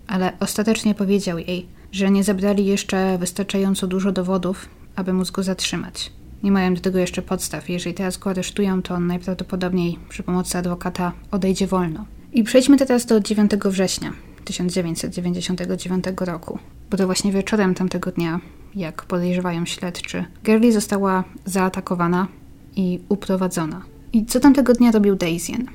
[0.07, 6.13] ale ostatecznie powiedział jej, że nie zebrali jeszcze wystarczająco dużo dowodów, aby móc go zatrzymać.
[6.43, 7.69] Nie mają do tego jeszcze podstaw.
[7.69, 12.05] Jeżeli teraz go aresztują, to on najprawdopodobniej przy pomocy adwokata odejdzie wolno.
[12.33, 14.13] I przejdźmy teraz do 9 września
[14.45, 16.59] 1999 roku,
[16.91, 18.41] bo to właśnie wieczorem tamtego dnia,
[18.75, 22.29] jak podejrzewają śledczy, Gerli została zaatakowana
[22.77, 23.83] i uprowadzona.
[24.13, 25.67] I co tamtego dnia robił Daisyen?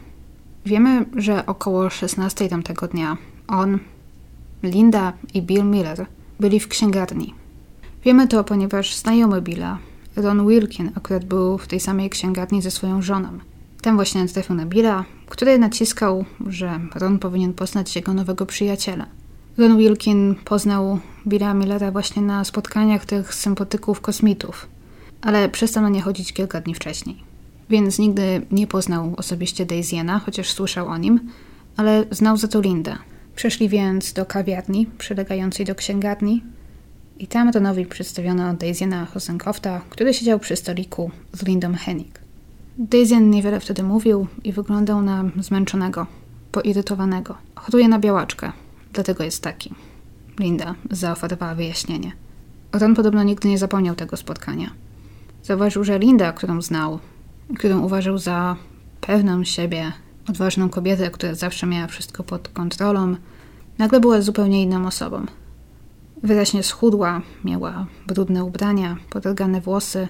[0.66, 3.18] Wiemy, że około 16 tamtego dnia
[3.48, 3.80] on,
[4.64, 6.06] Linda i Bill Miller
[6.40, 7.34] byli w księgarni.
[8.04, 9.78] Wiemy to, ponieważ znajomy Billa,
[10.16, 13.30] Ron Wilkin, akurat był w tej samej księgarni ze swoją żoną.
[13.82, 19.06] Ten właśnie trafił na Billa, który naciskał, że Ron powinien poznać jego nowego przyjaciela.
[19.58, 24.68] Ron Wilkin poznał Billa Millera właśnie na spotkaniach tych sympatyków kosmitów,
[25.22, 27.24] ale przestał na nie chodzić kilka dni wcześniej.
[27.70, 31.20] Więc nigdy nie poznał osobiście Daisy'ena, chociaż słyszał o nim,
[31.78, 32.98] ale znał za to Lindę.
[33.38, 36.44] Przeszli więc do kawiarni przylegającej do księgarni
[37.20, 42.20] i tam Ronowi przedstawiono Daisy'ena Hosenkofta, który siedział przy stoliku z Lindą Hennig.
[42.78, 46.08] Daisyen niewiele wtedy mówił i wyglądał na zmęczonego,
[46.52, 47.38] poirytowanego.
[47.56, 48.52] Choruje na białaczkę,
[48.94, 49.74] dlatego jest taki.
[50.40, 52.12] Linda zaoferowała wyjaśnienie.
[52.74, 54.70] Ron podobno nigdy nie zapomniał tego spotkania.
[55.44, 57.00] Zauważył, że Linda, którą znał,
[57.58, 58.56] którą uważał za
[59.02, 59.92] pewną siebie,
[60.30, 63.16] odważną kobietę, która zawsze miała wszystko pod kontrolą,
[63.78, 65.26] nagle była zupełnie inną osobą.
[66.24, 70.08] Wyraźnie schudła, miała brudne ubrania, podrgane włosy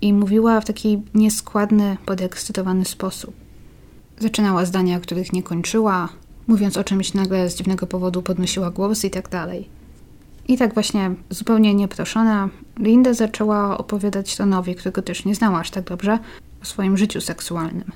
[0.00, 3.34] i mówiła w taki nieskładny, podekscytowany sposób.
[4.18, 6.08] Zaczynała zdania, których nie kończyła,
[6.46, 9.68] mówiąc o czymś nagle z dziwnego powodu podnosiła głos i tak dalej.
[10.48, 12.48] I tak właśnie zupełnie nieproszona,
[12.78, 16.18] Linda zaczęła opowiadać Tonowi, którego też nie znała aż tak dobrze,
[16.62, 17.92] o swoim życiu seksualnym.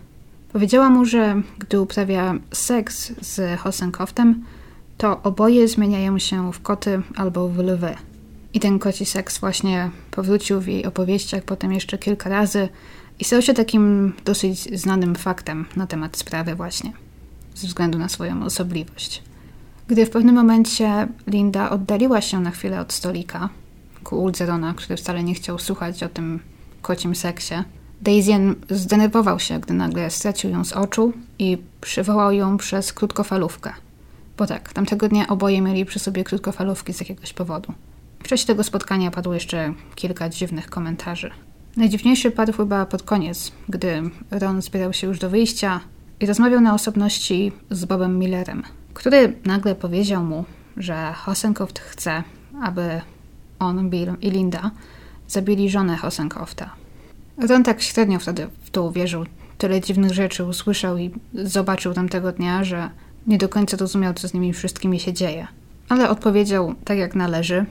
[0.52, 4.44] Powiedziała mu, że gdy uprawia seks z Hosenkoftem,
[4.96, 7.94] to oboje zmieniają się w koty albo w lwy.
[8.54, 12.68] I ten koci seks właśnie powrócił w jej opowieściach potem jeszcze kilka razy
[13.18, 16.92] i stał się takim dosyć znanym faktem na temat sprawy właśnie,
[17.54, 19.22] ze względu na swoją osobliwość.
[19.88, 23.48] Gdy w pewnym momencie Linda oddaliła się na chwilę od stolika,
[24.04, 26.40] ku uldze Rona, który wcale nie chciał słuchać o tym
[26.82, 27.54] kocim seksie,
[28.00, 33.72] Daisyen zdenerwował się, gdy nagle stracił ją z oczu i przywołał ją przez krótkofalówkę.
[34.36, 37.72] Bo tak, tamtego dnia oboje mieli przy sobie krótkofalówki z jakiegoś powodu.
[38.22, 41.30] W czasie tego spotkania padło jeszcze kilka dziwnych komentarzy.
[41.76, 45.80] Najdziwniejszy padł chyba pod koniec, gdy Ron zbierał się już do wyjścia
[46.20, 48.62] i rozmawiał na osobności z Bobem Millerem,
[48.94, 50.44] który nagle powiedział mu,
[50.76, 52.22] że Hosenkoft chce,
[52.62, 53.00] aby
[53.58, 54.70] on, Bill i Linda
[55.28, 55.96] zabili żonę
[57.38, 59.24] Ron tak średnio wtedy w to uwierzył.
[59.58, 62.90] Tyle dziwnych rzeczy usłyszał i zobaczył tamtego dnia, że
[63.26, 65.46] nie do końca rozumiał, co z nimi wszystkimi się dzieje.
[65.88, 67.66] Ale odpowiedział tak jak należy,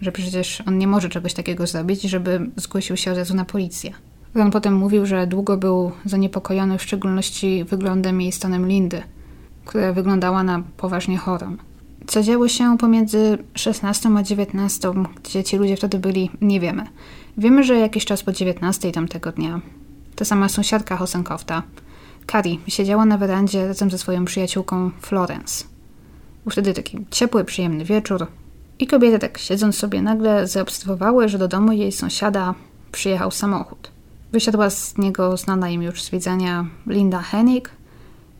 [0.00, 3.92] że przecież on nie może czegoś takiego zrobić, żeby zgłosił się od razu na policję.
[4.34, 9.02] Ron potem mówił, że długo był zaniepokojony w szczególności wyglądem i stanem Lindy,
[9.64, 11.56] która wyglądała na poważnie chorą.
[12.06, 14.92] Co działo się pomiędzy 16 a 19,
[15.22, 16.86] gdzie ci ludzie wtedy byli, nie wiemy.
[17.38, 19.60] Wiemy, że jakiś czas po 19 tamtego dnia
[20.16, 21.62] ta sama sąsiadka Hosenkofta,
[22.26, 25.64] Kari, siedziała na werandzie razem ze swoją przyjaciółką Florence.
[26.44, 28.26] Był wtedy taki ciepły, przyjemny wieczór
[28.78, 32.54] i kobiety tak siedząc sobie nagle zaobserwowały, że do domu jej sąsiada
[32.92, 33.90] przyjechał samochód.
[34.32, 37.70] Wysiadła z niego znana im już z widzenia Linda Hennig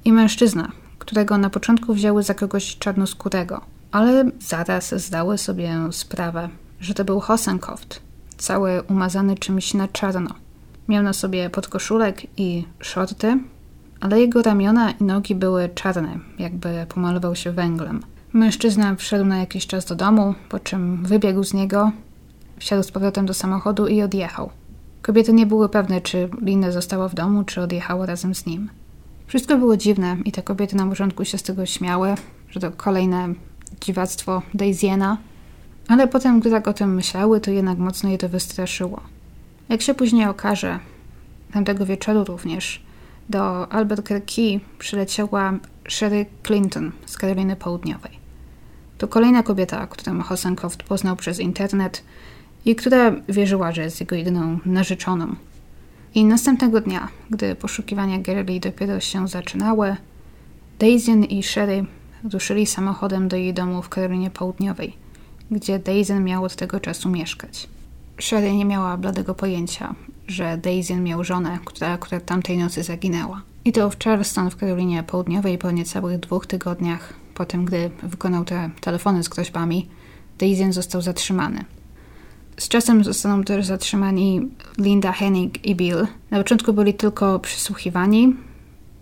[0.05, 3.61] i mężczyzna, którego na początku wzięły za kogoś czarnoskórego,
[3.93, 6.49] ale zaraz zdały sobie sprawę,
[6.81, 8.01] że to był Hosenkoft,
[8.41, 10.31] cały umazany czymś na czarno.
[10.89, 13.39] Miał na sobie podkoszulek i shorty,
[14.01, 18.03] ale jego ramiona i nogi były czarne, jakby pomalował się węglem.
[18.33, 21.93] Mężczyzna wszedł na jakiś czas do domu, po czym wybiegł z niego,
[22.59, 24.51] wsiadł z powrotem do samochodu i odjechał.
[25.03, 28.71] Kobiety nie były pewne, czy Linda została w domu, czy odjechała razem z nim.
[29.27, 32.15] Wszystko było dziwne i te kobiety na początku się z tego śmiały,
[32.51, 33.29] że to kolejne
[33.81, 35.17] dziwactwo Daisy'ena,
[35.91, 39.01] ale potem, gdy tak o tym myślały, to jednak mocno je to wystraszyło.
[39.69, 40.79] Jak się później okaże,
[41.53, 42.83] tamtego wieczoru również,
[43.29, 45.53] do Albuquerque przyleciała
[45.89, 48.13] Sherry Clinton z Karoliny Południowej.
[48.99, 52.03] To kolejna kobieta, którą Hosencroft poznał przez internet
[52.65, 55.35] i która wierzyła, że jest jego jedyną narzeczoną.
[56.15, 59.97] I następnego dnia, gdy poszukiwania Gerli dopiero się zaczynały,
[60.79, 61.85] Daisy i Sherry
[62.33, 65.00] ruszyli samochodem do jej domu w Karolinie Południowej,
[65.51, 67.69] gdzie Daisy miał od tego czasu mieszkać.
[68.21, 69.95] Sherry nie miała bladego pojęcia,
[70.29, 73.43] że Daisy miał żonę, która akurat tamtej nocy zaginęła.
[73.65, 78.45] I to w Charleston w Karolinie Południowej po niecałych dwóch tygodniach po tym, gdy wykonał
[78.45, 79.89] te telefony z groźbami,
[80.39, 81.65] Daisy został zatrzymany.
[82.57, 84.49] Z czasem zostaną też zatrzymani
[84.79, 86.07] Linda Hennig i Bill.
[86.31, 88.37] Na początku byli tylko przesłuchiwani.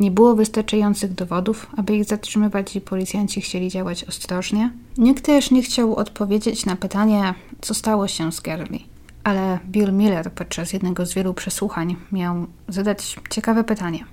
[0.01, 4.73] Nie było wystarczających dowodów, aby ich zatrzymywać i policjanci chcieli działać ostrożnie.
[4.99, 8.87] Nikt też nie chciał odpowiedzieć na pytanie, co stało się z Gerli.
[9.25, 14.05] Ale Bill Miller podczas jednego z wielu przesłuchań miał zadać ciekawe pytanie.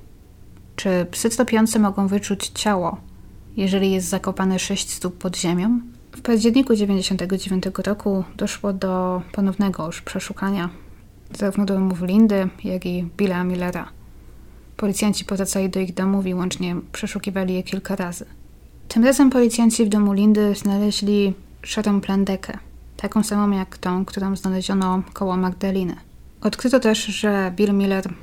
[0.75, 2.97] Czy psy topiące mogą wyczuć ciało,
[3.57, 5.79] jeżeli jest zakopane sześć stóp pod ziemią?
[6.11, 10.69] W październiku 1999 roku doszło do ponownego już przeszukania
[11.31, 13.94] zarówno domów Lindy, jak i Billa Millera.
[14.77, 18.25] Policjanci powracali do ich domów i łącznie przeszukiwali je kilka razy.
[18.87, 22.57] Tym razem policjanci w domu Lindy znaleźli szarą plandekę,
[22.97, 25.95] taką samą jak tą, którą znaleziono koło Magdaliny.
[26.41, 28.13] Odkryto też, że Bill Miller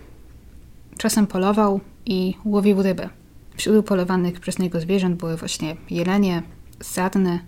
[0.99, 3.09] czasem polował i łowił ryby.
[3.57, 6.43] Wśród polowanych przez niego zwierząt były właśnie jelenie,
[6.83, 7.41] sarny,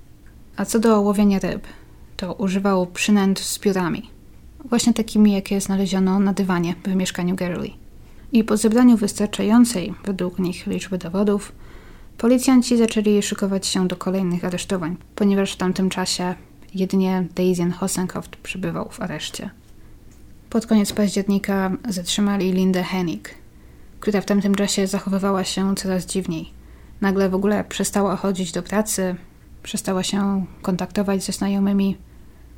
[0.57, 1.67] a co do łowienia ryb,
[2.17, 4.11] to używał przynęt z piórami.
[4.65, 7.84] Właśnie takimi, jakie znaleziono na dywanie w mieszkaniu Gerli.
[8.35, 11.53] I po zebraniu wystarczającej, według nich, liczby dowodów,
[12.19, 16.35] policjanci zaczęli szykować się do kolejnych aresztowań, ponieważ w tamtym czasie
[16.75, 19.51] jedynie Daisy Hosenkopf przebywał w areszcie.
[20.51, 23.35] Pod koniec października zatrzymali Lindę Hennig,
[24.01, 26.51] która w tamtym czasie zachowywała się coraz dziwniej.
[27.01, 29.17] Nagle w ogóle przestała chodzić do pracy,
[29.63, 31.97] przestała się kontaktować ze znajomymi,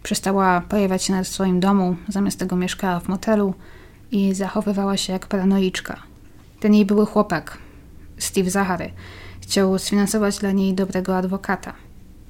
[0.02, 3.54] przestała pojawiać się na swoim domu, zamiast tego mieszkała w motelu
[4.10, 6.02] i zachowywała się jak paranoiczka.
[6.60, 7.58] Ten jej były chłopak,
[8.18, 8.90] Steve Zachary,
[9.40, 11.72] chciał sfinansować dla niej dobrego adwokata.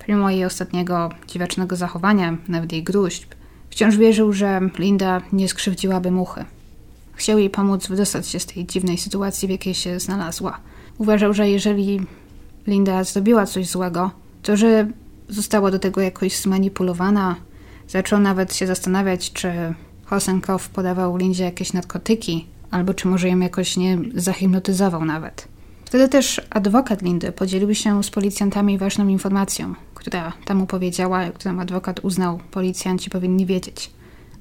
[0.06, 3.34] Pomimo jej ostatniego dziwacznego zachowania, nawet jej gruźb,
[3.70, 6.44] wciąż wierzył, że Linda nie skrzywdziłaby muchy.
[7.14, 10.60] Chciał jej pomóc wydostać się z tej dziwnej sytuacji, w jakiej się znalazła.
[10.98, 12.00] Uważał, że jeżeli
[12.66, 14.10] Linda zrobiła coś złego,
[14.42, 14.88] to, że
[15.28, 17.36] została do tego jakoś zmanipulowana,
[17.88, 19.74] zaczął nawet się zastanawiać, czy
[20.06, 25.48] Hosenkow podawał Lindzie jakieś narkotyki, albo czy może ją jakoś nie zahipnotyzował nawet.
[25.84, 32.00] Wtedy też adwokat Lindy podzielił się z policjantami ważną informacją, która temu powiedziała, którą adwokat
[32.00, 33.90] uznał, policjanci powinni wiedzieć.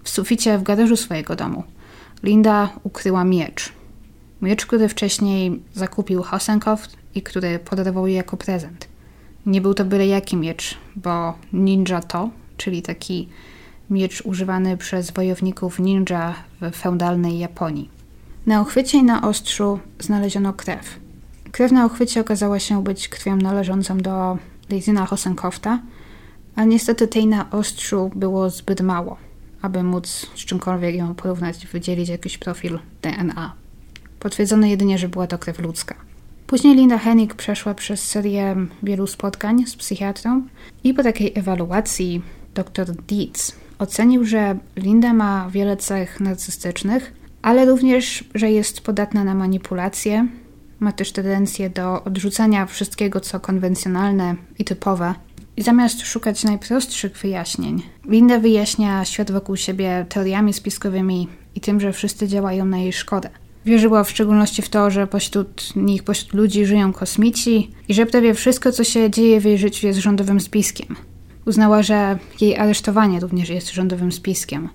[0.03, 1.63] W suficie w garażu swojego domu
[2.23, 3.73] Linda ukryła miecz.
[4.41, 8.87] Miecz, który wcześniej zakupił Hosenkow i który podarował jej jako prezent.
[9.45, 13.29] Nie był to byle jaki miecz, bo ninja to, czyli taki
[13.89, 17.89] miecz używany przez wojowników ninja w feudalnej Japonii.
[18.45, 20.99] Na uchwycie i na ostrzu znaleziono krew.
[21.51, 24.37] Krew na uchwycie okazała się być krwią należącą do
[24.69, 25.79] Leizyna Hosenkofta,
[26.55, 29.17] ale niestety tej na ostrzu było zbyt mało,
[29.61, 33.53] aby móc z czymkolwiek ją porównać, wydzielić jakiś profil DNA.
[34.19, 35.95] Potwierdzono jedynie, że była to krew ludzka.
[36.47, 40.47] Później Linda Hennig przeszła przez serię wielu spotkań z psychiatrą
[40.83, 42.21] i po takiej ewaluacji
[42.53, 49.35] dr Dietz ocenił, że Linda ma wiele cech narcystycznych, ale również, że jest podatna na
[49.35, 50.27] manipulacje,
[50.79, 55.15] ma też tendencję do odrzucania wszystkiego, co konwencjonalne i typowe.
[55.57, 61.93] I zamiast szukać najprostszych wyjaśnień, Linda wyjaśnia świat wokół siebie teoriami spiskowymi i tym, że
[61.93, 63.29] wszyscy działają na jej szkodę.
[63.65, 68.33] Wierzyła w szczególności w to, że pośród nich, pośród ludzi żyją kosmici i że prawie
[68.33, 70.95] wszystko, co się dzieje w jej życiu jest rządowym spiskiem.
[71.45, 74.69] Uznała, że jej aresztowanie również jest rządowym spiskiem.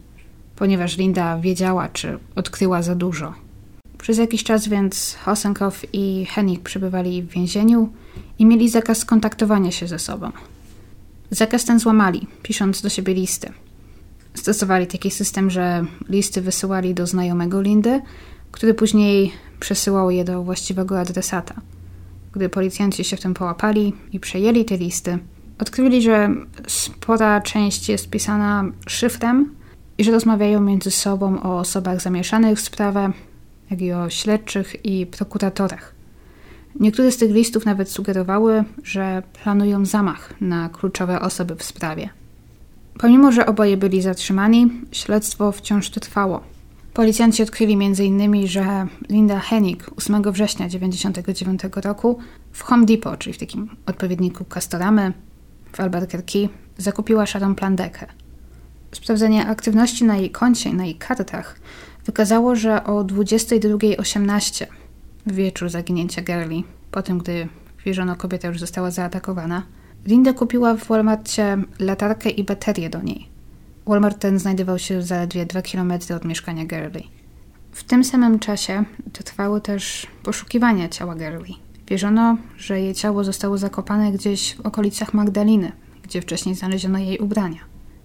[0.57, 3.35] ponieważ Linda wiedziała, czy odkryła za dużo.
[3.99, 7.89] Przez jakiś czas więc Hosenkow i Hennig przebywali w więzieniu
[8.39, 10.31] i mieli zakaz kontaktowania się ze sobą.
[11.31, 13.53] Zakaz ten złamali, pisząc do siebie listy.
[14.35, 18.01] Stosowali taki system, że listy wysyłali do znajomego Lindy,
[18.53, 21.55] który później przesyłał je do właściwego adresata.
[22.33, 25.19] Gdy policjanci się w tym połapali i przejęli te listy,
[25.61, 26.29] odkryli, że
[26.67, 29.55] spora część jest pisana szyfrem
[29.99, 33.13] i że rozmawiają między sobą o osobach zamieszanych w sprawę,
[33.71, 35.95] jak i o śledczych i prokuratorach.
[36.81, 42.09] Niektóre z tych listów nawet sugerowały, że planują zamach na kluczowe osoby w sprawie.
[42.99, 46.41] Pomimo, że oboje byli zatrzymani, śledztwo wciąż trwało.
[46.95, 52.19] Policjanci odkryli m.in., że Linda Hennig 8 września 1999 roku
[52.53, 55.13] w Home Depot, czyli w takim odpowiedniku Castoramy
[55.73, 56.49] w Albuquerque,
[56.79, 58.07] zakupiła szarą plandekę.
[58.93, 61.61] Sprawdzenie aktywności na jej koncie i na jej kartach
[62.07, 64.67] wykazało, że o 22.18
[65.27, 67.49] w wieczór zaginięcia Gerli, po tym gdy
[67.85, 69.63] wierzono kobieta już została zaatakowana,
[70.07, 73.29] Linda kupiła w Walmartie latarkę i baterię do niej.
[73.87, 77.11] Walmart ten znajdował się zaledwie 2 km od mieszkania Gerli.
[77.73, 81.59] W tym samym czasie trwały też poszukiwania ciała Gerli.
[81.91, 85.73] Wierzono, że jej ciało zostało zakopane gdzieś w okolicach Magdaliny,
[86.03, 87.59] gdzie wcześniej znaleziono jej ubrania.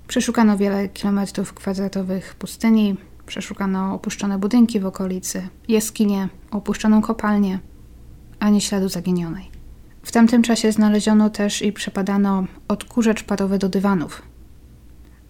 [0.08, 2.96] Przeszukano wiele kilometrów kwadratowych pustyni,
[3.26, 7.60] przeszukano opuszczone budynki w okolicy, jaskinie, opuszczoną kopalnię,
[8.40, 9.50] ani śladu zaginionej.
[10.04, 14.22] W tamtym czasie znaleziono też i przepadano odkurzacz parowy do dywanów,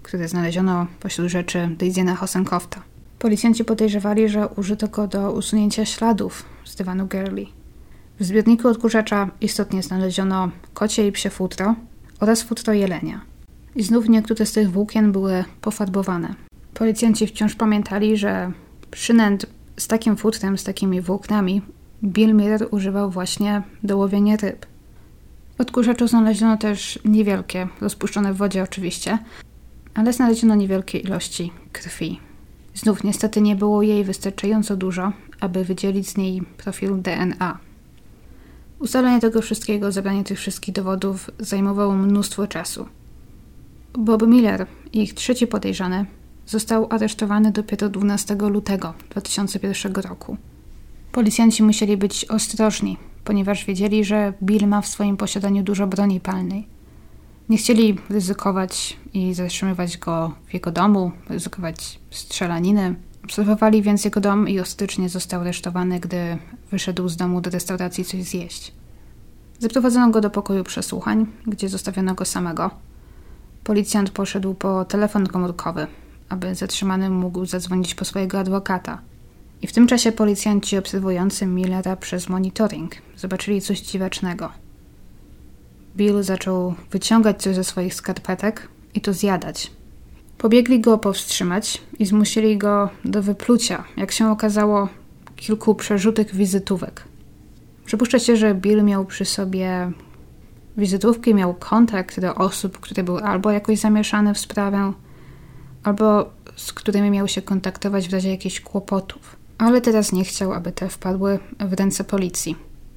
[0.03, 2.81] który znaleziono pośród rzeczy Daisyna Hosenkofta.
[3.19, 7.45] Policjanci podejrzewali, że użyto go do usunięcia śladów z dywanu Girly.
[8.19, 11.75] W zbiorniku odkurzacza istotnie znaleziono kocie i psie futro
[12.19, 13.21] oraz futro jelenia.
[13.75, 16.35] I znów niektóre z tych włókien były pofarbowane.
[16.73, 18.51] Policjanci wciąż pamiętali, że
[18.91, 19.45] przynęt
[19.77, 21.61] z takim futrem, z takimi włóknami
[22.03, 24.65] Bill Miller używał właśnie do łowienia ryb.
[25.57, 29.17] W odkurzaczu znaleziono też niewielkie, rozpuszczone w wodzie oczywiście,
[29.93, 32.19] ale znaleziono niewielkie ilości krwi.
[32.75, 37.64] Znów niestety nie było jej wystarczająco dużo, aby wydzielić z niej profil DNA.
[38.79, 42.85] Ustalenie tego wszystkiego, zebranie tych wszystkich dowodów zajmowało mnóstwo czasu.
[43.93, 46.05] Bob Miller, ich trzeci podejrzany,
[46.45, 50.37] został aresztowany dopiero 12 lutego 2001 roku.
[51.11, 56.67] Policjanci musieli być ostrożni, ponieważ wiedzieli, że Bill ma w swoim posiadaniu dużo broni palnej.
[57.49, 62.95] Nie chcieli ryzykować i zatrzymywać go w jego domu, ryzykować strzelaniny.
[63.25, 66.37] Obserwowali więc jego dom i ostatecznie został aresztowany, gdy
[66.71, 68.73] wyszedł z domu do restauracji coś zjeść.
[69.59, 72.71] Zaprowadzono go do pokoju przesłuchań, gdzie zostawiono go samego.
[73.63, 75.87] Policjant poszedł po telefon komórkowy,
[76.29, 79.01] aby zatrzymany mógł zadzwonić po swojego adwokata–
[79.61, 84.49] i w tym czasie policjanci obserwujący Millera przez monitoring zobaczyli coś dziwacznego.
[85.97, 89.71] Bill zaczął wyciągać coś ze swoich skarpetek i to zjadać.
[90.37, 94.89] Pobiegli go powstrzymać i zmusili go do wyplucia, jak się okazało,
[95.35, 97.03] kilku przerzutych wizytówek.
[97.85, 99.91] Przypuszcza się, że Bill miał przy sobie
[100.77, 104.93] wizytówki, miał kontakt do osób, które były albo jakoś zamieszane w sprawę,
[105.83, 110.71] albo z którymi miał się kontaktować w razie jakichś kłopotów ale teraz nie chciał, aby
[110.71, 112.55] te wpadły w ręce policji.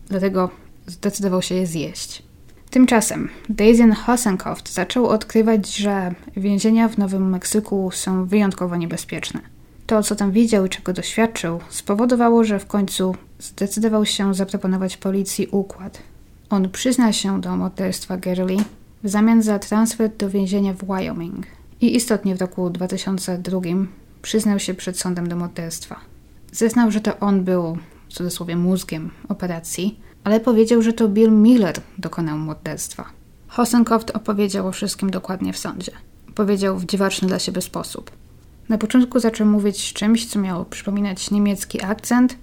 [0.08, 0.50] Dlatego
[0.86, 2.22] zdecydował się je zjeść.
[2.70, 9.40] Tymczasem Daisy Hosenkoft zaczął odkrywać, że więzienia w Nowym Meksyku są wyjątkowo niebezpieczne.
[9.86, 15.46] To, co tam widział i czego doświadczył, spowodowało, że w końcu zdecydował się zaproponować policji
[15.46, 16.02] układ.
[16.50, 18.58] On przyzna się do morderstwa Gerli
[19.02, 21.46] w zamian za transfer do więzienia w Wyoming.
[21.80, 23.60] I istotnie w roku 2002
[24.22, 26.00] przyznał się przed sądem do morderstwa.
[26.52, 27.78] Zeznał, że to on był,
[28.08, 33.04] w cudzysłowie, mózgiem operacji, ale powiedział, że to Bill Miller dokonał morderstwa.
[33.48, 35.92] Hosenkoft opowiedział o wszystkim dokładnie w sądzie.
[36.34, 38.10] Powiedział w dziwaczny dla siebie sposób.
[38.68, 42.36] Na początku zaczął mówić czymś, co miało przypominać niemiecki akcent,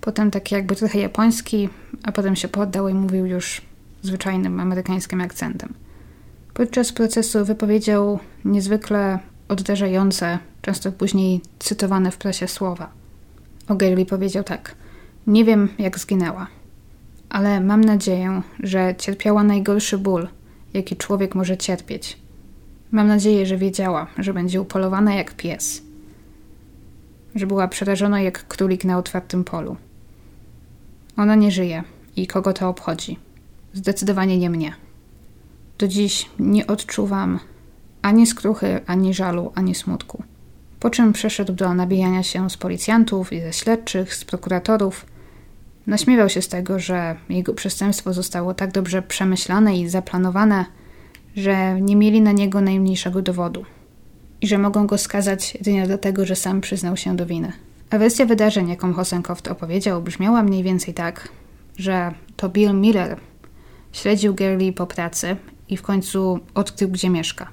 [0.00, 1.68] potem taki jakby trochę japoński,
[2.02, 3.62] a potem się poddał i mówił już
[4.02, 5.74] zwyczajnym amerykańskim akcentem.
[6.54, 9.18] Podczas procesu wypowiedział niezwykle
[9.48, 12.88] oddarzające, często później cytowane w prasie słowa–
[13.68, 14.74] O'Gerli powiedział tak.
[15.26, 16.46] Nie wiem, jak zginęła,
[17.34, 20.28] ale mam nadzieję, że cierpiała najgorszy ból,
[20.74, 22.18] jaki człowiek może cierpieć.
[22.90, 25.82] Mam nadzieję, że wiedziała, że będzie upolowana jak pies,
[27.34, 29.76] że była przerażona jak królik na otwartym polu.
[31.16, 31.82] Ona nie żyje
[32.16, 33.18] i kogo to obchodzi?
[33.72, 34.72] Zdecydowanie nie mnie.
[35.78, 37.40] Do dziś nie odczuwam
[38.02, 40.22] ani skruchy, ani żalu, ani smutku.
[40.80, 45.13] Po czym przeszedł do nabijania się z policjantów i ze śledczych, z prokuratorów.
[45.86, 50.64] Naśmiewał się z tego, że jego przestępstwo zostało tak dobrze przemyślane i zaplanowane,
[51.36, 53.64] że nie mieli na niego najmniejszego dowodu
[54.40, 57.52] i że mogą go skazać jedynie dlatego, że sam przyznał się do winy.
[57.90, 61.28] A wersja wydarzeń, jaką Hosenkoft opowiedział, brzmiała mniej więcej tak,
[61.76, 63.20] że to Bill Miller
[63.92, 65.36] śledził Gerli po pracy
[65.68, 67.48] i w końcu odkrył, gdzie mieszka.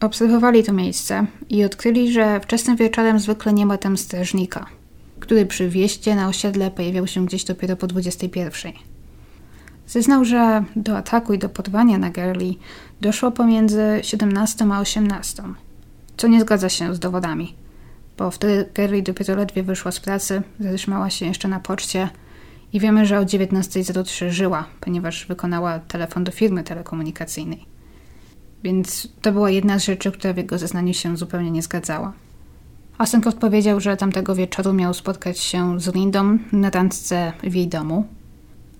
[0.00, 4.66] Obserwowali to miejsce i odkryli, że wczesnym wieczorem zwykle nie ma tam strażnika,
[5.20, 8.72] który przy wieście na osiedle pojawiał się gdzieś dopiero po 21.
[9.86, 12.58] Zeznał, że do ataku i do porwania na Gerli
[13.00, 15.42] doszło pomiędzy 17 a 18,
[16.16, 17.54] co nie zgadza się z dowodami,
[18.18, 22.08] bo wtedy Gerli dopiero ledwie wyszła z pracy, zatrzymała się jeszcze na poczcie
[22.72, 27.66] i wiemy, że o 19.03 żyła, ponieważ wykonała telefon do firmy telekomunikacyjnej.
[28.64, 32.12] Więc to była jedna z rzeczy, która w jego zeznaniu się zupełnie nie zgadzała.
[32.98, 38.06] Hasenkow powiedział, że tamtego wieczoru miał spotkać się z Lindą na randce w jej domu.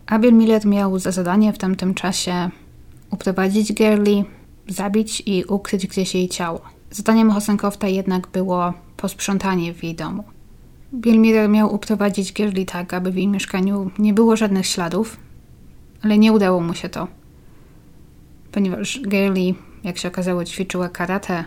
[0.06, 2.50] Abel Miller miał za zadanie w tamtym czasie
[3.10, 4.24] uprowadzić Gerli,
[4.68, 6.60] zabić i ukryć gdzieś jej ciało.
[6.90, 10.24] Zadaniem Hosenkowta jednak było posprzątanie w jej domu.
[10.94, 15.16] Bill Miller miał uprowadzić Gerli tak, aby w jej mieszkaniu nie było żadnych śladów,
[16.02, 17.08] ale nie udało mu się to,
[18.52, 21.44] ponieważ Gerli, jak się okazało, ćwiczyła karate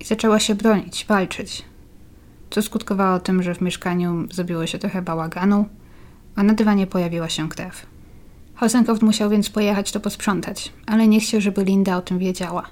[0.00, 1.64] i zaczęła się bronić, walczyć,
[2.50, 5.68] co skutkowało tym, że w mieszkaniu zrobiło się trochę bałaganu,
[6.36, 7.86] a na dywanie pojawiła się krew.
[8.54, 12.62] Hosenkow musiał więc pojechać to posprzątać, ale nie chciał, żeby Linda o tym wiedziała.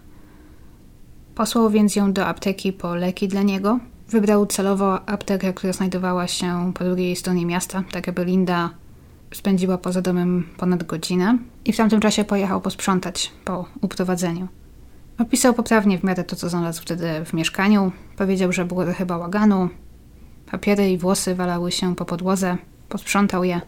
[1.35, 3.78] Posłał więc ją do apteki po leki dla niego.
[4.09, 8.70] Wybrał celowo aptekę, która znajdowała się po drugiej stronie miasta, tak aby Linda
[9.35, 14.48] spędziła poza domem ponad godzinę i w tamtym czasie pojechał posprzątać po uprowadzeniu.
[15.18, 17.93] Opisał poprawnie w miarę to, co znalazł wtedy w mieszkaniu.
[18.16, 19.68] Powiedział, że było trochę bałaganu.
[20.51, 22.56] Papiery i włosy walały się po podłodze.
[22.88, 23.60] Posprzątał je.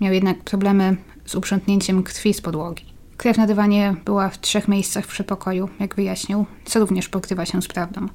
[0.00, 0.96] Miał jednak problemy
[1.26, 2.84] z uprzątnięciem krwi z podłogi.
[3.16, 7.62] Krew na dywanie była w trzech miejscach w przedpokoju, jak wyjaśnił, co również pokrywa się
[7.62, 8.06] z prawdą.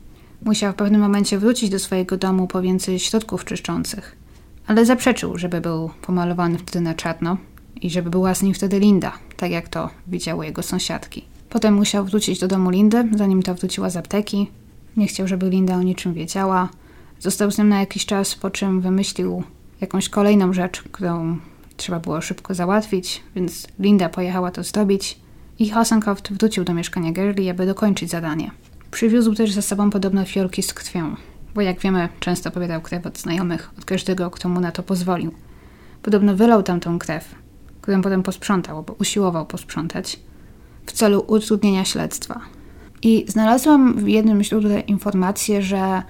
[0.45, 4.15] Musiał w pewnym momencie wrócić do swojego domu po więcej środków czyszczących,
[4.67, 7.37] ale zaprzeczył, żeby był pomalowany wtedy na czarno
[7.81, 11.32] i żeby była z nim wtedy Linda, tak jak to widziały jego sąsiadki.
[11.53, 14.51] Potem musiał wrócić do domu Lindy, zanim ta wróciła z apteki.
[14.97, 16.69] Nie chciał, żeby Linda o niczym wiedziała.
[17.19, 19.43] Został z nim na jakiś czas, po czym wymyślił
[19.81, 21.37] jakąś kolejną rzecz, którą
[21.77, 25.19] trzeba było szybko załatwić, więc Linda pojechała to zrobić
[25.59, 28.51] i Hasencroft wrócił do mieszkania Gerli, aby dokończyć zadanie.
[28.91, 31.15] Przywiózł też ze sobą podobne fiolki z krwią,
[31.55, 35.31] bo jak wiemy, często pobierał krew od znajomych, od każdego, kto mu na to pozwolił.
[36.01, 37.35] Podobno wylał tam tą krew,
[37.81, 40.19] którą potem posprzątał, bo usiłował posprzątać,
[40.85, 42.39] w celu utrudnienia śledztwa.
[43.01, 46.03] I znalazłam w jednym źródle informację, że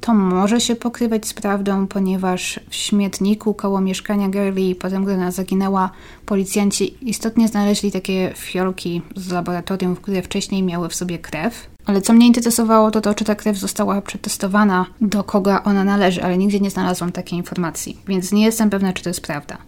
[0.00, 5.30] to może się pokrywać z prawdą, ponieważ w śmietniku koło mieszkania Girlie, potem gdy ona
[5.30, 5.90] zaginęła,
[6.26, 11.66] policjanci istotnie znaleźli takie fiolki z laboratorium, które wcześniej miały w sobie krew.
[11.86, 16.22] Ale co mnie interesowało, to to, czy ta krew została przetestowana, do kogo ona należy,
[16.22, 19.58] ale nigdzie nie znalazłam takiej informacji, więc nie jestem pewna, czy to jest prawda.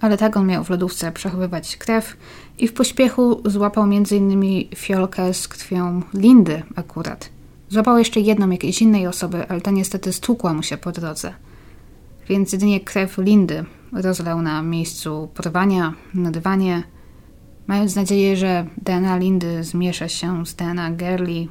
[0.00, 2.16] Ale tak on miał w lodówce przechowywać krew
[2.62, 4.42] i w pośpiechu złapał m.in.
[4.76, 7.30] fiolkę z krwią Lindy akurat.
[7.68, 11.34] Złapał jeszcze jedną jakiejś innej osoby, ale ta niestety stłukła mu się po drodze.
[12.28, 16.82] Więc jedynie krew Lindy rozlał na miejscu porwania, na dywanie,
[17.66, 21.48] mając nadzieję, że DNA Lindy zmiesza się z DNA Gerli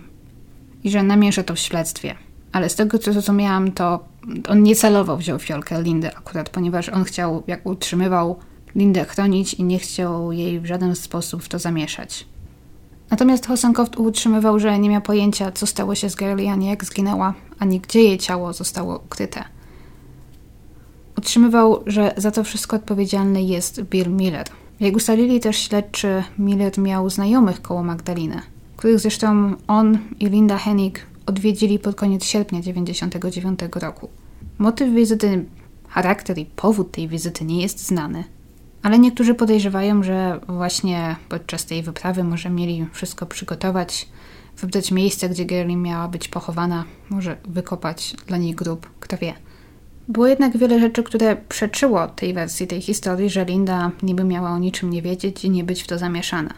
[0.83, 2.15] i że namiesza to w śledztwie.
[2.51, 4.05] Ale z tego co zrozumiałam, to
[4.47, 8.39] on niecelowo wziął fiolkę Lindy akurat, ponieważ on chciał, jak utrzymywał
[8.75, 12.25] Lindę chronić i nie chciał jej w żaden sposób w to zamieszać.
[13.11, 17.33] Natomiast Hosenkoft utrzymywał, że nie miał pojęcia, co stało się z Gerli, ani jak zginęła,
[17.59, 19.43] ani gdzie jej ciało zostało ukryte.
[21.17, 24.47] Utrzymywał, że za to wszystko odpowiedzialny jest Bill Miller.
[24.79, 28.41] Jak ustalili też śledczy, Miller miał znajomych koło Magdaliny,
[28.77, 34.09] których zresztą on i Linda Hennig odwiedzili pod koniec sierpnia 1999 roku.
[34.57, 35.45] Motyw wizyty,
[35.87, 38.23] charakter i powód tej wizyty nie jest znany,
[38.83, 44.09] ale niektórzy podejrzewają, że właśnie podczas tej wyprawy może mieli wszystko przygotować,
[44.57, 49.33] wybrać miejsce, gdzie Gerlin miała być pochowana, może wykopać dla niej grób, kto wie.
[50.07, 54.57] Było jednak wiele rzeczy, które przeczyło tej wersji tej historii, że Linda niby miała o
[54.57, 56.53] niczym nie wiedzieć i nie być w to zamieszana.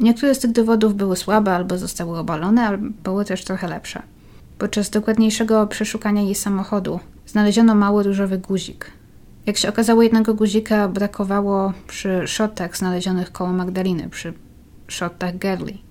[0.00, 4.02] Niektóre z tych dowodów były słabe albo zostały obalone, ale były też trochę lepsze.
[4.58, 8.90] Podczas dokładniejszego przeszukania jej samochodu znaleziono mały różowy guzik,
[9.46, 14.32] jak się okazało, jednego guzika brakowało przy shotach znalezionych koło Magdaliny, przy
[14.88, 15.82] shotach Gerli.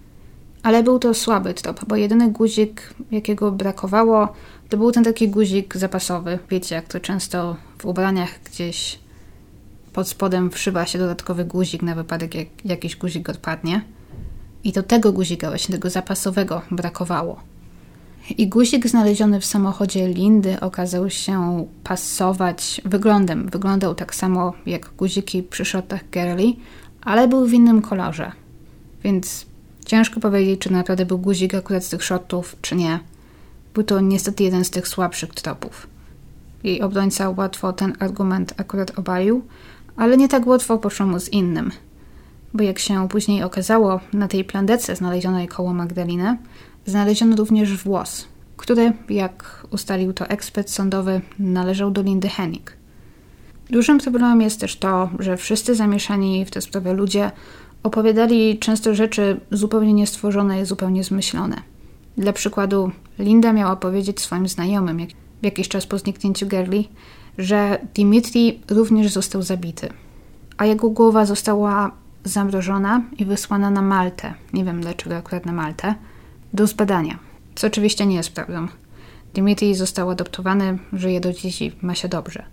[0.63, 4.33] Ale był to słaby trop, bo jedyny guzik, jakiego brakowało,
[4.69, 6.39] to był ten taki guzik zapasowy.
[6.49, 8.99] Wiecie, jak to często w ubraniach gdzieś
[9.93, 13.81] pod spodem wszywa się dodatkowy guzik na wypadek, jak jakiś guzik odpadnie.
[14.63, 17.39] I do tego guzika, właśnie tego zapasowego, brakowało.
[18.29, 23.49] I guzik znaleziony w samochodzie Lindy okazał się pasować wyglądem.
[23.49, 26.53] Wyglądał tak samo jak guziki przy shotach Girly,
[27.01, 28.31] ale był w innym kolorze.
[29.03, 29.45] Więc
[29.85, 32.99] ciężko powiedzieć, czy naprawdę był guzik akurat z tych shotów, czy nie.
[33.73, 35.87] Był to niestety jeden z tych słabszych tropów.
[36.63, 39.41] Jej obrońca łatwo ten argument akurat obalił,
[39.95, 41.71] ale nie tak łatwo poszło mu z innym.
[42.53, 46.37] Bo jak się później okazało, na tej plandece znalezionej koło Magdaliny
[46.87, 48.27] znaleziono również włos,
[48.57, 52.77] który, jak ustalił to ekspert sądowy, należał do Lindy Hennig.
[53.69, 57.31] Dużym problemem jest też to, że wszyscy zamieszani w tę sprawę ludzie
[57.83, 61.61] opowiadali często rzeczy zupełnie niestworzone i zupełnie zmyślone.
[62.17, 65.09] Dla przykładu, Linda miała powiedzieć swoim znajomym jak,
[65.41, 66.89] jakiś czas po zniknięciu Gerli,
[67.37, 69.89] że Dimitri również został zabity,
[70.57, 71.91] a jego głowa została
[72.23, 74.33] zamrożona i wysłana na Maltę.
[74.53, 75.95] Nie wiem dlaczego akurat na Maltę
[76.53, 77.19] do zbadania,
[77.55, 78.67] co oczywiście nie jest prawdą.
[79.33, 82.43] Dimitri został adoptowany, żyje do dziś i ma się dobrze.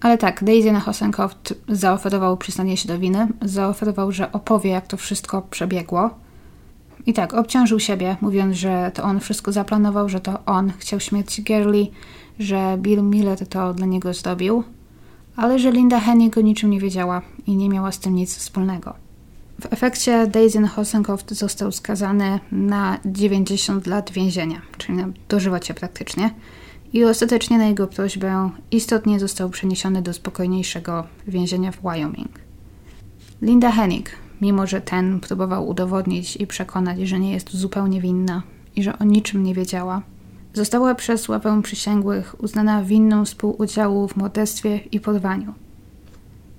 [0.00, 4.96] Ale tak, Daisy na Hosenkoft zaoferował przyznanie się do winy, zaoferował, że opowie, jak to
[4.96, 6.10] wszystko przebiegło.
[7.06, 11.42] I tak, obciążył siebie, mówiąc, że to on wszystko zaplanował, że to on chciał śmierci
[11.42, 11.86] Girly,
[12.38, 14.64] że Bill Miller to dla niego zrobił,
[15.36, 18.94] ale że Linda Hennig o niczym nie wiedziała i nie miała z tym nic wspólnego.
[19.60, 26.30] W efekcie Daisy Hosenkoft został skazany na 90 lat więzienia, czyli na dożywocie praktycznie,
[26.92, 32.38] i ostatecznie na jego prośbę istotnie został przeniesiony do spokojniejszego więzienia w Wyoming.
[33.42, 34.10] Linda Hennig,
[34.40, 38.42] mimo że ten próbował udowodnić i przekonać, że nie jest zupełnie winna
[38.76, 40.02] i że o niczym nie wiedziała,
[40.54, 45.54] została przez ławę przysięgłych uznana winną współudziału w morderstwie i porwaniu.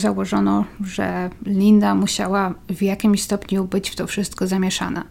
[0.02, 5.04] Założono, że Linda musiała w jakimś stopniu być w to wszystko zamieszana.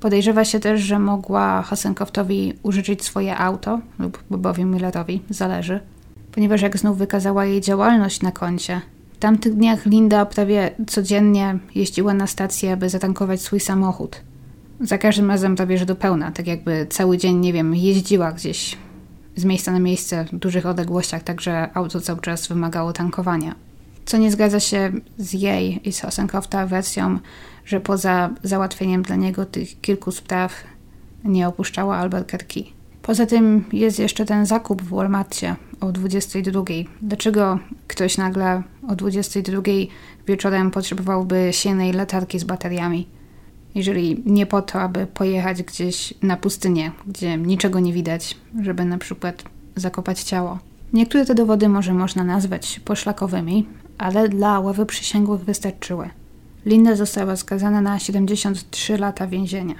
[0.00, 5.80] Podejrzewa się też, że mogła Hasenkoftowi użyczyć swoje auto lub Bobowi Millerowi, zależy,
[6.32, 8.80] ponieważ jak znów wykazała jej działalność na koncie,
[9.12, 14.20] w tamtych dniach Linda prawie codziennie jeździła na stację, aby zatankować swój samochód.
[14.80, 18.76] Za każdym razem prawie że do pełna, tak jakby cały dzień, nie wiem, jeździła gdzieś
[19.36, 23.54] z miejsca na miejsce w dużych odległościach, także auto cały czas wymagało tankowania
[24.04, 27.18] co nie zgadza się z jej i z Hosenkofta wersją,
[27.64, 30.52] że poza załatwieniem dla niego tych kilku spraw
[31.24, 32.62] nie opuszczała Albuquerque.
[33.02, 36.62] Poza tym jest jeszcze ten zakup w Walmartie o 22.
[37.02, 37.58] Dlaczego
[37.88, 39.62] ktoś nagle o 22
[40.26, 43.06] wieczorem potrzebowałby silnej latarki z bateriami?
[43.74, 48.98] Jeżeli nie po to, aby pojechać gdzieś na pustynię, gdzie niczego nie widać, żeby na
[48.98, 49.44] przykład
[49.76, 50.58] zakopać ciało.
[50.92, 53.66] Niektóre te dowody może można nazwać poszlakowymi,
[54.02, 56.10] ale dla ławy przysięgłych wystarczyły.
[56.66, 59.74] Linda została skazana na 73 lata więzienia.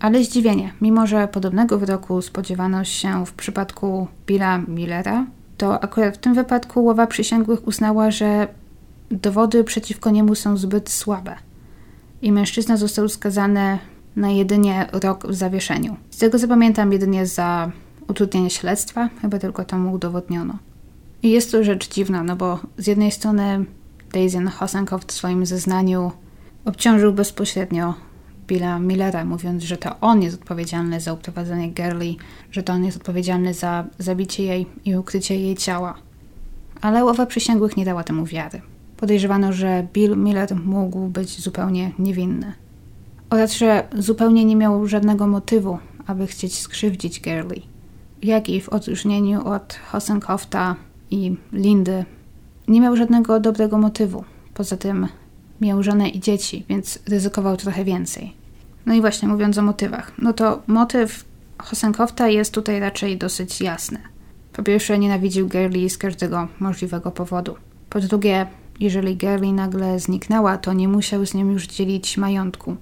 [0.00, 6.18] Ale zdziwienie, mimo że podobnego wyroku spodziewano się w przypadku Billa Millera, to akurat w
[6.18, 8.48] tym wypadku ława przysięgłych uznała, że
[9.10, 11.36] dowody przeciwko niemu są zbyt słabe
[12.22, 13.78] i mężczyzna został skazany
[14.16, 15.96] na jedynie rok w zawieszeniu.
[16.10, 17.70] Z tego co pamiętam, jedynie za
[18.08, 20.69] utrudnienie śledztwa, chyba tylko to mu udowodniono.
[21.22, 23.64] I jest to rzecz dziwna, no bo z jednej strony
[24.12, 26.12] Daisy Hosenkow w swoim zeznaniu
[26.64, 27.94] obciążył bezpośrednio
[28.46, 32.18] Billa Millera, mówiąc, że to on jest odpowiedzialny za uprowadzenie Gerli,
[32.50, 35.94] że to on jest odpowiedzialny za zabicie jej i ukrycie jej ciała.
[36.80, 38.62] Ale ława przysięgłych nie dała temu wiary.
[38.96, 42.52] Podejrzewano, że Bill Miller mógł być zupełnie niewinny.
[43.30, 47.62] Oraz, że zupełnie nie miał żadnego motywu, aby chcieć skrzywdzić Gerli.
[48.22, 50.76] Jak i w odróżnieniu od Hosenkofta
[51.10, 52.04] i Lindy
[52.68, 54.24] nie miał żadnego dobrego motywu.
[54.54, 55.08] Poza tym
[55.60, 58.34] miał żonę i dzieci, więc ryzykował trochę więcej.
[58.86, 61.24] No i właśnie mówiąc o motywach, no to motyw
[61.58, 63.98] Hosenkofta jest tutaj raczej dosyć jasny.
[64.52, 67.54] Po pierwsze, nienawidził Gerli z każdego możliwego powodu.
[67.90, 68.46] Po drugie,
[68.80, 72.76] jeżeli Gerli nagle zniknęła, to nie musiał z nią już dzielić majątku.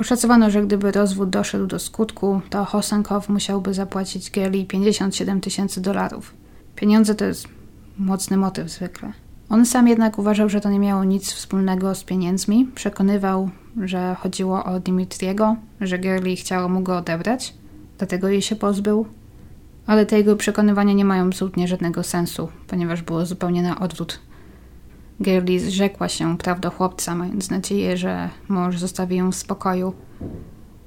[0.00, 6.34] Oszacowano, że gdyby rozwód doszedł do skutku, to Hosenkow musiałby zapłacić Gerli 57 tysięcy dolarów.
[6.78, 7.48] Pieniądze to jest
[7.98, 9.12] mocny motyw zwykle.
[9.48, 12.68] On sam jednak uważał, że to nie miało nic wspólnego z pieniędzmi.
[12.74, 13.50] Przekonywał,
[13.84, 17.54] że chodziło o Dimitriego, że Gerli chciała mu go odebrać,
[17.98, 19.06] dlatego jej się pozbył.
[19.86, 24.20] Ale te jego przekonywania nie mają absolutnie żadnego sensu, ponieważ było zupełnie na odwrót.
[25.20, 29.92] Gerli zrzekła się prawda chłopca, mając nadzieję, że mąż zostawi ją w spokoju.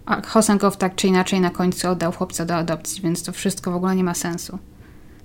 [0.06, 3.76] A Hosankow tak czy inaczej na końcu oddał chłopca do adopcji, więc to wszystko w
[3.76, 4.60] ogóle nie ma sensu.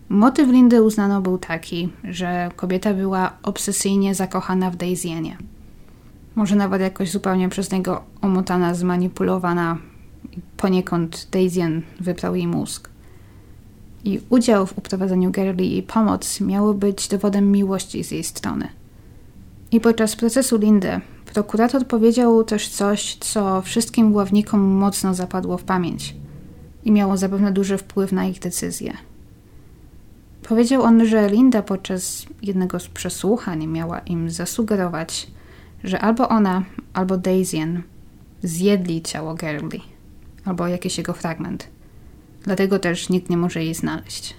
[0.08, 5.36] Motyw Lindy uznano był taki, że kobieta była obsesyjnie zakochana w Daisyenie.
[6.34, 9.78] Może nawet jakoś zupełnie przez niego omotana, zmanipulowana.
[10.56, 12.90] Poniekąd Daisyen wyprał jej mózg.
[14.04, 18.68] I udział w uprowadzeniu Gerli i pomoc miały być dowodem miłości z jej strony.
[19.72, 21.00] I podczas procesu Lindy
[21.34, 26.14] prokurator powiedział też coś, co wszystkim ławnikom mocno zapadło w pamięć
[26.84, 28.92] i miało zapewne duży wpływ na ich decyzję.
[30.42, 35.26] Powiedział on, że Linda podczas jednego z przesłuchań miała im zasugerować,
[35.84, 37.82] że albo ona, albo Daisyen
[38.42, 39.82] zjedli ciało Gerli,
[40.44, 41.68] albo jakiś jego fragment.
[42.42, 44.34] Dlatego też nikt nie może jej znaleźć.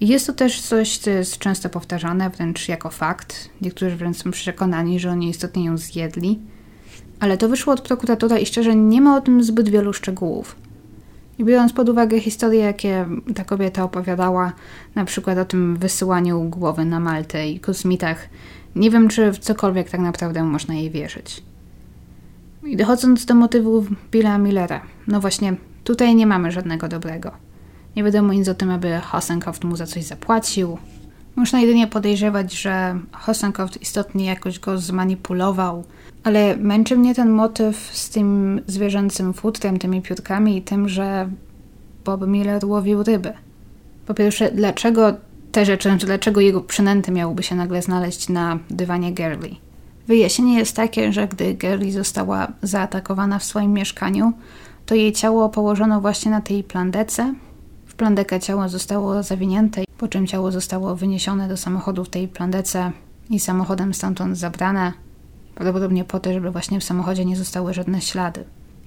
[0.00, 3.50] I jest to też coś, co jest często powtarzane, wręcz jako fakt.
[3.60, 6.38] Niektórzy wręcz są przekonani, że oni istotnie ją zjedli.
[7.20, 10.56] Ale to wyszło od prokuratora i szczerze nie ma o tym zbyt wielu szczegółów.
[11.40, 14.52] I biorąc pod uwagę historie, jakie ta kobieta opowiadała,
[14.94, 18.28] na przykład o tym wysyłaniu głowy na Maltę i kosmitach,
[18.76, 21.42] nie wiem, czy w cokolwiek tak naprawdę można jej wierzyć.
[22.62, 25.54] I dochodząc do motywów Billa Millera, no właśnie,
[25.84, 27.30] tutaj nie mamy żadnego dobrego.
[27.96, 30.78] Nie wiadomo nic o tym, aby Hosenkoft mu za coś zapłacił.
[31.36, 35.84] Można jedynie podejrzewać, że Hosenkoft istotnie jakoś go zmanipulował,
[36.24, 41.28] ale męczy mnie ten motyw z tym zwierzęcym futrem, tymi piórkami i tym, że
[42.04, 43.32] Bob Miller łowił ryby.
[44.06, 45.14] Po pierwsze, dlaczego
[45.52, 49.60] te rzeczy, dlaczego jego przynęty miałyby się nagle znaleźć na dywanie Gerli?
[50.06, 54.32] Wyjaśnienie jest takie, że gdy Gerli została zaatakowana w swoim mieszkaniu,
[54.86, 57.34] to jej ciało położono właśnie na tej plandece.
[57.86, 62.92] W plandekę ciało zostało zawinięte, po czym ciało zostało wyniesione do samochodu w tej plandece
[63.30, 64.92] i samochodem stamtąd zabrane.
[65.60, 68.44] Prawdopodobnie po to, żeby właśnie w samochodzie nie zostały żadne ślady.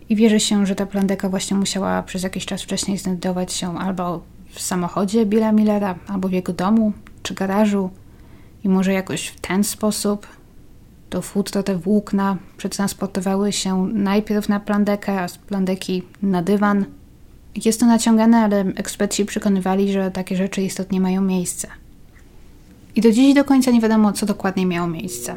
[0.10, 4.22] I wierzy się, że ta plandeka właśnie musiała przez jakiś czas wcześniej znajdować się albo
[4.50, 6.94] w samochodzie Billa Millera, albo w jego domu
[7.24, 7.90] czy garażu.
[8.64, 10.28] I może jakoś w ten sposób
[11.10, 16.86] to futro, te włókna przetransportowały się najpierw na plandekę, a z plandeki na dywan.
[17.66, 21.68] Jest to naciągane, ale eksperci przekonywali, że takie rzeczy istotnie mają miejsce.
[22.96, 25.36] I do dziś do końca nie wiadomo, co dokładnie miało miejsce.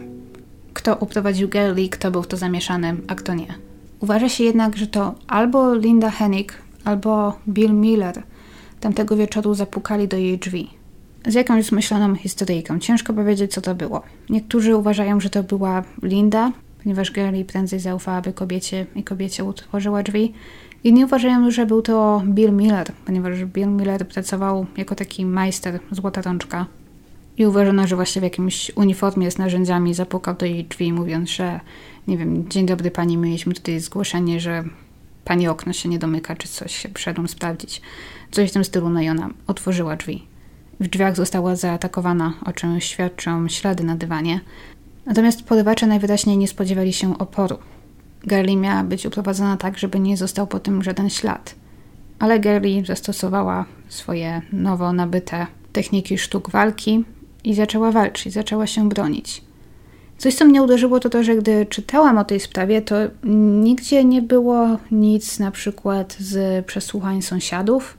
[0.77, 3.55] Kto uprowadził Gerli, kto był w to zamieszany, a kto nie.
[4.01, 8.23] Uważa się jednak, że to albo Linda Hennig, albo Bill Miller
[8.81, 10.71] tamtego wieczoru zapukali do jej drzwi
[11.27, 12.79] z jakąś zmyśloną historyjką.
[12.79, 14.03] Ciężko powiedzieć, co to było.
[14.31, 20.33] Niektórzy uważają, że to była Linda, ponieważ Gary prędzej zaufałaby kobiecie i kobiecie utworzyła drzwi.
[20.85, 26.23] Inni uważają, że był to Bill Miller, ponieważ Bill Miller pracował jako taki majster złota
[26.23, 26.67] rączka.
[27.39, 31.61] I uważano, że właśnie w jakimś uniformie z narzędziami zapukał do jej drzwi, mówiąc, że
[32.09, 34.65] nie wiem, dzień dobry pani, mieliśmy tutaj zgłoszenie, że
[35.25, 37.83] pani okno się nie domyka, czy coś się przyszedłem sprawdzić.
[38.31, 40.27] Coś w tym stylu, no i ona otworzyła drzwi.
[40.81, 44.41] W drzwiach została zaatakowana, o czym świadczą ślady na dywanie.
[45.07, 47.59] Natomiast porywacze najwyraźniej nie spodziewali się oporu.
[48.25, 51.55] Gerli miała być uprowadzona tak, żeby nie został po tym żaden ślad.
[52.19, 57.05] Ale Gerli zastosowała swoje nowo nabyte techniki sztuk walki
[57.47, 59.43] i zaczęła walczyć, zaczęła się bronić.
[60.19, 62.97] Coś, co mnie uderzyło, to to, że gdy czytałam o tej sprawie, to
[63.63, 67.99] nigdzie nie było nic na przykład z przesłuchań sąsiadów,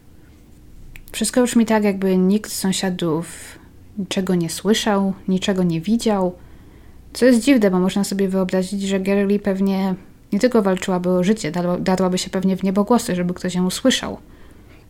[1.11, 3.27] wszystko brzmi tak, jakby nikt z sąsiadów
[3.97, 6.35] niczego nie słyszał, niczego nie widział.
[7.13, 9.95] Co jest dziwne, bo można sobie wyobrazić, że Gerli pewnie
[10.33, 14.17] nie tylko walczyłaby o życie, darłaby się pewnie w niebogłosy, żeby ktoś ją usłyszał.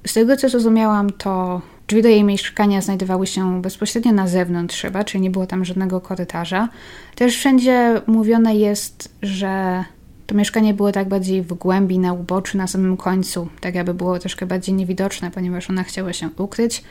[0.07, 5.03] Z tego co zrozumiałam, to drzwi do jej mieszkania znajdowały się bezpośrednio na zewnątrz chyba,
[5.03, 6.69] czyli nie było tam żadnego korytarza.
[7.15, 9.83] Też wszędzie mówione jest, że
[10.27, 14.19] to mieszkanie było tak bardziej w głębi, na uboczu, na samym końcu, tak aby było
[14.19, 16.83] troszkę bardziej niewidoczne, ponieważ ona chciała się ukryć.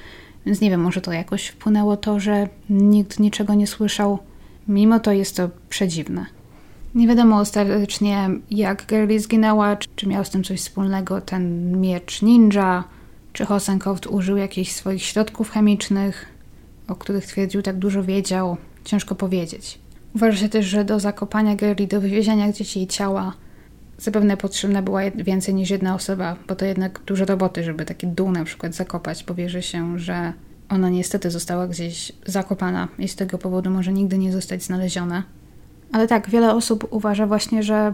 [0.46, 4.18] Więc nie wiem, może to jakoś wpłynęło to, że nikt niczego nie słyszał.
[4.68, 6.26] Mimo to jest to przedziwne.
[6.94, 12.22] Nie wiadomo ostatecznie, jak Gerli zginęła, czy, czy miał z tym coś wspólnego ten miecz
[12.22, 12.84] ninja,
[13.36, 16.26] czy Hosenkoft użył jakichś swoich środków chemicznych,
[16.88, 18.56] o których twierdził tak dużo wiedział.
[18.84, 19.78] Ciężko powiedzieć.
[20.14, 23.32] Uważa się też, że do zakopania Gerli, do wywiezienia gdzieś jej ciała
[23.98, 28.32] zapewne potrzebna była więcej niż jedna osoba, bo to jednak dużo roboty, żeby taki dół
[28.32, 30.32] na przykład zakopać, bo wierzy się, że
[30.68, 35.22] ona niestety została gdzieś zakopana i z tego powodu może nigdy nie zostać znaleziona.
[35.92, 37.92] Ale tak, wiele osób uważa właśnie, że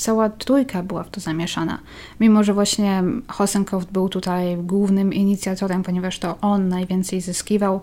[0.00, 1.78] cała trójka była w to zamieszana.
[2.20, 7.80] Mimo, że właśnie Hosenkoft był tutaj głównym inicjatorem, ponieważ to on najwięcej zyskiwał,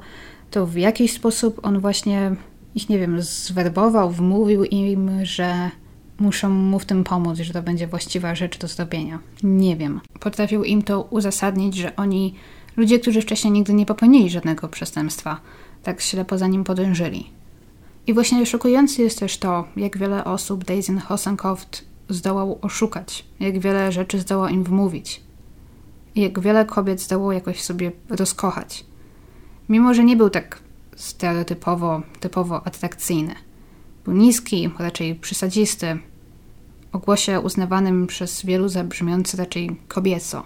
[0.51, 2.35] to w jakiś sposób on właśnie
[2.75, 5.71] ich, nie wiem, zwerbował, wmówił im, że
[6.19, 9.19] muszą mu w tym pomóc, że to będzie właściwa rzecz do zrobienia.
[9.43, 10.01] Nie wiem.
[10.19, 12.33] Potrafił im to uzasadnić, że oni,
[12.77, 15.39] ludzie, którzy wcześniej nigdy nie popełnili żadnego przestępstwa,
[15.83, 17.29] tak ślepo za nim podążyli.
[18.07, 23.91] I właśnie szokujące jest też to, jak wiele osób Daisy Hosenkoft zdołał oszukać, jak wiele
[23.91, 25.21] rzeczy zdołał im wmówić,
[26.15, 28.85] jak wiele kobiet zdołał jakoś sobie rozkochać.
[29.69, 30.59] Mimo, że nie był tak
[30.95, 33.35] stereotypowo, typowo atrakcyjny.
[34.05, 35.97] Był niski, raczej przysadzisty,
[36.91, 40.43] o głosie uznawanym przez wielu za brzmiący raczej kobieco.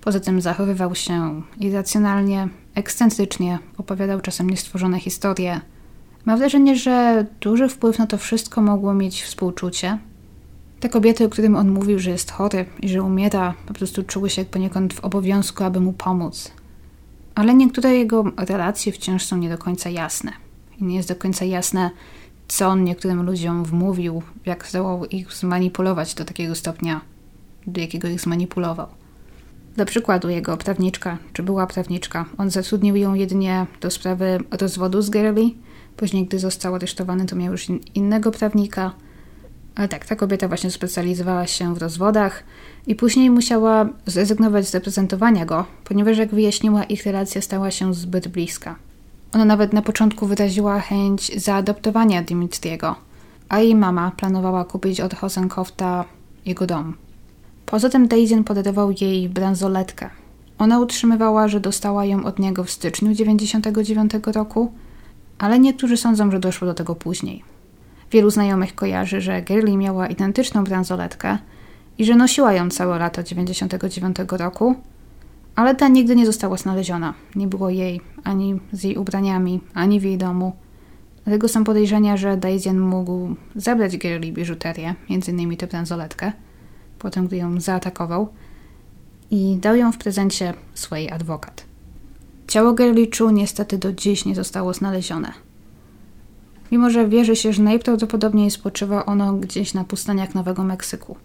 [0.00, 5.60] Poza tym zachowywał się irracjonalnie, ekscentrycznie, opowiadał czasem niestworzone historie.
[6.24, 9.98] Mam wrażenie, że duży wpływ na to wszystko mogło mieć współczucie.
[10.80, 14.30] Te kobiety, o którym on mówił, że jest chory i że umiera, po prostu czuły
[14.30, 16.52] się poniekąd w obowiązku, aby mu pomóc.
[17.34, 20.32] Ale niektóre jego relacje wciąż są nie do końca jasne.
[20.80, 21.90] I nie jest do końca jasne,
[22.48, 27.00] co on niektórym ludziom wmówił, jak zdołał ich zmanipulować do takiego stopnia,
[27.66, 28.86] do jakiego ich zmanipulował.
[29.76, 35.10] Dla przykładu jego prawniczka, czy była prawniczka, on zatrudnił ją jedynie do sprawy rozwodu z
[35.10, 35.54] Gurley.
[35.96, 38.92] Później, gdy został aresztowany, to miał już innego prawnika.
[39.76, 42.44] Ale tak, ta kobieta właśnie specjalizowała się w rozwodach
[42.86, 48.28] i później musiała zrezygnować z reprezentowania go, ponieważ jak wyjaśniła, ich relacja stała się zbyt
[48.28, 48.76] bliska.
[49.32, 52.96] Ona nawet na początku wyraziła chęć zaadoptowania Dimitriego,
[53.48, 56.04] a jej mama planowała kupić od Hosenkofta
[56.46, 56.94] jego dom.
[57.66, 60.10] Poza tym Daisy podarował jej bransoletkę.
[60.58, 64.72] Ona utrzymywała, że dostała ją od niego w styczniu 1999 roku,
[65.38, 67.55] ale niektórzy sądzą, że doszło do tego później.
[68.12, 71.38] Wielu znajomych kojarzy, że Girly miała identyczną bransoletkę
[71.98, 74.74] i że nosiła ją całe lato 1999 roku,
[75.54, 77.14] ale ta nigdy nie została znaleziona.
[77.34, 80.52] Nie było jej ani z jej ubraniami, ani w jej domu.
[81.24, 85.56] Dlatego są podejrzenia, że Daisyen mógł zabrać Girly biżuterię, m.in.
[85.56, 86.32] tę bransoletkę,
[86.98, 88.28] potem gdy ją zaatakował
[89.30, 91.64] i dał ją w prezencie swojej adwokat.
[92.48, 95.45] Ciało Girly Chu niestety do dziś nie zostało znalezione.
[96.72, 101.16] Mimo, że wierzy się, że najprawdopodobniej spoczywa ono gdzieś na pustyniach Nowego Meksyku.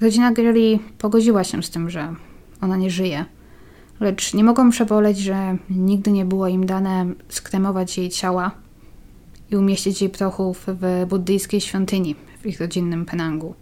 [0.00, 2.14] Rodzina Girly pogodziła się z tym, że
[2.60, 3.24] ona nie żyje.
[4.00, 8.50] Lecz nie mogą przeboleć, że nigdy nie było im dane skremować jej ciała
[9.50, 13.54] i umieścić jej prochów w buddyjskiej świątyni w ich rodzinnym Penangu.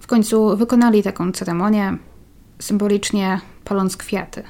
[0.00, 1.98] W końcu wykonali taką ceremonię,
[2.58, 4.42] symbolicznie paląc kwiaty.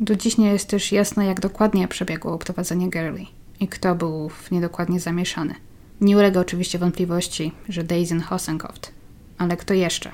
[0.00, 3.26] Do dziś nie jest też jasne, jak dokładnie przebiegło uprowadzenie Girly
[3.62, 5.54] i kto był w niedokładnie zamieszany.
[6.00, 8.92] Nie ulega oczywiście wątpliwości, że Daisy Hosenkoft,
[9.38, 10.10] ale kto jeszcze?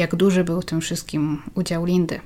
[0.00, 2.20] jak duży był tym wszystkim udział Lindy,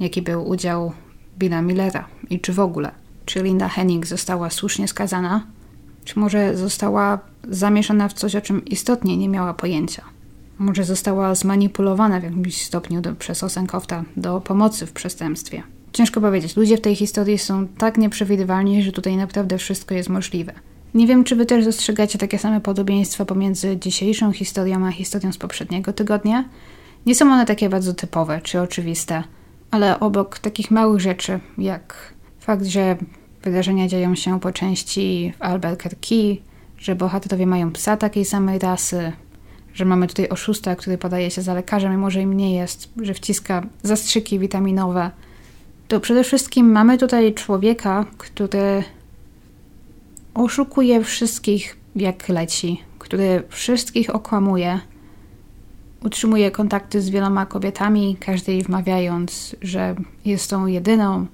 [0.00, 0.92] jaki był udział
[1.38, 2.90] Billa Millera i czy w ogóle,
[3.24, 5.46] czy Linda Hennig została słusznie skazana,
[6.04, 7.18] czy może została
[7.48, 10.02] zamieszana w coś, o czym istotnie nie miała pojęcia.
[10.58, 15.62] Może została zmanipulowana w jakimś stopniu do, przez Osenkowta do pomocy w przestępstwie.
[15.94, 16.56] Ciężko powiedzieć.
[16.56, 20.52] Ludzie w tej historii są tak nieprzewidywalni, że tutaj naprawdę wszystko jest możliwe.
[20.94, 25.38] Nie wiem, czy wy też dostrzegacie takie same podobieństwa pomiędzy dzisiejszą historią a historią z
[25.38, 26.44] poprzedniego tygodnia.
[27.06, 29.22] Nie są one takie bardzo typowe czy oczywiste,
[29.70, 32.96] ale obok takich małych rzeczy, jak fakt, że
[33.42, 36.36] wydarzenia dzieją się po części w Albuquerque,
[36.78, 39.12] że bohaterowie mają psa takiej samej rasy,
[39.74, 43.14] że mamy tutaj oszusta, który podaje się za lekarzem, mimo że im nie jest, że
[43.14, 45.10] wciska zastrzyki witaminowe,
[45.94, 48.84] to przede wszystkim mamy tutaj człowieka, który
[50.34, 54.80] oszukuje wszystkich jak leci, który wszystkich okłamuje,
[56.04, 59.94] Utrzymuje kontakty z wieloma kobietami, każdej wmawiając, że
[60.24, 61.26] jest tą jedyną.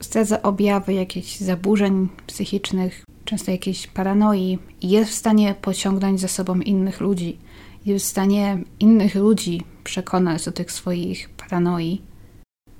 [0.00, 7.00] Zdradza objawy jakichś zaburzeń psychicznych, często jakiejś paranoi jest w stanie pociągnąć za sobą innych
[7.00, 7.38] ludzi.
[7.86, 12.13] Jest w stanie innych ludzi przekonać do tych swoich paranoi.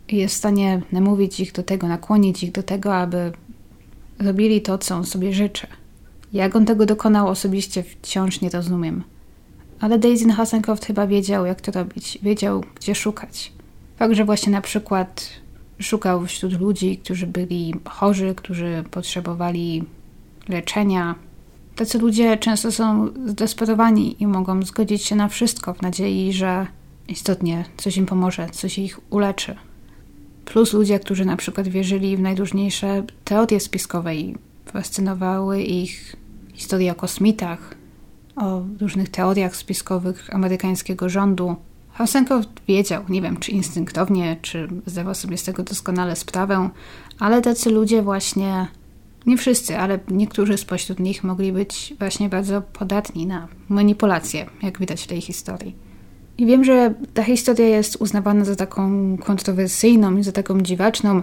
[0.09, 3.33] Jest w stanie namówić ich do tego, nakłonić ich do tego, aby
[4.19, 5.67] robili to, co on sobie życzy.
[6.33, 9.05] Jak on tego dokonał osobiście wciąż nie rozumiem.
[9.81, 13.53] Ale Daisy Hasselhoff chyba wiedział, jak to robić, wiedział, gdzie szukać.
[13.97, 15.31] Fakt, że właśnie na przykład
[15.79, 19.85] szukał wśród ludzi, którzy byli chorzy, którzy potrzebowali
[20.49, 21.15] leczenia.
[21.77, 26.67] Tacy ludzie często są zdesperowani i mogą zgodzić się na wszystko w nadziei, że
[27.09, 29.57] istotnie coś im pomoże, coś ich uleczy.
[30.45, 34.35] Plus ludzie, którzy na przykład wierzyli w najdłużniejsze teorie spiskowe i
[34.67, 36.17] fascynowały ich
[36.53, 37.75] historie o kosmitach,
[38.37, 41.57] o różnych teoriach spiskowych amerykańskiego rządu.
[41.93, 46.71] Hausenko wiedział, nie wiem czy instynktownie, czy zdawał sobie z tego doskonale sprawę,
[47.19, 48.69] ale tacy ludzie właśnie
[49.27, 55.03] Nie wszyscy, ale niektórzy spośród nich mogli być właśnie bardzo podatni na manipulacje, jak widać
[55.03, 55.84] w tej historii.
[56.39, 61.23] I wiem, że ta historia jest uznawana za taką kontrowersyjną i za taką dziwaczną,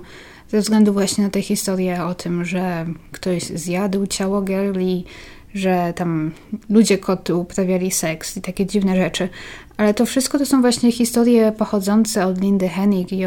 [0.50, 5.04] ze względu właśnie na tę historię o tym, że ktoś zjadł ciało Girlie,
[5.54, 6.32] że tam
[6.70, 9.30] ludzie koty uprawiali seks i takie dziwne rzeczy.
[9.78, 13.22] Ale to wszystko to są właśnie historie pochodzące od Lindy Hennig i,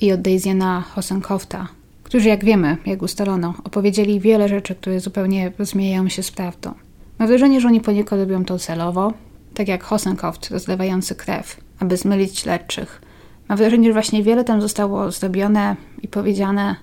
[0.00, 1.68] i od Daisyana Hosenkofta,
[2.02, 6.74] którzy, jak wiemy, jak ustalono, opowiedzieli wiele rzeczy, które zupełnie rozmijają się z prawdą.
[7.18, 9.12] Mam wrażenie, że oni poniekąd robią to celowo,
[9.54, 13.02] tak jak Hosenkoft rozlewający krew, aby zmylić śledczych.
[13.48, 16.76] Mam wrażenie, że właśnie wiele tam zostało zrobione i powiedziane,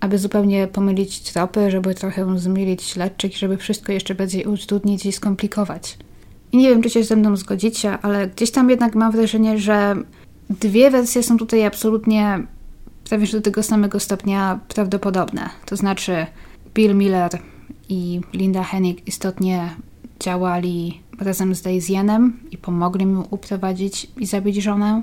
[0.00, 5.98] aby zupełnie pomylić tropy, żeby trochę zmylić śledczych, żeby wszystko jeszcze bardziej utrudnić i skomplikować.
[6.52, 9.96] I nie wiem, czy się ze mną zgodzicie, ale gdzieś tam jednak mam wrażenie, że
[10.50, 12.46] dwie wersje są tutaj absolutnie
[13.08, 15.50] prawie do tego samego stopnia prawdopodobne.
[15.66, 16.26] To znaczy
[16.74, 17.30] Bill Miller
[17.88, 19.70] i Linda Hennig istotnie
[20.20, 25.02] działali razem z Daisyanem i pomogli mu uprowadzić i zabić żonę,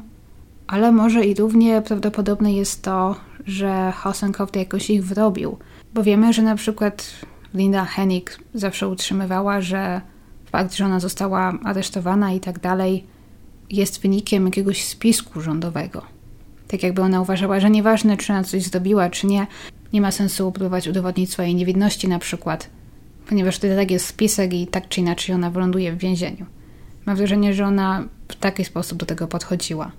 [0.68, 3.16] ale może i równie prawdopodobne jest to,
[3.46, 5.58] że Hosenkow jakoś ich wrobił,
[5.94, 7.12] bo wiemy, że na przykład
[7.54, 10.02] Linda Hennig zawsze utrzymywała, że
[10.46, 13.04] fakt, że ona została aresztowana i tak dalej,
[13.70, 16.02] jest wynikiem jakiegoś spisku rządowego.
[16.68, 19.48] Tak jakby ona uważała, że nieważne, czy ona coś zrobiła, czy nie,
[19.94, 22.70] nie ma sensu próbować udowodnić swojej niewinności na przykład,
[23.30, 26.46] ponieważ wtedy tak jest spisek i tak czy inaczej ona wyląduje w więzieniu.
[27.06, 29.92] Mam wrażenie, że ona w taki sposób do tego podchodziła.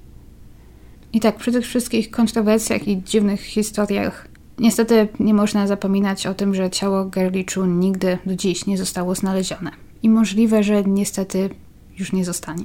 [1.13, 4.29] I tak, przy tych wszystkich kontrowersjach i dziwnych historiach,
[4.59, 9.71] niestety nie można zapominać o tym, że ciało Gerliczu nigdy do dziś nie zostało znalezione.
[10.03, 11.51] I możliwe, że niestety
[11.99, 12.65] już nie zostanie.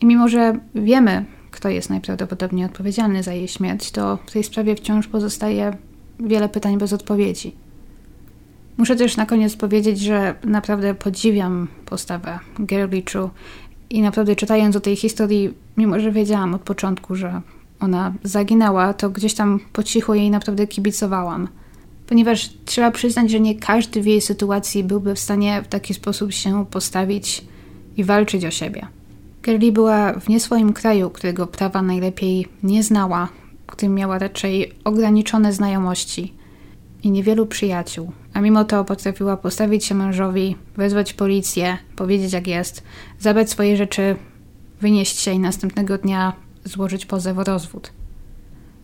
[0.00, 4.76] I mimo, że wiemy, kto jest najprawdopodobniej odpowiedzialny za jej śmierć, to w tej sprawie
[4.76, 5.76] wciąż pozostaje
[6.20, 7.54] wiele pytań bez odpowiedzi.
[8.76, 13.30] Muszę też na koniec powiedzieć, że naprawdę podziwiam postawę Gerliczu
[13.90, 17.40] i naprawdę czytając o tej historii, mimo że wiedziałam od początku, że
[17.80, 21.48] ona zaginęła, to gdzieś tam po cichu jej naprawdę kibicowałam.
[22.06, 26.32] Ponieważ trzeba przyznać, że nie każdy w jej sytuacji byłby w stanie w taki sposób
[26.32, 27.44] się postawić
[27.96, 28.86] i walczyć o siebie.
[29.42, 33.28] Gerli była w nie swoim kraju, którego prawa najlepiej nie znała,
[33.66, 36.34] w którym miała raczej ograniczone znajomości
[37.02, 42.82] i niewielu przyjaciół, a mimo to potrafiła postawić się mężowi, wezwać policję, powiedzieć jak jest,
[43.18, 44.16] zabrać swoje rzeczy,
[44.80, 46.32] wynieść się i następnego dnia
[46.64, 47.92] złożyć pozew o rozwód.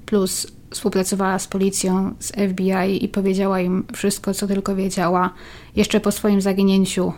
[0.07, 5.35] Plus współpracowała z policją, z FBI i powiedziała im wszystko, co tylko wiedziała.
[5.77, 7.12] Jeszcze po swoim zaginięciu,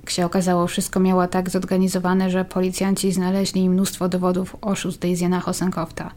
[0.00, 6.10] jak się okazało, wszystko miała tak zorganizowane, że policjanci znaleźli mnóstwo dowodów oszustw Daisyana Hosenkofta.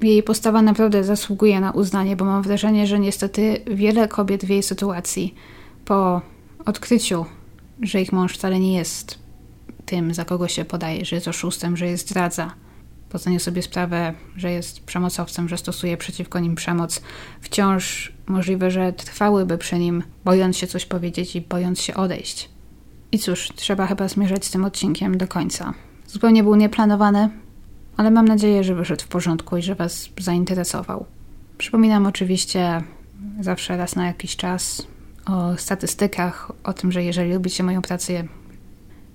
[0.00, 4.62] Jej postawa naprawdę zasługuje na uznanie, bo mam wrażenie, że niestety wiele kobiet w jej
[4.62, 5.34] sytuacji
[5.84, 6.22] po
[6.66, 7.26] odkryciu,
[7.82, 9.18] że ich mąż wcale nie jest
[9.86, 12.50] tym, za kogo się podaje, że jest oszustem, że jest zdradza,
[13.10, 17.02] po zdaniu sobie sprawę, że jest przemocowcem, że stosuje przeciwko nim przemoc,
[17.40, 22.48] wciąż możliwe, że trwałyby przy nim, bojąc się coś powiedzieć i bojąc się odejść.
[23.12, 25.74] I cóż, trzeba chyba zmierzać z tym odcinkiem do końca.
[26.06, 27.28] Zupełnie był nieplanowany,
[27.96, 31.06] ale mam nadzieję, że wyszedł w porządku i że Was zainteresował.
[31.58, 32.82] Przypominam oczywiście
[33.40, 34.86] zawsze raz na jakiś czas
[35.26, 38.24] o statystykach, o tym, że jeżeli lubicie moją pracę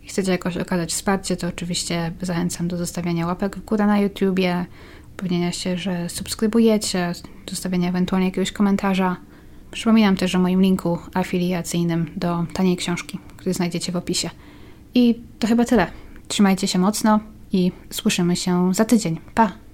[0.04, 4.66] i chcecie jakoś okazać wsparcie, to oczywiście zachęcam do zostawiania łapek w górę na YouTubie,
[5.14, 7.14] upewnienia się, że subskrybujecie,
[7.50, 9.18] zostawiania ewentualnie jakiegoś komentarza.
[9.72, 14.30] Przypominam też o moim linku afiliacyjnym do taniej książki, który znajdziecie w opisie.
[14.94, 15.88] I to chyba tyle.
[16.28, 17.20] Trzymajcie się mocno
[17.56, 19.20] i słyszymy się za tydzień.
[19.34, 19.65] Pa!